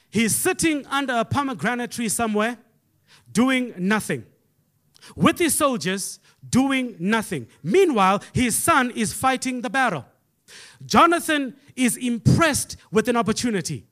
He's 0.10 0.36
sitting 0.36 0.86
under 0.88 1.14
a 1.14 1.26
pomegranate 1.26 1.92
tree 1.92 2.10
somewhere, 2.10 2.58
doing 3.32 3.74
nothing. 3.78 4.26
With 5.16 5.40
his 5.40 5.54
soldiers, 5.56 6.20
doing 6.48 6.96
nothing. 7.00 7.48
Meanwhile, 7.62 8.24
his 8.32 8.56
son 8.56 8.92
is 8.92 9.12
fighting 9.12 9.62
the 9.62 9.70
battle. 9.70 10.06
Jonathan 10.86 11.56
is 11.76 11.98
impressed 11.98 12.78
with 12.92 13.08
an 13.08 13.16
opportunity. 13.16 13.86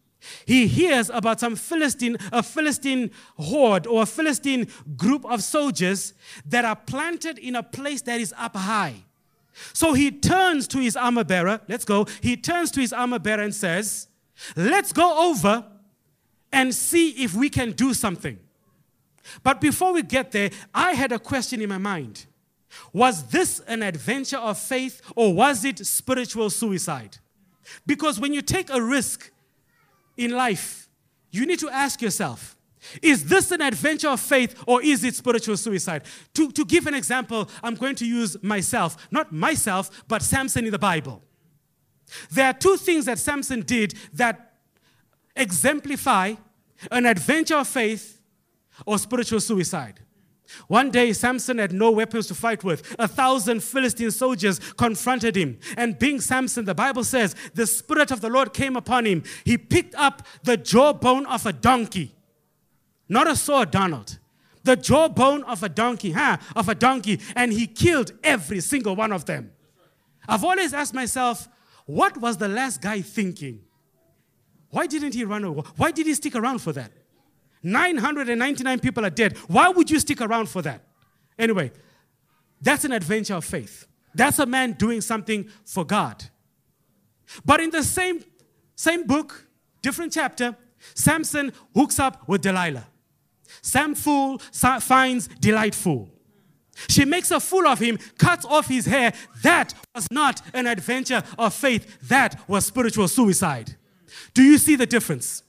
He 0.45 0.67
hears 0.67 1.09
about 1.09 1.39
some 1.39 1.55
Philistine, 1.55 2.17
a 2.31 2.43
Philistine 2.43 3.11
horde 3.37 3.87
or 3.87 4.03
a 4.03 4.05
Philistine 4.05 4.67
group 4.95 5.25
of 5.25 5.43
soldiers 5.43 6.13
that 6.45 6.63
are 6.63 6.75
planted 6.75 7.39
in 7.39 7.55
a 7.55 7.63
place 7.63 8.01
that 8.03 8.21
is 8.21 8.33
up 8.37 8.55
high. 8.55 9.03
So 9.73 9.93
he 9.93 10.11
turns 10.11 10.67
to 10.69 10.79
his 10.79 10.95
armor 10.95 11.23
bearer. 11.23 11.61
Let's 11.67 11.85
go. 11.85 12.05
He 12.21 12.37
turns 12.37 12.71
to 12.71 12.81
his 12.81 12.93
armor 12.93 13.19
bearer 13.19 13.41
and 13.41 13.53
says, 13.53 14.07
Let's 14.55 14.93
go 14.93 15.29
over 15.29 15.65
and 16.51 16.73
see 16.73 17.11
if 17.11 17.33
we 17.33 17.49
can 17.49 17.71
do 17.71 17.93
something. 17.93 18.39
But 19.43 19.61
before 19.61 19.93
we 19.93 20.03
get 20.03 20.31
there, 20.31 20.49
I 20.73 20.93
had 20.93 21.11
a 21.11 21.19
question 21.19 21.61
in 21.61 21.69
my 21.69 21.77
mind. 21.77 22.25
Was 22.93 23.23
this 23.27 23.59
an 23.67 23.83
adventure 23.83 24.37
of 24.37 24.57
faith 24.57 25.01
or 25.15 25.33
was 25.33 25.65
it 25.65 25.85
spiritual 25.85 26.49
suicide? 26.49 27.17
Because 27.85 28.19
when 28.19 28.33
you 28.33 28.41
take 28.41 28.69
a 28.69 28.81
risk 28.81 29.31
in 30.17 30.31
life, 30.31 30.89
you 31.31 31.45
need 31.45 31.59
to 31.59 31.69
ask 31.69 32.01
yourself 32.01 32.57
is 33.01 33.25
this 33.25 33.51
an 33.51 33.61
adventure 33.61 34.09
of 34.09 34.19
faith 34.19 34.61
or 34.65 34.81
is 34.81 35.03
it 35.03 35.15
spiritual 35.15 35.55
suicide? 35.55 36.03
To, 36.33 36.51
to 36.51 36.65
give 36.65 36.87
an 36.87 36.95
example, 36.95 37.47
I'm 37.61 37.75
going 37.75 37.95
to 37.97 38.07
use 38.07 38.41
myself, 38.41 38.97
not 39.11 39.31
myself, 39.31 40.03
but 40.07 40.21
Samson 40.23 40.65
in 40.65 40.71
the 40.71 40.79
Bible. 40.79 41.21
There 42.31 42.47
are 42.47 42.53
two 42.53 42.77
things 42.77 43.05
that 43.05 43.19
Samson 43.19 43.61
did 43.61 43.93
that 44.13 44.53
exemplify 45.35 46.35
an 46.89 47.05
adventure 47.05 47.57
of 47.57 47.67
faith 47.67 48.19
or 48.85 48.97
spiritual 48.97 49.39
suicide. 49.39 49.99
One 50.67 50.91
day, 50.91 51.13
Samson 51.13 51.57
had 51.57 51.73
no 51.73 51.91
weapons 51.91 52.27
to 52.27 52.35
fight 52.35 52.63
with. 52.63 52.95
A 52.99 53.07
thousand 53.07 53.63
Philistine 53.63 54.11
soldiers 54.11 54.59
confronted 54.77 55.35
him. 55.35 55.59
And 55.77 55.97
being 55.97 56.21
Samson, 56.21 56.65
the 56.65 56.75
Bible 56.75 57.03
says, 57.03 57.35
the 57.53 57.67
Spirit 57.67 58.11
of 58.11 58.21
the 58.21 58.29
Lord 58.29 58.53
came 58.53 58.75
upon 58.75 59.05
him. 59.05 59.23
He 59.43 59.57
picked 59.57 59.95
up 59.95 60.25
the 60.43 60.57
jawbone 60.57 61.25
of 61.25 61.45
a 61.45 61.53
donkey. 61.53 62.13
Not 63.09 63.27
a 63.27 63.35
sword, 63.35 63.71
Donald. 63.71 64.19
The 64.63 64.75
jawbone 64.75 65.43
of 65.43 65.63
a 65.63 65.69
donkey, 65.69 66.11
huh? 66.11 66.37
Of 66.55 66.69
a 66.69 66.75
donkey. 66.75 67.19
And 67.35 67.51
he 67.51 67.67
killed 67.67 68.11
every 68.23 68.59
single 68.59 68.95
one 68.95 69.11
of 69.11 69.25
them. 69.25 69.51
I've 70.27 70.43
always 70.43 70.73
asked 70.73 70.93
myself, 70.93 71.47
what 71.85 72.17
was 72.17 72.37
the 72.37 72.47
last 72.47 72.81
guy 72.81 73.01
thinking? 73.01 73.61
Why 74.69 74.87
didn't 74.87 75.13
he 75.13 75.25
run 75.25 75.43
away? 75.43 75.63
Why 75.75 75.91
did 75.91 76.05
he 76.05 76.13
stick 76.13 76.35
around 76.35 76.59
for 76.59 76.71
that? 76.73 76.91
999 77.63 78.79
people 78.79 79.05
are 79.05 79.09
dead. 79.09 79.37
Why 79.47 79.69
would 79.69 79.89
you 79.89 79.99
stick 79.99 80.21
around 80.21 80.49
for 80.49 80.61
that? 80.61 80.83
Anyway, 81.37 81.71
that's 82.61 82.85
an 82.85 82.91
adventure 82.91 83.35
of 83.35 83.45
faith. 83.45 83.87
That's 84.13 84.39
a 84.39 84.45
man 84.45 84.73
doing 84.73 85.01
something 85.01 85.49
for 85.65 85.85
God. 85.85 86.23
But 87.45 87.61
in 87.61 87.69
the 87.69 87.83
same, 87.83 88.23
same 88.75 89.05
book, 89.07 89.47
different 89.81 90.13
chapter, 90.13 90.55
Samson 90.93 91.53
hooks 91.75 91.99
up 91.99 92.27
with 92.27 92.41
Delilah. 92.41 92.87
Sam 93.61 93.95
fool 93.95 94.39
finds 94.39 95.27
delightful. 95.27 96.09
She 96.89 97.05
makes 97.05 97.31
a 97.31 97.39
fool 97.39 97.67
of 97.67 97.79
him, 97.79 97.99
cuts 98.17 98.45
off 98.45 98.67
his 98.67 98.85
hair. 98.85 99.13
That 99.43 99.73
was 99.93 100.09
not 100.11 100.41
an 100.53 100.67
adventure 100.67 101.21
of 101.37 101.53
faith. 101.53 101.97
That 102.07 102.47
was 102.49 102.65
spiritual 102.65 103.07
suicide. 103.07 103.75
Do 104.33 104.41
you 104.41 104.57
see 104.57 104.75
the 104.75 104.85
difference? 104.85 105.43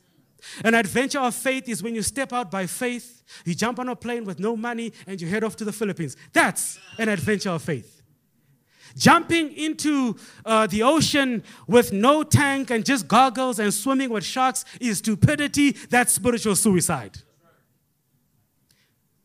An 0.65 0.75
adventure 0.75 1.21
of 1.21 1.35
faith 1.35 1.69
is 1.69 1.83
when 1.83 1.95
you 1.95 2.03
step 2.03 2.33
out 2.33 2.51
by 2.51 2.67
faith, 2.67 3.23
you 3.45 3.55
jump 3.55 3.79
on 3.79 3.89
a 3.89 3.97
plane 3.97 4.25
with 4.25 4.39
no 4.39 4.57
money, 4.57 4.93
and 5.07 5.21
you 5.21 5.29
head 5.29 5.45
off 5.45 5.57
to 5.57 5.65
the 5.65 5.73
Philippines. 5.73 6.17
That's 6.33 6.79
an 6.99 7.09
adventure 7.09 7.51
of 7.51 7.63
faith. 7.63 8.03
Jumping 8.97 9.53
into 9.57 10.17
uh, 10.45 10.67
the 10.67 10.83
ocean 10.83 11.43
with 11.67 11.93
no 11.93 12.23
tank 12.23 12.71
and 12.71 12.85
just 12.85 13.09
goggles 13.09 13.59
and 13.59 13.73
swimming 13.73 14.11
with 14.11 14.25
sharks 14.25 14.65
is 14.81 14.99
stupidity. 14.99 15.73
That's 15.89 16.13
spiritual 16.13 16.57
suicide. 16.57 17.19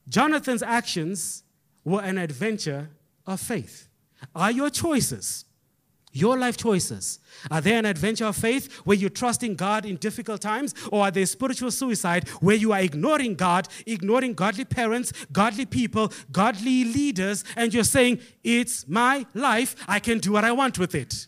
Jonathan's 0.07 0.63
actions 0.63 1.43
were 1.84 2.01
an 2.01 2.18
adventure 2.18 2.89
of 3.26 3.41
faith. 3.41 3.89
Are 4.34 4.51
your 4.51 4.70
choices 4.70 5.45
your 6.18 6.38
life 6.38 6.57
choices. 6.57 7.20
Are 7.51 7.61
they 7.61 7.76
an 7.76 7.86
adventure 7.86 8.26
of 8.26 8.36
faith 8.36 8.74
where 8.86 8.97
you're 8.97 9.09
trusting 9.09 9.55
God 9.55 9.86
in 9.86 9.97
difficult 9.97 10.41
times? 10.41 10.74
Or 10.91 11.03
are 11.03 11.11
they 11.11 11.26
spiritual 11.26 11.72
suicide 11.72 12.28
where 12.39 12.55
you 12.55 12.74
are 12.74 12.82
ignoring 12.82 13.36
God, 13.36 13.68
ignoring 13.86 14.34
godly 14.34 14.65
parents, 14.65 15.13
godly 15.32 15.65
people, 15.65 16.11
godly 16.32 16.84
leaders, 16.86 17.43
and 17.55 17.74
you're 17.74 17.84
saying, 17.84 18.20
It's 18.43 18.88
my 18.88 19.26
life. 19.34 19.76
I 19.88 19.99
can 19.99 20.20
do 20.20 20.32
what 20.32 20.43
I 20.43 20.51
want 20.51 20.80
with 20.80 20.95
it? 20.95 21.28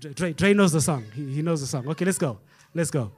Dre, 0.00 0.32
Dre 0.32 0.52
knows 0.52 0.72
the 0.72 0.80
song. 0.80 1.04
He, 1.14 1.34
he 1.34 1.42
knows 1.42 1.60
the 1.60 1.66
song. 1.66 1.88
Okay, 1.88 2.04
let's 2.04 2.18
go. 2.18 2.38
Let's 2.74 2.90
go. 2.90 3.12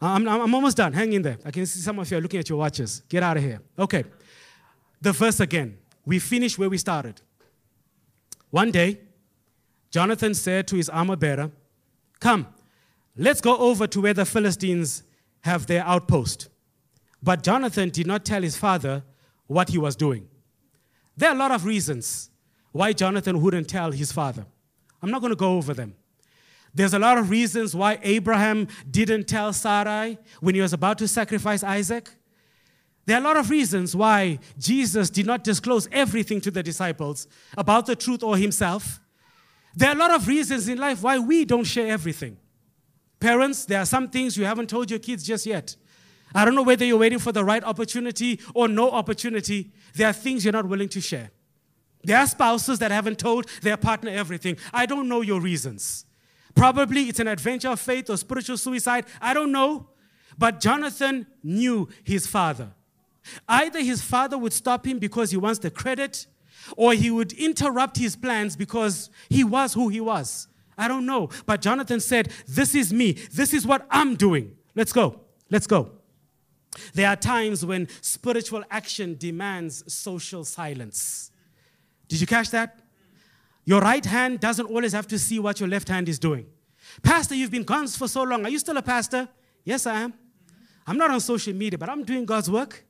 I'm, 0.00 0.28
I'm 0.28 0.54
almost 0.54 0.76
done. 0.76 0.92
Hang 0.92 1.12
in 1.12 1.22
there. 1.22 1.38
I 1.44 1.50
can 1.50 1.66
see 1.66 1.80
some 1.80 1.98
of 1.98 2.10
you 2.10 2.18
are 2.18 2.20
looking 2.20 2.40
at 2.40 2.48
your 2.48 2.58
watches. 2.58 3.02
Get 3.08 3.22
out 3.22 3.36
of 3.36 3.42
here. 3.42 3.60
Okay. 3.78 4.04
The 5.00 5.12
verse 5.12 5.40
again. 5.40 5.78
We 6.06 6.18
finish 6.18 6.58
where 6.58 6.68
we 6.68 6.78
started. 6.78 7.20
One 8.54 8.70
day, 8.70 9.00
Jonathan 9.90 10.32
said 10.32 10.68
to 10.68 10.76
his 10.76 10.88
armor 10.88 11.16
bearer, 11.16 11.50
Come, 12.20 12.46
let's 13.16 13.40
go 13.40 13.56
over 13.56 13.88
to 13.88 14.00
where 14.00 14.14
the 14.14 14.24
Philistines 14.24 15.02
have 15.40 15.66
their 15.66 15.82
outpost. 15.84 16.50
But 17.20 17.42
Jonathan 17.42 17.90
did 17.90 18.06
not 18.06 18.24
tell 18.24 18.42
his 18.42 18.56
father 18.56 19.02
what 19.48 19.70
he 19.70 19.78
was 19.78 19.96
doing. 19.96 20.28
There 21.16 21.30
are 21.30 21.34
a 21.34 21.38
lot 21.38 21.50
of 21.50 21.64
reasons 21.64 22.30
why 22.70 22.92
Jonathan 22.92 23.42
wouldn't 23.42 23.66
tell 23.66 23.90
his 23.90 24.12
father. 24.12 24.46
I'm 25.02 25.10
not 25.10 25.20
going 25.20 25.32
to 25.32 25.36
go 25.36 25.56
over 25.56 25.74
them. 25.74 25.96
There's 26.72 26.94
a 26.94 27.00
lot 27.00 27.18
of 27.18 27.30
reasons 27.30 27.74
why 27.74 27.98
Abraham 28.04 28.68
didn't 28.88 29.26
tell 29.26 29.52
Sarai 29.52 30.16
when 30.38 30.54
he 30.54 30.60
was 30.60 30.72
about 30.72 30.98
to 30.98 31.08
sacrifice 31.08 31.64
Isaac. 31.64 32.08
There 33.06 33.16
are 33.16 33.20
a 33.20 33.24
lot 33.24 33.36
of 33.36 33.50
reasons 33.50 33.94
why 33.94 34.38
Jesus 34.58 35.10
did 35.10 35.26
not 35.26 35.44
disclose 35.44 35.88
everything 35.92 36.40
to 36.42 36.50
the 36.50 36.62
disciples 36.62 37.26
about 37.56 37.86
the 37.86 37.96
truth 37.96 38.22
or 38.22 38.36
himself. 38.36 39.00
There 39.74 39.90
are 39.90 39.94
a 39.94 39.98
lot 39.98 40.14
of 40.14 40.26
reasons 40.26 40.68
in 40.68 40.78
life 40.78 41.02
why 41.02 41.18
we 41.18 41.44
don't 41.44 41.64
share 41.64 41.92
everything. 41.92 42.38
Parents, 43.20 43.64
there 43.64 43.80
are 43.80 43.86
some 43.86 44.08
things 44.08 44.36
you 44.36 44.44
haven't 44.44 44.70
told 44.70 44.90
your 44.90 45.00
kids 45.00 45.24
just 45.24 45.44
yet. 45.46 45.76
I 46.34 46.44
don't 46.44 46.54
know 46.54 46.62
whether 46.62 46.84
you're 46.84 46.98
waiting 46.98 47.18
for 47.18 47.32
the 47.32 47.44
right 47.44 47.62
opportunity 47.62 48.40
or 48.54 48.68
no 48.68 48.90
opportunity. 48.90 49.72
There 49.94 50.08
are 50.08 50.12
things 50.12 50.44
you're 50.44 50.52
not 50.52 50.68
willing 50.68 50.88
to 50.90 51.00
share. 51.00 51.30
There 52.02 52.18
are 52.18 52.26
spouses 52.26 52.78
that 52.80 52.90
haven't 52.90 53.18
told 53.18 53.46
their 53.62 53.76
partner 53.76 54.10
everything. 54.10 54.56
I 54.72 54.86
don't 54.86 55.08
know 55.08 55.20
your 55.20 55.40
reasons. 55.40 56.04
Probably 56.54 57.02
it's 57.08 57.20
an 57.20 57.28
adventure 57.28 57.70
of 57.70 57.80
faith 57.80 58.10
or 58.10 58.16
spiritual 58.16 58.56
suicide. 58.56 59.06
I 59.20 59.34
don't 59.34 59.52
know. 59.52 59.88
But 60.36 60.60
Jonathan 60.60 61.26
knew 61.42 61.88
his 62.02 62.26
father. 62.26 62.72
Either 63.48 63.80
his 63.80 64.02
father 64.02 64.36
would 64.38 64.52
stop 64.52 64.86
him 64.86 64.98
because 64.98 65.30
he 65.30 65.36
wants 65.36 65.58
the 65.58 65.70
credit, 65.70 66.26
or 66.76 66.92
he 66.92 67.10
would 67.10 67.32
interrupt 67.32 67.96
his 67.96 68.16
plans 68.16 68.56
because 68.56 69.10
he 69.28 69.44
was 69.44 69.74
who 69.74 69.88
he 69.88 70.00
was. 70.00 70.48
I 70.76 70.88
don't 70.88 71.06
know. 71.06 71.30
But 71.46 71.60
Jonathan 71.60 72.00
said, 72.00 72.30
This 72.46 72.74
is 72.74 72.92
me. 72.92 73.12
This 73.12 73.54
is 73.54 73.66
what 73.66 73.86
I'm 73.90 74.16
doing. 74.16 74.56
Let's 74.74 74.92
go. 74.92 75.20
Let's 75.50 75.66
go. 75.66 75.90
There 76.94 77.08
are 77.08 77.16
times 77.16 77.64
when 77.64 77.88
spiritual 78.00 78.64
action 78.70 79.16
demands 79.16 79.92
social 79.92 80.44
silence. 80.44 81.30
Did 82.08 82.20
you 82.20 82.26
catch 82.26 82.50
that? 82.50 82.80
Your 83.64 83.80
right 83.80 84.04
hand 84.04 84.40
doesn't 84.40 84.66
always 84.66 84.92
have 84.92 85.06
to 85.08 85.18
see 85.18 85.38
what 85.38 85.60
your 85.60 85.68
left 85.68 85.88
hand 85.88 86.08
is 86.08 86.18
doing. 86.18 86.46
Pastor, 87.02 87.34
you've 87.34 87.50
been 87.50 87.62
gone 87.62 87.86
for 87.88 88.08
so 88.08 88.22
long. 88.22 88.44
Are 88.44 88.50
you 88.50 88.58
still 88.58 88.76
a 88.76 88.82
pastor? 88.82 89.28
Yes, 89.64 89.86
I 89.86 90.00
am. 90.02 90.14
I'm 90.86 90.98
not 90.98 91.10
on 91.10 91.20
social 91.20 91.54
media, 91.54 91.78
but 91.78 91.88
I'm 91.88 92.04
doing 92.04 92.26
God's 92.26 92.50
work. 92.50 92.83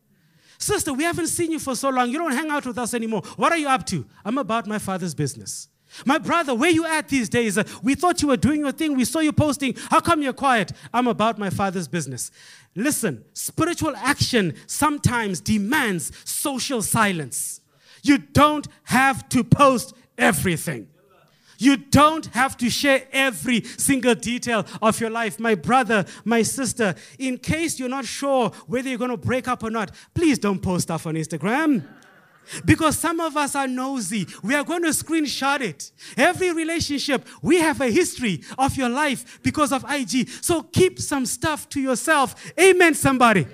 Sister, 0.65 0.95
we 0.95 1.05
haven't 1.05 1.27
seen 1.27 1.53
you 1.53 1.59
for 1.59 1.77
so 1.77 1.91
long. 1.91 2.11
You 2.11 2.17
don't 2.17 2.33
hang 2.33 2.49
out 2.49 2.65
with 2.65 2.79
us 2.79 2.95
anymore. 2.95 3.21
What 3.37 3.53
are 3.53 3.59
you 3.59 3.69
up 3.69 3.85
to? 3.89 4.07
I'm 4.25 4.39
about 4.39 4.67
my 4.67 4.79
father's 4.79 5.15
business. 5.15 5.69
My 6.07 6.17
brother, 6.17 6.55
where 6.55 6.71
you 6.71 6.87
at 6.87 7.07
these 7.09 7.29
days? 7.29 7.59
Uh, 7.59 7.65
we 7.83 7.95
thought 7.95 8.23
you 8.23 8.29
were 8.29 8.39
doing 8.39 8.61
your 8.61 8.73
thing. 8.73 8.97
We 8.97 9.05
saw 9.05 9.19
you 9.19 9.31
posting. 9.31 9.77
How 9.91 10.01
come 10.01 10.23
you're 10.23 10.33
quiet? 10.33 10.73
I'm 10.95 11.07
about 11.07 11.39
my 11.39 11.51
father's 11.51 11.87
business. 11.87 12.31
Listen, 12.75 13.27
spiritual 13.35 13.95
action 13.95 14.55
sometimes 14.67 15.43
demands 15.43 16.11
social 16.25 16.81
silence. 16.81 17.61
You 18.03 18.17
don't 18.17 18.67
have 18.85 19.29
to 19.29 19.45
post 19.45 19.95
everything. 20.17 20.89
You 21.65 21.79
don't 21.79 22.27
have 22.27 22.59
to 22.59 22.69
share 22.69 23.05
every 23.11 23.65
single 23.65 24.15
detail 24.15 24.67
of 24.83 25.01
your 25.01 25.09
life. 25.09 25.41
My 25.41 25.55
brother, 25.55 26.05
my 26.25 26.43
sister, 26.43 26.95
in 27.19 27.39
case 27.39 27.79
you're 27.79 27.89
not 27.89 28.05
sure 28.05 28.51
whether 28.67 28.89
you're 28.89 28.99
going 28.99 29.11
to 29.11 29.17
break 29.17 29.49
up 29.49 29.63
or 29.63 29.71
not, 29.71 29.91
please 30.13 30.39
don't 30.39 30.61
post 30.61 30.83
stuff 30.83 31.07
on 31.07 31.15
Instagram. 31.15 31.83
Because 32.67 32.99
some 32.99 33.21
of 33.21 33.39
us 33.39 33.55
are 33.55 33.67
nosy. 33.67 34.27
We 34.43 34.55
are 34.55 34.65
going 34.65 34.83
to 34.83 34.91
screenshot 34.91 35.63
it. 35.63 35.91
Every 36.19 36.53
relationship, 36.53 37.27
we 37.41 37.59
have 37.61 37.81
a 37.81 37.91
history 37.91 38.43
of 38.59 38.77
your 38.77 38.91
life 38.91 39.41
because 39.43 39.73
of 39.73 39.87
IG. 39.91 40.29
So 40.43 40.63
keep 40.63 41.01
some 41.01 41.25
stuff 41.25 41.67
to 41.71 41.81
yourself. 41.81 42.53
Amen, 42.61 42.93
somebody. 42.93 43.47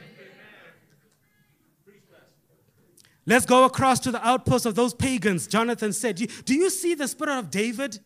Let's 3.30 3.46
go 3.46 3.62
across 3.62 4.00
to 4.00 4.10
the 4.10 4.26
outpost 4.26 4.66
of 4.66 4.74
those 4.74 4.92
pagans. 4.92 5.46
Jonathan 5.46 5.92
said, 5.92 6.16
Do 6.16 6.52
you 6.52 6.68
see 6.68 6.94
the 6.94 7.06
spirit 7.06 7.38
of 7.38 7.48
David 7.48 8.00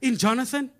in 0.00 0.16
Jonathan? 0.16 0.70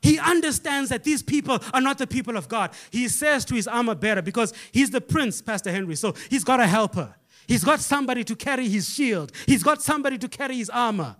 He 0.00 0.18
understands 0.18 0.88
that 0.88 1.04
these 1.04 1.22
people 1.22 1.58
are 1.74 1.82
not 1.82 1.98
the 1.98 2.06
people 2.06 2.38
of 2.38 2.48
God. 2.48 2.70
He 2.90 3.08
says 3.08 3.44
to 3.44 3.54
his 3.54 3.68
armor 3.68 3.94
bearer, 3.94 4.22
because 4.22 4.54
he's 4.72 4.88
the 4.88 5.02
prince, 5.02 5.42
Pastor 5.42 5.70
Henry, 5.70 5.96
so 5.96 6.14
he's 6.30 6.44
got 6.44 6.60
a 6.60 6.66
helper. 6.66 7.14
He's 7.46 7.62
got 7.62 7.80
somebody 7.80 8.24
to 8.24 8.34
carry 8.34 8.66
his 8.70 8.88
shield, 8.88 9.32
he's 9.44 9.62
got 9.62 9.82
somebody 9.82 10.16
to 10.16 10.26
carry 10.26 10.56
his 10.56 10.70
armor. 10.70 11.16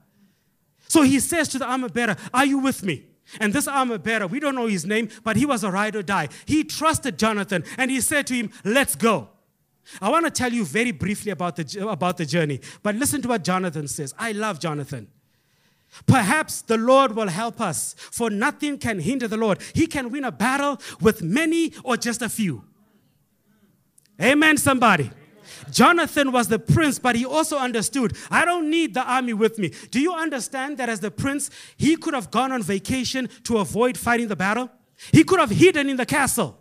So 0.88 1.02
he 1.02 1.20
says 1.20 1.48
to 1.48 1.58
the 1.58 1.66
armor 1.66 1.90
bearer, 1.90 2.16
Are 2.32 2.46
you 2.46 2.60
with 2.60 2.82
me? 2.82 3.04
And 3.40 3.52
this 3.52 3.68
armor 3.68 3.98
bearer, 3.98 4.26
we 4.26 4.40
don't 4.40 4.54
know 4.54 4.68
his 4.68 4.86
name, 4.86 5.10
but 5.22 5.36
he 5.36 5.44
was 5.44 5.64
a 5.64 5.70
ride 5.70 5.96
or 5.96 6.02
die. 6.02 6.30
He 6.46 6.64
trusted 6.64 7.18
Jonathan 7.18 7.62
and 7.76 7.90
he 7.90 8.00
said 8.00 8.26
to 8.28 8.34
him, 8.34 8.50
Let's 8.64 8.96
go. 8.96 9.28
I 10.00 10.10
want 10.10 10.24
to 10.26 10.30
tell 10.30 10.52
you 10.52 10.64
very 10.64 10.92
briefly 10.92 11.32
about 11.32 11.56
the, 11.56 11.88
about 11.88 12.16
the 12.16 12.26
journey, 12.26 12.60
but 12.82 12.94
listen 12.94 13.22
to 13.22 13.28
what 13.28 13.44
Jonathan 13.44 13.88
says. 13.88 14.14
I 14.18 14.32
love 14.32 14.60
Jonathan. 14.60 15.08
Perhaps 16.06 16.62
the 16.62 16.76
Lord 16.76 17.16
will 17.16 17.28
help 17.28 17.60
us, 17.60 17.94
for 17.98 18.30
nothing 18.30 18.78
can 18.78 19.00
hinder 19.00 19.26
the 19.26 19.36
Lord. 19.36 19.60
He 19.74 19.86
can 19.86 20.10
win 20.10 20.24
a 20.24 20.32
battle 20.32 20.80
with 21.00 21.22
many 21.22 21.72
or 21.82 21.96
just 21.96 22.22
a 22.22 22.28
few. 22.28 22.64
Amen, 24.20 24.56
somebody. 24.56 25.10
Jonathan 25.70 26.30
was 26.30 26.48
the 26.48 26.58
prince, 26.58 26.98
but 26.98 27.16
he 27.16 27.24
also 27.24 27.58
understood, 27.58 28.16
I 28.30 28.44
don't 28.44 28.70
need 28.70 28.94
the 28.94 29.02
army 29.02 29.32
with 29.32 29.58
me. 29.58 29.72
Do 29.90 30.00
you 30.00 30.12
understand 30.14 30.78
that 30.78 30.88
as 30.88 31.00
the 31.00 31.10
prince, 31.10 31.50
he 31.76 31.96
could 31.96 32.14
have 32.14 32.30
gone 32.30 32.52
on 32.52 32.62
vacation 32.62 33.28
to 33.44 33.58
avoid 33.58 33.98
fighting 33.98 34.28
the 34.28 34.36
battle? 34.36 34.70
He 35.12 35.24
could 35.24 35.40
have 35.40 35.50
hidden 35.50 35.88
in 35.88 35.96
the 35.96 36.06
castle. 36.06 36.59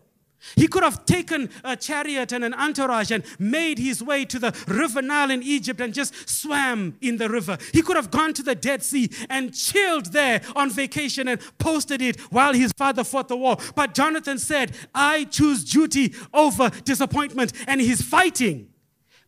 He 0.56 0.68
could 0.68 0.84
have 0.84 1.06
taken 1.06 1.50
a 1.64 1.76
chariot 1.76 2.32
and 2.32 2.44
an 2.44 2.54
entourage 2.54 3.12
and 3.12 3.24
made 3.38 3.78
his 3.78 4.02
way 4.02 4.26
to 4.26 4.40
the 4.40 4.56
river 4.68 5.02
Nile 5.02 5.32
in 5.32 5.44
Egypt 5.44 5.82
and 5.82 5.94
just 5.94 6.30
swam 6.30 6.98
in 7.02 7.18
the 7.18 7.30
river. 7.30 7.58
He 7.74 7.82
could 7.82 7.96
have 7.96 8.12
gone 8.12 8.34
to 8.34 8.44
the 8.44 8.56
Dead 8.56 8.84
Sea 8.84 9.10
and 9.30 9.54
chilled 9.54 10.08
there 10.08 10.42
on 10.56 10.70
vacation 10.70 11.28
and 11.28 11.42
posted 11.58 12.02
it 12.02 12.20
while 12.32 12.54
his 12.54 12.72
father 12.78 13.04
fought 13.04 13.28
the 13.28 13.38
war. 13.38 13.58
But 13.76 13.94
Jonathan 13.94 14.38
said, 14.38 14.76
I 14.94 15.26
choose 15.26 15.64
duty 15.64 16.14
over 16.34 16.70
disappointment, 16.84 17.54
and 17.68 17.82
he's 17.82 18.02
fighting 18.02 18.70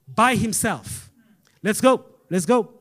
by 0.08 0.36
himself. 0.36 1.12
Let's 1.64 1.82
go. 1.82 2.06
Let's 2.30 2.46
go. 2.46 2.81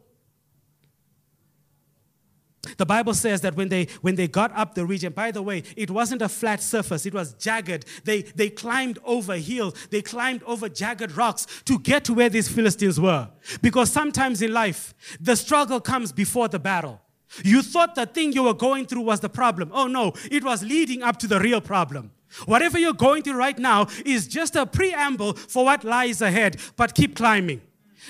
The 2.76 2.84
Bible 2.84 3.14
says 3.14 3.40
that 3.40 3.56
when 3.56 3.70
they, 3.70 3.88
when 4.02 4.16
they 4.16 4.28
got 4.28 4.54
up 4.54 4.74
the 4.74 4.84
region, 4.84 5.12
by 5.12 5.30
the 5.30 5.40
way, 5.40 5.62
it 5.76 5.90
wasn't 5.90 6.20
a 6.20 6.28
flat 6.28 6.62
surface, 6.62 7.06
it 7.06 7.14
was 7.14 7.32
jagged. 7.34 7.86
They, 8.04 8.22
they 8.22 8.50
climbed 8.50 8.98
over 9.04 9.36
hills, 9.36 9.74
they 9.90 10.02
climbed 10.02 10.42
over 10.44 10.68
jagged 10.68 11.16
rocks 11.16 11.46
to 11.64 11.78
get 11.78 12.04
to 12.04 12.14
where 12.14 12.28
these 12.28 12.48
Philistines 12.48 13.00
were. 13.00 13.30
Because 13.62 13.90
sometimes 13.90 14.42
in 14.42 14.52
life, 14.52 14.94
the 15.20 15.36
struggle 15.36 15.80
comes 15.80 16.12
before 16.12 16.48
the 16.48 16.58
battle. 16.58 17.00
You 17.44 17.62
thought 17.62 17.94
the 17.94 18.06
thing 18.06 18.32
you 18.32 18.42
were 18.42 18.54
going 18.54 18.86
through 18.86 19.02
was 19.02 19.20
the 19.20 19.28
problem. 19.28 19.70
Oh 19.72 19.86
no, 19.86 20.12
it 20.30 20.44
was 20.44 20.62
leading 20.62 21.02
up 21.02 21.18
to 21.18 21.26
the 21.26 21.40
real 21.40 21.60
problem. 21.60 22.10
Whatever 22.44 22.78
you're 22.78 22.92
going 22.92 23.22
through 23.22 23.36
right 23.36 23.58
now 23.58 23.86
is 24.04 24.28
just 24.28 24.54
a 24.54 24.66
preamble 24.66 25.34
for 25.34 25.64
what 25.64 25.82
lies 25.84 26.20
ahead, 26.20 26.58
but 26.76 26.94
keep 26.94 27.16
climbing. 27.16 27.62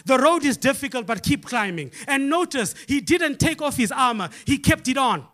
The 0.05 0.18
road 0.18 0.45
is 0.45 0.57
difficult, 0.57 1.07
but 1.07 1.22
keep 1.22 1.47
climbing. 1.47 1.93
And 2.07 2.28
notice, 2.30 2.74
he 2.86 3.01
didn't 3.01 3.38
take 3.38 3.61
off 3.62 3.76
his 3.76 3.93
armor, 3.93 4.30
he 4.45 4.59
kept 4.59 4.88
it 4.88 4.97
on. 4.97 5.26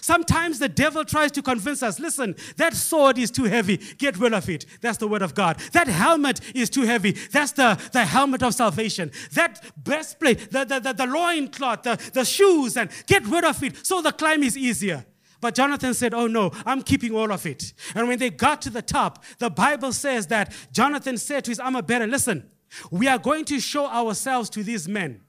Sometimes 0.00 0.58
the 0.58 0.68
devil 0.68 1.04
tries 1.04 1.30
to 1.32 1.42
convince 1.42 1.82
us 1.82 2.00
listen, 2.00 2.34
that 2.56 2.74
sword 2.74 3.18
is 3.18 3.30
too 3.30 3.44
heavy. 3.44 3.76
Get 3.98 4.16
rid 4.16 4.32
of 4.32 4.48
it. 4.48 4.64
That's 4.80 4.98
the 4.98 5.08
word 5.08 5.22
of 5.22 5.34
God. 5.34 5.58
That 5.72 5.86
helmet 5.86 6.40
is 6.54 6.70
too 6.70 6.82
heavy. 6.82 7.12
That's 7.30 7.52
the, 7.52 7.78
the 7.92 8.04
helmet 8.04 8.42
of 8.42 8.54
salvation. 8.54 9.10
That 9.32 9.62
breastplate, 9.76 10.50
the, 10.50 10.64
the, 10.64 10.80
the, 10.80 10.92
the 10.94 11.06
loin 11.06 11.48
cloth, 11.48 11.82
the, 11.82 12.00
the 12.14 12.24
shoes, 12.24 12.76
and 12.76 12.90
get 13.06 13.26
rid 13.26 13.44
of 13.44 13.62
it 13.62 13.84
so 13.86 14.00
the 14.00 14.12
climb 14.12 14.42
is 14.42 14.56
easier. 14.56 15.04
But 15.40 15.56
Jonathan 15.56 15.92
said, 15.92 16.14
Oh 16.14 16.28
no, 16.28 16.52
I'm 16.64 16.82
keeping 16.82 17.14
all 17.14 17.32
of 17.32 17.44
it. 17.46 17.74
And 17.94 18.06
when 18.08 18.18
they 18.18 18.30
got 18.30 18.62
to 18.62 18.70
the 18.70 18.82
top, 18.82 19.24
the 19.38 19.50
Bible 19.50 19.92
says 19.92 20.28
that 20.28 20.54
Jonathan 20.72 21.18
said 21.18 21.44
to 21.44 21.50
his 21.50 21.58
armor 21.58 21.82
bearer, 21.82 22.06
Listen, 22.06 22.48
we 22.90 23.08
are 23.08 23.18
going 23.18 23.44
to 23.46 23.60
show 23.60 23.86
ourselves 23.86 24.50
to 24.50 24.62
these 24.62 24.88
men. 24.88 25.20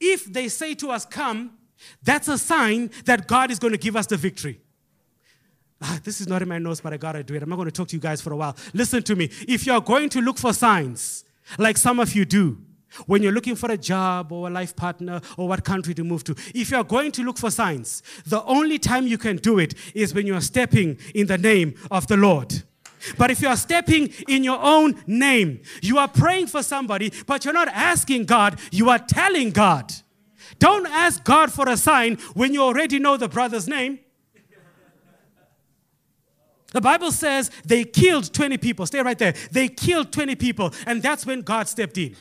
If 0.00 0.24
they 0.24 0.48
say 0.48 0.74
to 0.74 0.90
us, 0.90 1.04
Come, 1.04 1.52
that's 2.02 2.28
a 2.28 2.38
sign 2.38 2.90
that 3.04 3.26
God 3.26 3.50
is 3.50 3.58
going 3.58 3.72
to 3.72 3.78
give 3.78 3.96
us 3.96 4.06
the 4.06 4.16
victory. 4.16 4.60
Ah, 5.80 5.98
this 6.04 6.20
is 6.20 6.28
not 6.28 6.42
in 6.42 6.48
my 6.48 6.58
notes, 6.58 6.80
but 6.80 6.92
I 6.92 6.96
gotta 6.96 7.24
do 7.24 7.34
it. 7.34 7.42
I'm 7.42 7.48
not 7.48 7.56
going 7.56 7.66
to 7.66 7.72
talk 7.72 7.88
to 7.88 7.96
you 7.96 8.00
guys 8.00 8.20
for 8.20 8.32
a 8.32 8.36
while. 8.36 8.56
Listen 8.72 9.02
to 9.02 9.16
me. 9.16 9.30
If 9.48 9.66
you're 9.66 9.80
going 9.80 10.08
to 10.10 10.20
look 10.20 10.38
for 10.38 10.52
signs, 10.52 11.24
like 11.58 11.76
some 11.76 11.98
of 11.98 12.14
you 12.14 12.24
do, 12.24 12.58
when 13.06 13.22
you're 13.22 13.32
looking 13.32 13.56
for 13.56 13.70
a 13.70 13.76
job 13.76 14.32
or 14.32 14.48
a 14.48 14.50
life 14.50 14.76
partner 14.76 15.20
or 15.36 15.48
what 15.48 15.64
country 15.64 15.94
to 15.94 16.04
move 16.04 16.24
to, 16.24 16.36
if 16.54 16.70
you're 16.70 16.84
going 16.84 17.10
to 17.12 17.22
look 17.22 17.38
for 17.38 17.50
signs, 17.50 18.02
the 18.26 18.42
only 18.44 18.78
time 18.78 19.06
you 19.06 19.18
can 19.18 19.36
do 19.36 19.58
it 19.58 19.74
is 19.94 20.14
when 20.14 20.26
you're 20.26 20.40
stepping 20.40 20.98
in 21.14 21.26
the 21.26 21.38
name 21.38 21.74
of 21.90 22.06
the 22.06 22.16
Lord. 22.16 22.62
But 23.18 23.30
if 23.30 23.40
you 23.40 23.48
are 23.48 23.56
stepping 23.56 24.12
in 24.28 24.44
your 24.44 24.58
own 24.60 25.02
name, 25.06 25.62
you 25.80 25.98
are 25.98 26.08
praying 26.08 26.48
for 26.48 26.62
somebody, 26.62 27.12
but 27.26 27.44
you're 27.44 27.54
not 27.54 27.68
asking 27.68 28.24
God, 28.26 28.58
you 28.70 28.90
are 28.90 28.98
telling 28.98 29.50
God. 29.50 29.92
Don't 30.58 30.86
ask 30.86 31.24
God 31.24 31.52
for 31.52 31.68
a 31.68 31.76
sign 31.76 32.16
when 32.34 32.52
you 32.54 32.62
already 32.62 32.98
know 32.98 33.16
the 33.16 33.28
brother's 33.28 33.68
name. 33.68 33.98
The 36.72 36.80
Bible 36.80 37.12
says 37.12 37.50
they 37.64 37.84
killed 37.84 38.32
20 38.32 38.56
people. 38.58 38.86
Stay 38.86 39.02
right 39.02 39.18
there. 39.18 39.34
They 39.50 39.68
killed 39.68 40.10
20 40.10 40.36
people, 40.36 40.72
and 40.86 41.02
that's 41.02 41.26
when 41.26 41.42
God 41.42 41.68
stepped 41.68 41.98
in. 41.98 42.16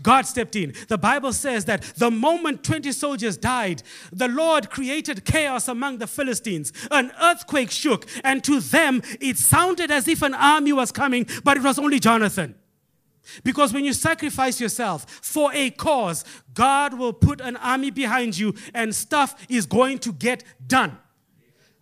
God 0.00 0.26
stepped 0.26 0.56
in. 0.56 0.74
The 0.88 0.98
Bible 0.98 1.32
says 1.32 1.64
that 1.66 1.82
the 1.96 2.10
moment 2.10 2.64
20 2.64 2.92
soldiers 2.92 3.36
died, 3.36 3.82
the 4.12 4.28
Lord 4.28 4.70
created 4.70 5.24
chaos 5.24 5.68
among 5.68 5.98
the 5.98 6.06
Philistines. 6.06 6.72
An 6.90 7.12
earthquake 7.20 7.70
shook, 7.70 8.06
and 8.24 8.42
to 8.44 8.60
them 8.60 9.02
it 9.20 9.38
sounded 9.38 9.90
as 9.90 10.08
if 10.08 10.22
an 10.22 10.34
army 10.34 10.72
was 10.72 10.92
coming, 10.92 11.26
but 11.44 11.56
it 11.56 11.62
was 11.62 11.78
only 11.78 11.98
Jonathan. 11.98 12.54
Because 13.44 13.72
when 13.72 13.84
you 13.84 13.92
sacrifice 13.92 14.60
yourself 14.60 15.08
for 15.08 15.52
a 15.54 15.70
cause, 15.70 16.24
God 16.54 16.94
will 16.94 17.12
put 17.12 17.40
an 17.40 17.56
army 17.56 17.90
behind 17.90 18.36
you, 18.36 18.54
and 18.74 18.94
stuff 18.94 19.46
is 19.48 19.66
going 19.66 19.98
to 20.00 20.12
get 20.12 20.44
done. 20.66 20.98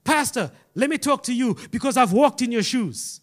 Pastor, 0.04 0.50
let 0.74 0.90
me 0.90 0.98
talk 0.98 1.22
to 1.24 1.34
you 1.34 1.56
because 1.70 1.96
I've 1.96 2.12
walked 2.12 2.42
in 2.42 2.52
your 2.52 2.62
shoes. 2.62 3.19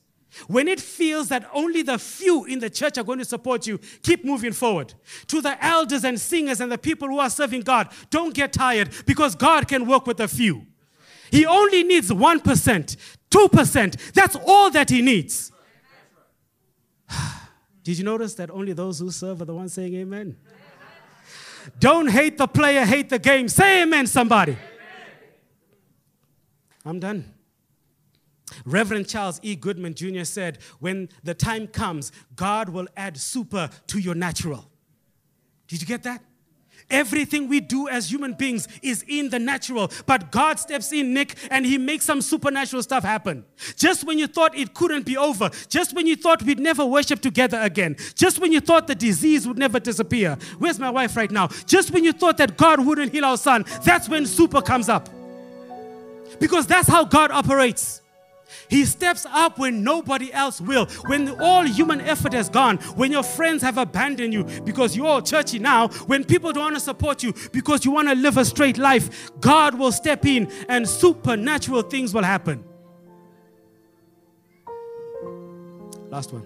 When 0.48 0.68
it 0.68 0.80
feels 0.80 1.30
that 1.30 1.50
only 1.54 1.82
the 1.82 1.98
few 1.98 2.46
in 2.46 2.60
the 2.60 2.70
church 2.70 2.98
are 2.98 3.04
going 3.04 3.20
to 3.20 3.26
support 3.26 3.66
you, 3.66 3.80
keep 4.04 4.24
moving 4.24 4.54
forward. 4.54 4.94
To 5.28 5.42
the 5.42 5.64
elders 5.64 6.04
and 6.04 6.20
singers 6.20 6.62
and 6.62 6.72
the 6.72 6.78
people 6.78 7.08
who 7.08 7.20
are 7.20 7.30
serving 7.30 7.62
God, 7.62 7.90
don't 8.10 8.34
get 8.34 8.54
tired 8.54 8.90
because 9.06 9.36
God 9.36 9.68
can 9.68 9.88
work 9.88 10.06
with 10.06 10.20
a 10.20 10.28
few. 10.28 10.66
He 11.32 11.46
only 11.46 11.84
needs 11.84 12.10
1%, 12.10 12.98
2%. 13.30 14.14
That's 14.14 14.38
all 14.46 14.70
that 14.72 14.90
He 14.90 15.02
needs. 15.02 15.52
Did 17.84 17.98
you 17.98 18.04
notice 18.04 18.36
that 18.36 18.50
only 18.52 18.74
those 18.74 19.00
who 19.00 19.12
serve 19.12 19.42
are 19.42 19.46
the 19.46 19.56
ones 19.56 19.74
saying 19.74 19.96
amen? 19.96 20.38
Don't 21.80 22.08
hate 22.08 22.38
the 22.38 22.48
player, 22.48 22.86
hate 22.86 23.10
the 23.10 23.20
game. 23.20 23.50
Say 23.50 23.84
amen, 23.84 24.08
somebody. 24.08 24.58
I'm 26.86 27.00
done. 27.00 27.34
Reverend 28.66 29.08
Charles 29.08 29.40
E. 29.44 29.56
Goodman 29.56 29.94
Jr. 29.94 30.24
said, 30.24 30.60
When 30.80 31.10
the 31.24 31.34
time 31.34 31.68
comes, 31.68 32.12
God 32.36 32.70
will 32.70 32.88
add 32.96 33.18
super 33.18 33.70
to 33.88 34.00
your 34.00 34.16
natural. 34.16 34.70
Did 35.68 35.82
you 35.82 35.88
get 35.88 36.04
that? 36.04 36.24
Everything 36.90 37.50
we 37.50 37.60
do 37.60 37.90
as 37.90 38.10
human 38.10 38.34
beings 38.34 38.66
is 38.82 39.04
in 39.10 39.30
the 39.30 39.40
natural, 39.40 39.92
but 40.06 40.32
God 40.32 40.58
steps 40.58 40.94
in, 40.94 41.14
Nick, 41.14 41.36
and 41.52 41.66
He 41.66 41.78
makes 41.78 42.06
some 42.06 42.22
supernatural 42.22 42.82
stuff 42.82 43.04
happen. 43.04 43.44
Just 43.76 44.06
when 44.06 44.18
you 44.18 44.26
thought 44.26 44.58
it 44.58 44.74
couldn't 44.74 45.06
be 45.06 45.18
over, 45.18 45.50
just 45.68 45.94
when 45.94 46.08
you 46.08 46.16
thought 46.16 46.44
we'd 46.44 46.60
never 46.60 46.86
worship 46.86 47.20
together 47.20 47.60
again, 47.60 47.98
just 48.16 48.40
when 48.40 48.54
you 48.54 48.62
thought 48.62 48.88
the 48.88 48.96
disease 48.96 49.46
would 49.46 49.58
never 49.58 49.82
disappear. 49.82 50.38
Where's 50.60 50.80
my 50.80 50.90
wife 50.90 51.18
right 51.18 51.30
now? 51.30 51.48
Just 51.66 51.92
when 51.92 52.06
you 52.06 52.14
thought 52.14 52.38
that 52.38 52.56
God 52.56 52.86
wouldn't 52.86 53.12
heal 53.12 53.26
our 53.26 53.38
son, 53.38 53.66
that's 53.84 54.08
when 54.08 54.26
super 54.26 54.62
comes 54.62 54.88
up. 54.88 55.10
Because 56.40 56.68
that's 56.68 56.88
how 56.88 57.04
God 57.04 57.32
operates. 57.32 58.02
He 58.70 58.86
steps 58.86 59.26
up 59.26 59.60
when 59.60 59.84
nobody 59.84 60.32
else 60.34 60.60
will. 60.60 60.86
When 61.08 61.40
all 61.42 61.64
human 61.64 62.02
effort 62.02 62.34
has 62.34 62.50
gone, 62.50 62.78
when 62.96 63.12
your 63.12 63.24
friends 63.24 63.62
have 63.64 63.78
abandoned 63.78 64.34
you 64.34 64.44
because 64.64 64.96
you're 64.96 65.22
churchy 65.22 65.60
now, 65.60 65.88
when 66.08 66.24
people 66.24 66.52
don't 66.52 66.64
want 66.64 66.76
to 66.76 66.82
support 66.82 67.24
you 67.24 67.34
because 67.52 67.86
you 67.86 67.92
want 67.92 68.10
to 68.10 68.16
live 68.16 68.38
a 68.38 68.46
straight 68.46 68.78
life, 68.78 69.32
God 69.40 69.78
will 69.78 69.92
step 69.92 70.26
in 70.26 70.52
and 70.68 70.88
supernatural 70.88 71.84
things 71.84 72.14
will 72.14 72.24
happen. 72.24 72.64
Last 76.10 76.34
one. 76.34 76.44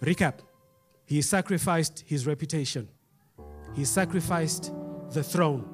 Recap. 0.00 0.38
He 1.06 1.22
sacrificed 1.22 2.04
his 2.06 2.26
reputation. 2.26 2.88
He 3.74 3.84
sacrificed 3.84 4.72
the 5.10 5.22
throne. 5.22 5.68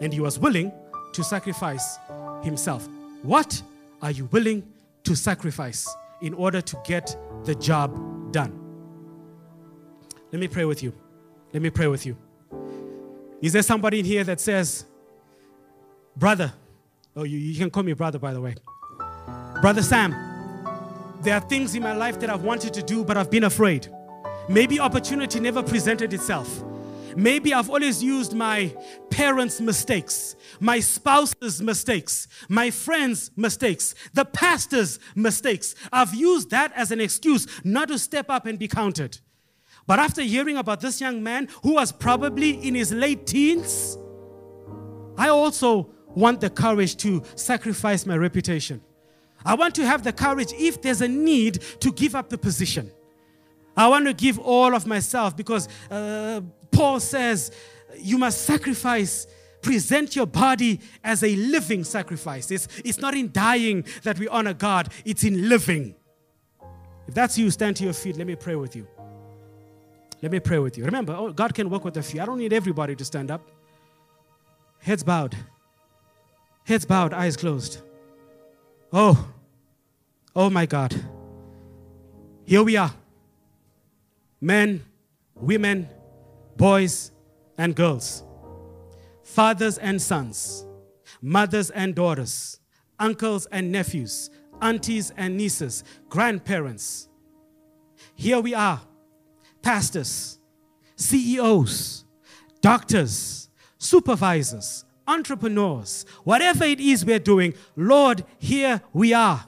And 0.00 0.12
he 0.12 0.20
was 0.20 0.38
willing 0.38 0.72
to 1.12 1.24
sacrifice 1.24 1.98
himself. 2.42 2.86
What 3.24 3.62
are 4.02 4.10
you 4.10 4.26
willing 4.26 4.62
to 5.04 5.16
sacrifice 5.16 5.88
in 6.20 6.34
order 6.34 6.60
to 6.60 6.76
get 6.84 7.16
the 7.44 7.54
job 7.54 8.32
done? 8.32 8.52
Let 10.30 10.40
me 10.40 10.46
pray 10.46 10.66
with 10.66 10.82
you. 10.82 10.92
Let 11.50 11.62
me 11.62 11.70
pray 11.70 11.86
with 11.86 12.04
you. 12.04 12.18
Is 13.40 13.54
there 13.54 13.62
somebody 13.62 14.00
in 14.00 14.04
here 14.04 14.24
that 14.24 14.40
says, 14.40 14.84
Brother, 16.14 16.52
oh, 17.16 17.22
you, 17.22 17.38
you 17.38 17.58
can 17.58 17.70
call 17.70 17.82
me 17.82 17.94
brother, 17.94 18.18
by 18.18 18.34
the 18.34 18.42
way. 18.42 18.56
Brother 19.62 19.82
Sam, 19.82 20.14
there 21.22 21.34
are 21.34 21.40
things 21.40 21.74
in 21.74 21.82
my 21.82 21.94
life 21.94 22.20
that 22.20 22.28
I've 22.28 22.42
wanted 22.42 22.74
to 22.74 22.82
do, 22.82 23.04
but 23.04 23.16
I've 23.16 23.30
been 23.30 23.44
afraid. 23.44 23.88
Maybe 24.50 24.78
opportunity 24.78 25.40
never 25.40 25.62
presented 25.62 26.12
itself. 26.12 26.62
Maybe 27.16 27.54
I've 27.54 27.70
always 27.70 28.02
used 28.02 28.34
my 28.34 28.74
parents' 29.10 29.60
mistakes, 29.60 30.36
my 30.60 30.80
spouse's 30.80 31.62
mistakes, 31.62 32.28
my 32.48 32.70
friends' 32.70 33.30
mistakes, 33.36 33.94
the 34.12 34.24
pastor's 34.24 34.98
mistakes. 35.14 35.74
I've 35.92 36.14
used 36.14 36.50
that 36.50 36.72
as 36.74 36.90
an 36.90 37.00
excuse 37.00 37.46
not 37.64 37.88
to 37.88 37.98
step 37.98 38.30
up 38.30 38.46
and 38.46 38.58
be 38.58 38.68
counted. 38.68 39.20
But 39.86 39.98
after 39.98 40.22
hearing 40.22 40.56
about 40.56 40.80
this 40.80 41.00
young 41.00 41.22
man 41.22 41.48
who 41.62 41.74
was 41.74 41.92
probably 41.92 42.50
in 42.66 42.74
his 42.74 42.92
late 42.92 43.26
teens, 43.26 43.98
I 45.16 45.28
also 45.28 45.90
want 46.08 46.40
the 46.40 46.50
courage 46.50 46.96
to 46.98 47.22
sacrifice 47.34 48.06
my 48.06 48.16
reputation. 48.16 48.80
I 49.44 49.54
want 49.54 49.74
to 49.74 49.86
have 49.86 50.02
the 50.02 50.12
courage, 50.12 50.52
if 50.54 50.80
there's 50.80 51.02
a 51.02 51.08
need, 51.08 51.60
to 51.80 51.92
give 51.92 52.14
up 52.14 52.30
the 52.30 52.38
position. 52.38 52.90
I 53.76 53.88
want 53.88 54.06
to 54.06 54.14
give 54.14 54.38
all 54.38 54.74
of 54.74 54.86
myself 54.86 55.36
because 55.36 55.68
uh, 55.90 56.40
Paul 56.70 57.00
says 57.00 57.50
you 57.98 58.18
must 58.18 58.42
sacrifice, 58.42 59.26
present 59.62 60.14
your 60.14 60.26
body 60.26 60.80
as 61.02 61.22
a 61.22 61.34
living 61.36 61.84
sacrifice. 61.84 62.50
It's, 62.50 62.68
it's 62.84 62.98
not 62.98 63.14
in 63.14 63.32
dying 63.32 63.84
that 64.02 64.18
we 64.18 64.28
honor 64.28 64.54
God, 64.54 64.90
it's 65.04 65.24
in 65.24 65.48
living. 65.48 65.94
If 67.06 67.14
that's 67.14 67.36
you, 67.36 67.50
stand 67.50 67.76
to 67.76 67.84
your 67.84 67.92
feet. 67.92 68.16
Let 68.16 68.26
me 68.26 68.36
pray 68.36 68.56
with 68.56 68.74
you. 68.74 68.86
Let 70.22 70.32
me 70.32 70.40
pray 70.40 70.58
with 70.58 70.78
you. 70.78 70.84
Remember, 70.84 71.14
oh, 71.14 71.32
God 71.32 71.54
can 71.54 71.68
work 71.68 71.84
with 71.84 71.96
a 71.98 72.02
few. 72.02 72.20
I 72.22 72.24
don't 72.24 72.38
need 72.38 72.52
everybody 72.52 72.96
to 72.96 73.04
stand 73.04 73.30
up. 73.30 73.42
Heads 74.78 75.02
bowed. 75.02 75.36
Heads 76.64 76.86
bowed, 76.86 77.12
eyes 77.12 77.36
closed. 77.36 77.82
Oh, 78.92 79.28
oh 80.34 80.48
my 80.48 80.64
God. 80.64 80.94
Here 82.46 82.62
we 82.62 82.76
are. 82.76 82.92
Men, 84.44 84.84
women, 85.34 85.88
boys 86.58 87.12
and 87.56 87.74
girls, 87.74 88.24
fathers 89.22 89.78
and 89.78 90.02
sons, 90.02 90.66
mothers 91.22 91.70
and 91.70 91.94
daughters, 91.94 92.60
uncles 92.98 93.46
and 93.46 93.72
nephews, 93.72 94.28
aunties 94.60 95.10
and 95.16 95.38
nieces, 95.38 95.82
grandparents. 96.10 97.08
Here 98.14 98.38
we 98.38 98.52
are, 98.52 98.82
pastors, 99.62 100.38
CEOs, 100.96 102.04
doctors, 102.60 103.48
supervisors, 103.78 104.84
entrepreneurs, 105.08 106.04
whatever 106.22 106.64
it 106.64 106.80
is 106.80 107.02
we're 107.06 107.18
doing, 107.18 107.54
Lord, 107.76 108.26
here 108.38 108.82
we 108.92 109.14
are. 109.14 109.46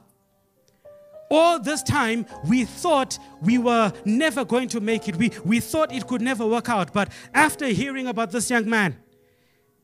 All 1.31 1.59
this 1.59 1.83
time, 1.83 2.27
we 2.49 2.65
thought 2.65 3.19
we 3.43 3.59
were 3.59 3.93
never 4.05 4.45
going 4.45 4.69
to 4.69 4.81
make 4.81 5.09
it. 5.09 5.17
We, 5.17 5.33
we 5.45 5.61
thought 5.61 5.93
it 5.93 6.07
could 6.07 6.23
never 6.23 6.47
work 6.47 6.69
out. 6.69 6.93
But 6.93 7.11
after 7.35 7.67
hearing 7.67 8.07
about 8.07 8.31
this 8.31 8.49
young 8.49 8.69
man, 8.69 8.97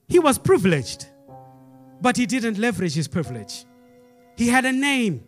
he 0.08 0.18
was 0.18 0.38
privileged, 0.38 1.06
but 2.00 2.16
he 2.16 2.26
didn't 2.26 2.58
leverage 2.58 2.94
his 2.94 3.08
privilege. 3.08 3.64
He 4.36 4.48
had 4.48 4.64
a 4.64 4.72
name, 4.72 5.24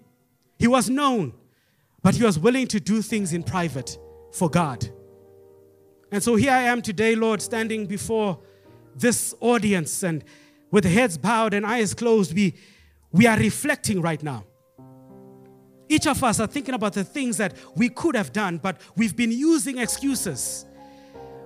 he 0.59 0.69
was 0.69 0.89
known, 0.89 1.33
but 2.03 2.15
he 2.15 2.25
was 2.25 2.39
willing 2.39 2.67
to 2.69 2.81
do 2.81 3.03
things 3.03 3.33
in 3.33 3.43
private 3.43 3.99
for 4.33 4.49
God. 4.49 4.89
And 6.12 6.23
so 6.23 6.37
here 6.37 6.53
I 6.53 6.62
am 6.62 6.81
today, 6.81 7.17
Lord, 7.17 7.43
standing 7.43 7.87
before 7.87 8.39
this 8.95 9.35
audience 9.41 10.05
and 10.05 10.23
with 10.71 10.85
heads 10.85 11.19
bowed 11.19 11.55
and 11.55 11.67
eyes 11.67 11.95
closed, 11.95 12.35
we, 12.35 12.55
we 13.11 13.27
are 13.27 13.37
reflecting 13.37 14.01
right 14.01 14.23
now. 14.23 14.45
Each 15.89 16.07
of 16.07 16.22
us 16.24 16.41
are 16.41 16.47
thinking 16.47 16.74
about 16.74 16.95
the 16.95 17.05
things 17.05 17.37
that 17.37 17.55
we 17.76 17.89
could 17.89 18.16
have 18.16 18.32
done, 18.32 18.59
but 18.59 18.80
we've 18.97 19.16
been 19.16 19.32
using 19.32 19.78
excuses. 19.78 20.64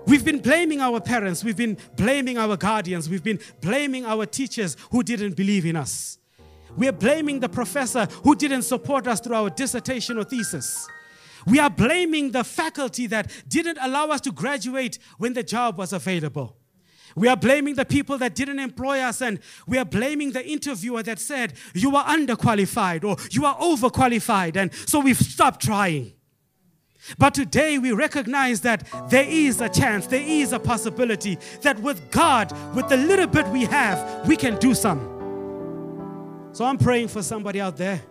We've 0.06 0.24
been 0.24 0.38
blaming 0.38 0.80
our 0.80 1.00
parents, 1.00 1.44
we've 1.44 1.56
been 1.56 1.76
blaming 1.96 2.38
our 2.38 2.56
guardians, 2.56 3.10
we've 3.10 3.22
been 3.22 3.40
blaming 3.60 4.06
our 4.06 4.24
teachers 4.24 4.76
who 4.90 5.02
didn't 5.02 5.34
believe 5.36 5.66
in 5.66 5.76
us. 5.76 6.18
We're 6.76 6.92
blaming 6.92 7.40
the 7.40 7.48
professor 7.48 8.06
who 8.22 8.34
didn't 8.34 8.62
support 8.62 9.06
us 9.06 9.20
through 9.20 9.34
our 9.34 9.50
dissertation 9.50 10.16
or 10.16 10.24
thesis. 10.24 10.86
We 11.46 11.58
are 11.58 11.70
blaming 11.70 12.30
the 12.30 12.44
faculty 12.44 13.06
that 13.08 13.30
didn't 13.48 13.78
allow 13.80 14.06
us 14.08 14.20
to 14.22 14.32
graduate 14.32 14.98
when 15.18 15.32
the 15.34 15.42
job 15.42 15.76
was 15.78 15.92
available. 15.92 16.56
We 17.16 17.28
are 17.28 17.36
blaming 17.36 17.74
the 17.74 17.84
people 17.84 18.18
that 18.18 18.34
didn't 18.34 18.58
employ 18.58 19.00
us, 19.00 19.20
and 19.20 19.40
we 19.66 19.78
are 19.78 19.84
blaming 19.84 20.32
the 20.32 20.46
interviewer 20.46 21.02
that 21.02 21.18
said, 21.18 21.54
You 21.74 21.96
are 21.96 22.04
underqualified 22.04 23.04
or 23.04 23.16
you 23.30 23.44
are 23.46 23.56
overqualified, 23.56 24.56
and 24.56 24.72
so 24.86 25.00
we've 25.00 25.18
stopped 25.18 25.62
trying. 25.62 26.12
But 27.16 27.32
today 27.34 27.78
we 27.78 27.92
recognize 27.92 28.60
that 28.62 28.86
there 29.08 29.24
is 29.26 29.60
a 29.60 29.68
chance, 29.68 30.06
there 30.06 30.24
is 30.24 30.52
a 30.52 30.58
possibility 30.58 31.38
that 31.62 31.78
with 31.80 32.10
God, 32.10 32.52
with 32.74 32.88
the 32.88 32.96
little 32.96 33.26
bit 33.26 33.46
we 33.48 33.64
have, 33.64 34.28
we 34.28 34.36
can 34.36 34.58
do 34.58 34.74
some. 34.74 35.14
So 36.52 36.64
I'm 36.64 36.76
praying 36.76 37.08
for 37.08 37.22
somebody 37.22 37.60
out 37.60 37.76
there 37.76 38.02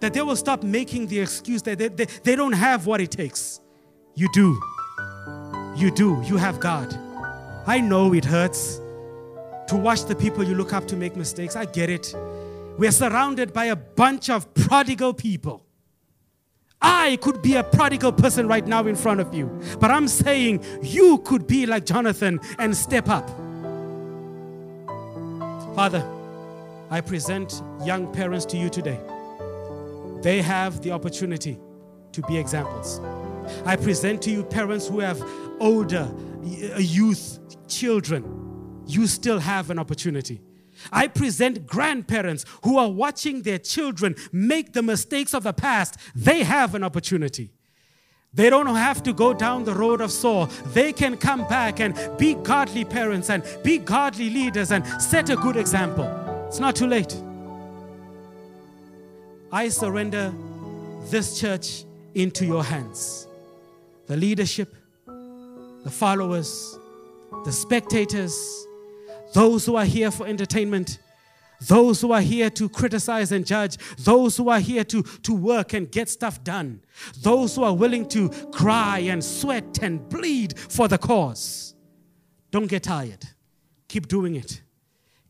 that 0.00 0.14
they 0.14 0.22
will 0.22 0.36
stop 0.36 0.62
making 0.62 1.06
the 1.06 1.20
excuse 1.20 1.62
that 1.62 1.78
they, 1.78 1.88
they, 1.88 2.06
they 2.24 2.34
don't 2.34 2.54
have 2.54 2.86
what 2.86 3.00
it 3.00 3.10
takes. 3.10 3.60
You 4.14 4.28
do. 4.32 4.60
You 5.76 5.90
do. 5.90 6.22
You 6.24 6.36
have 6.36 6.58
God. 6.58 6.98
I 7.66 7.80
know 7.80 8.14
it 8.14 8.24
hurts 8.24 8.80
to 9.68 9.76
watch 9.76 10.04
the 10.04 10.16
people 10.16 10.42
you 10.42 10.54
look 10.54 10.72
up 10.72 10.86
to 10.88 10.96
make 10.96 11.16
mistakes. 11.16 11.56
I 11.56 11.64
get 11.64 11.90
it. 11.90 12.14
We're 12.78 12.90
surrounded 12.90 13.52
by 13.52 13.66
a 13.66 13.76
bunch 13.76 14.30
of 14.30 14.52
prodigal 14.54 15.14
people. 15.14 15.64
I 16.82 17.16
could 17.20 17.42
be 17.42 17.56
a 17.56 17.62
prodigal 17.62 18.12
person 18.12 18.48
right 18.48 18.66
now 18.66 18.86
in 18.86 18.96
front 18.96 19.20
of 19.20 19.34
you, 19.34 19.60
but 19.78 19.90
I'm 19.90 20.08
saying 20.08 20.64
you 20.82 21.18
could 21.18 21.46
be 21.46 21.66
like 21.66 21.84
Jonathan 21.84 22.40
and 22.58 22.74
step 22.74 23.08
up. 23.08 23.28
Father, 25.74 26.04
I 26.90 27.02
present 27.02 27.62
young 27.84 28.12
parents 28.12 28.46
to 28.46 28.56
you 28.56 28.70
today. 28.70 28.98
They 30.22 30.40
have 30.42 30.80
the 30.82 30.92
opportunity 30.92 31.58
to 32.12 32.22
be 32.22 32.38
examples. 32.38 33.00
I 33.64 33.76
present 33.76 34.22
to 34.22 34.30
you 34.30 34.42
parents 34.42 34.88
who 34.88 35.00
have 35.00 35.22
older 35.60 36.10
youth 36.42 37.38
children, 37.68 38.84
you 38.86 39.06
still 39.06 39.38
have 39.38 39.70
an 39.70 39.78
opportunity. 39.78 40.40
I 40.90 41.08
present 41.08 41.66
grandparents 41.66 42.44
who 42.64 42.78
are 42.78 42.88
watching 42.88 43.42
their 43.42 43.58
children 43.58 44.16
make 44.32 44.72
the 44.72 44.82
mistakes 44.82 45.34
of 45.34 45.42
the 45.42 45.52
past. 45.52 45.96
They 46.14 46.42
have 46.42 46.74
an 46.74 46.82
opportunity. 46.82 47.52
They 48.32 48.48
don't 48.48 48.66
have 48.66 49.02
to 49.02 49.12
go 49.12 49.34
down 49.34 49.64
the 49.64 49.74
road 49.74 50.00
of 50.00 50.12
Saul. 50.12 50.46
They 50.72 50.92
can 50.92 51.16
come 51.16 51.46
back 51.48 51.80
and 51.80 51.98
be 52.16 52.34
godly 52.34 52.84
parents 52.84 53.28
and 53.28 53.42
be 53.64 53.78
godly 53.78 54.30
leaders 54.30 54.70
and 54.70 54.86
set 55.02 55.30
a 55.30 55.36
good 55.36 55.56
example. 55.56 56.06
It's 56.46 56.60
not 56.60 56.76
too 56.76 56.86
late. 56.86 57.14
I 59.52 59.68
surrender 59.68 60.32
this 61.06 61.40
church 61.40 61.84
into 62.14 62.46
your 62.46 62.62
hands. 62.62 63.26
The 64.06 64.16
leadership, 64.16 64.74
the 65.84 65.90
followers, 65.90 66.78
the 67.44 67.52
spectators, 67.52 68.34
those 69.32 69.64
who 69.66 69.76
are 69.76 69.84
here 69.84 70.10
for 70.10 70.26
entertainment, 70.26 70.98
those 71.60 72.00
who 72.00 72.12
are 72.12 72.20
here 72.20 72.50
to 72.50 72.68
criticize 72.68 73.32
and 73.32 73.46
judge, 73.46 73.76
those 73.98 74.36
who 74.36 74.48
are 74.48 74.60
here 74.60 74.84
to, 74.84 75.02
to 75.02 75.34
work 75.34 75.72
and 75.74 75.90
get 75.90 76.08
stuff 76.08 76.42
done, 76.42 76.82
those 77.22 77.54
who 77.56 77.62
are 77.62 77.74
willing 77.74 78.08
to 78.08 78.30
cry 78.52 78.98
and 79.00 79.22
sweat 79.22 79.78
and 79.82 80.08
bleed 80.08 80.58
for 80.58 80.88
the 80.88 80.98
cause. 80.98 81.74
Don't 82.50 82.66
get 82.66 82.84
tired. 82.84 83.24
Keep 83.88 84.08
doing 84.08 84.36
it. 84.36 84.62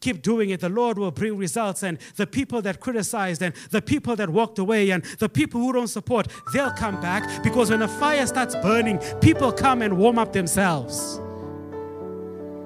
Keep 0.00 0.22
doing 0.22 0.50
it. 0.50 0.60
The 0.60 0.68
Lord 0.68 0.98
will 0.98 1.10
bring 1.10 1.36
results. 1.36 1.82
And 1.82 1.98
the 2.16 2.26
people 2.26 2.62
that 2.62 2.80
criticized 2.80 3.42
and 3.42 3.54
the 3.70 3.82
people 3.82 4.16
that 4.16 4.30
walked 4.30 4.58
away 4.58 4.90
and 4.90 5.04
the 5.18 5.28
people 5.28 5.60
who 5.60 5.72
don't 5.72 5.88
support, 5.88 6.28
they'll 6.52 6.72
come 6.72 7.00
back 7.00 7.42
because 7.42 7.70
when 7.70 7.82
a 7.82 7.88
fire 7.88 8.26
starts 8.26 8.54
burning, 8.56 8.98
people 9.20 9.52
come 9.52 9.82
and 9.82 9.98
warm 9.98 10.18
up 10.18 10.32
themselves. 10.32 11.20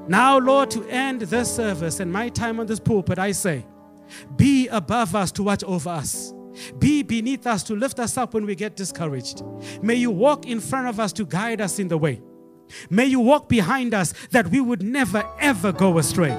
Now, 0.07 0.39
Lord, 0.39 0.71
to 0.73 0.85
end 0.89 1.23
this 1.23 1.55
service 1.55 1.99
and 1.99 2.13
my 2.13 2.29
time 2.29 2.61
on 2.61 2.67
this 2.67 2.79
pulpit, 2.79 3.19
I 3.19 3.33
say, 3.33 3.65
be 4.37 4.69
above 4.69 5.15
us 5.15 5.33
to 5.33 5.43
watch 5.43 5.65
over 5.65 5.91
us. 5.91 6.33
Be 6.79 7.03
beneath 7.03 7.47
us 7.47 7.63
to 7.65 7.75
lift 7.75 7.99
us 7.99 8.17
up 8.17 8.35
when 8.35 8.47
we 8.47 8.55
get 8.55 8.77
discouraged. 8.77 9.43
May 9.83 9.95
you 9.95 10.11
walk 10.11 10.47
in 10.47 10.61
front 10.61 10.89
of 10.89 11.01
us 11.01 11.13
to 11.15 11.25
guide 11.25 11.61
us 11.61 11.79
in 11.79 11.89
the 11.89 11.99
way. 11.99 12.21
May 12.91 13.07
you 13.07 13.21
walk 13.21 13.49
behind 13.49 13.95
us 13.95 14.15
that 14.31 14.49
we 14.49 14.61
would 14.61 14.83
never 14.83 15.29
ever 15.41 15.73
go 15.73 15.99
astray. 15.99 16.37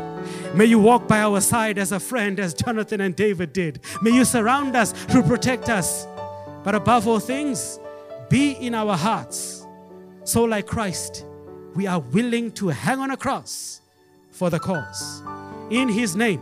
May 0.53 0.65
you 0.65 0.79
walk 0.79 1.07
by 1.07 1.19
our 1.19 1.41
side 1.41 1.77
as 1.77 1.91
a 1.91 1.99
friend, 1.99 2.39
as 2.39 2.53
Jonathan 2.53 3.01
and 3.01 3.15
David 3.15 3.53
did. 3.53 3.81
May 4.01 4.11
you 4.11 4.25
surround 4.25 4.75
us 4.75 4.93
to 5.07 5.21
protect 5.21 5.69
us. 5.69 6.07
But 6.63 6.75
above 6.75 7.07
all 7.07 7.19
things, 7.19 7.79
be 8.29 8.51
in 8.53 8.73
our 8.73 8.95
hearts. 8.95 9.65
So, 10.23 10.43
like 10.43 10.65
Christ, 10.65 11.25
we 11.75 11.87
are 11.87 11.99
willing 11.99 12.51
to 12.53 12.69
hang 12.69 12.99
on 12.99 13.11
a 13.11 13.17
cross 13.17 13.81
for 14.31 14.49
the 14.49 14.59
cause. 14.59 15.21
In 15.69 15.89
his 15.89 16.15
name, 16.15 16.41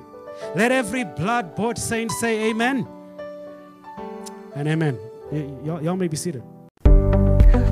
let 0.56 0.72
every 0.72 1.04
blood 1.04 1.56
bought 1.56 1.78
saint 1.78 2.12
say 2.12 2.50
amen 2.50 2.88
and 4.56 4.68
amen. 4.68 4.98
Y- 5.32 5.80
y'all 5.82 5.98
may 5.98 6.08
be 6.08 6.18
seated. 6.18 6.44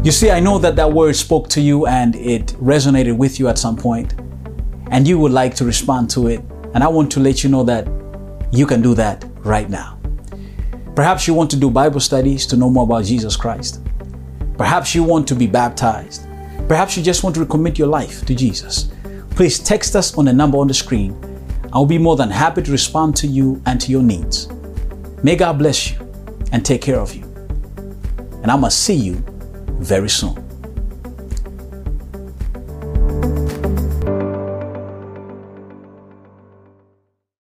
You 0.03 0.11
see, 0.11 0.31
I 0.31 0.39
know 0.39 0.57
that 0.57 0.75
that 0.77 0.91
word 0.91 1.15
spoke 1.15 1.47
to 1.49 1.61
you 1.61 1.85
and 1.85 2.15
it 2.15 2.47
resonated 2.53 3.15
with 3.15 3.39
you 3.39 3.47
at 3.47 3.59
some 3.59 3.77
point, 3.77 4.15
and 4.89 5.07
you 5.07 5.19
would 5.19 5.31
like 5.31 5.53
to 5.57 5.65
respond 5.65 6.09
to 6.11 6.27
it. 6.27 6.41
And 6.73 6.83
I 6.83 6.87
want 6.87 7.11
to 7.11 7.19
let 7.19 7.43
you 7.43 7.51
know 7.51 7.63
that 7.65 7.87
you 8.51 8.65
can 8.65 8.81
do 8.81 8.95
that 8.95 9.23
right 9.43 9.69
now. 9.69 9.99
Perhaps 10.95 11.27
you 11.27 11.35
want 11.35 11.51
to 11.51 11.55
do 11.55 11.69
Bible 11.69 11.99
studies 11.99 12.47
to 12.47 12.57
know 12.57 12.67
more 12.67 12.83
about 12.85 13.05
Jesus 13.05 13.35
Christ. 13.35 13.83
Perhaps 14.57 14.95
you 14.95 15.03
want 15.03 15.27
to 15.27 15.35
be 15.35 15.45
baptized. 15.45 16.25
Perhaps 16.67 16.97
you 16.97 17.03
just 17.03 17.23
want 17.23 17.35
to 17.35 17.45
recommit 17.45 17.77
your 17.77 17.87
life 17.87 18.25
to 18.25 18.33
Jesus. 18.33 18.89
Please 19.31 19.59
text 19.59 19.95
us 19.95 20.17
on 20.17 20.25
the 20.25 20.33
number 20.33 20.57
on 20.57 20.67
the 20.67 20.73
screen. 20.73 21.15
I'll 21.73 21.85
be 21.85 21.99
more 21.99 22.15
than 22.15 22.31
happy 22.31 22.63
to 22.63 22.71
respond 22.71 23.15
to 23.17 23.27
you 23.27 23.61
and 23.67 23.79
to 23.79 23.91
your 23.91 24.01
needs. 24.01 24.49
May 25.21 25.35
God 25.35 25.59
bless 25.59 25.91
you 25.91 25.99
and 26.51 26.65
take 26.65 26.81
care 26.81 26.99
of 26.99 27.13
you. 27.13 27.23
And 28.41 28.49
I 28.49 28.55
must 28.55 28.83
see 28.83 28.95
you 28.95 29.23
very 29.81 30.09
soon. 30.09 30.50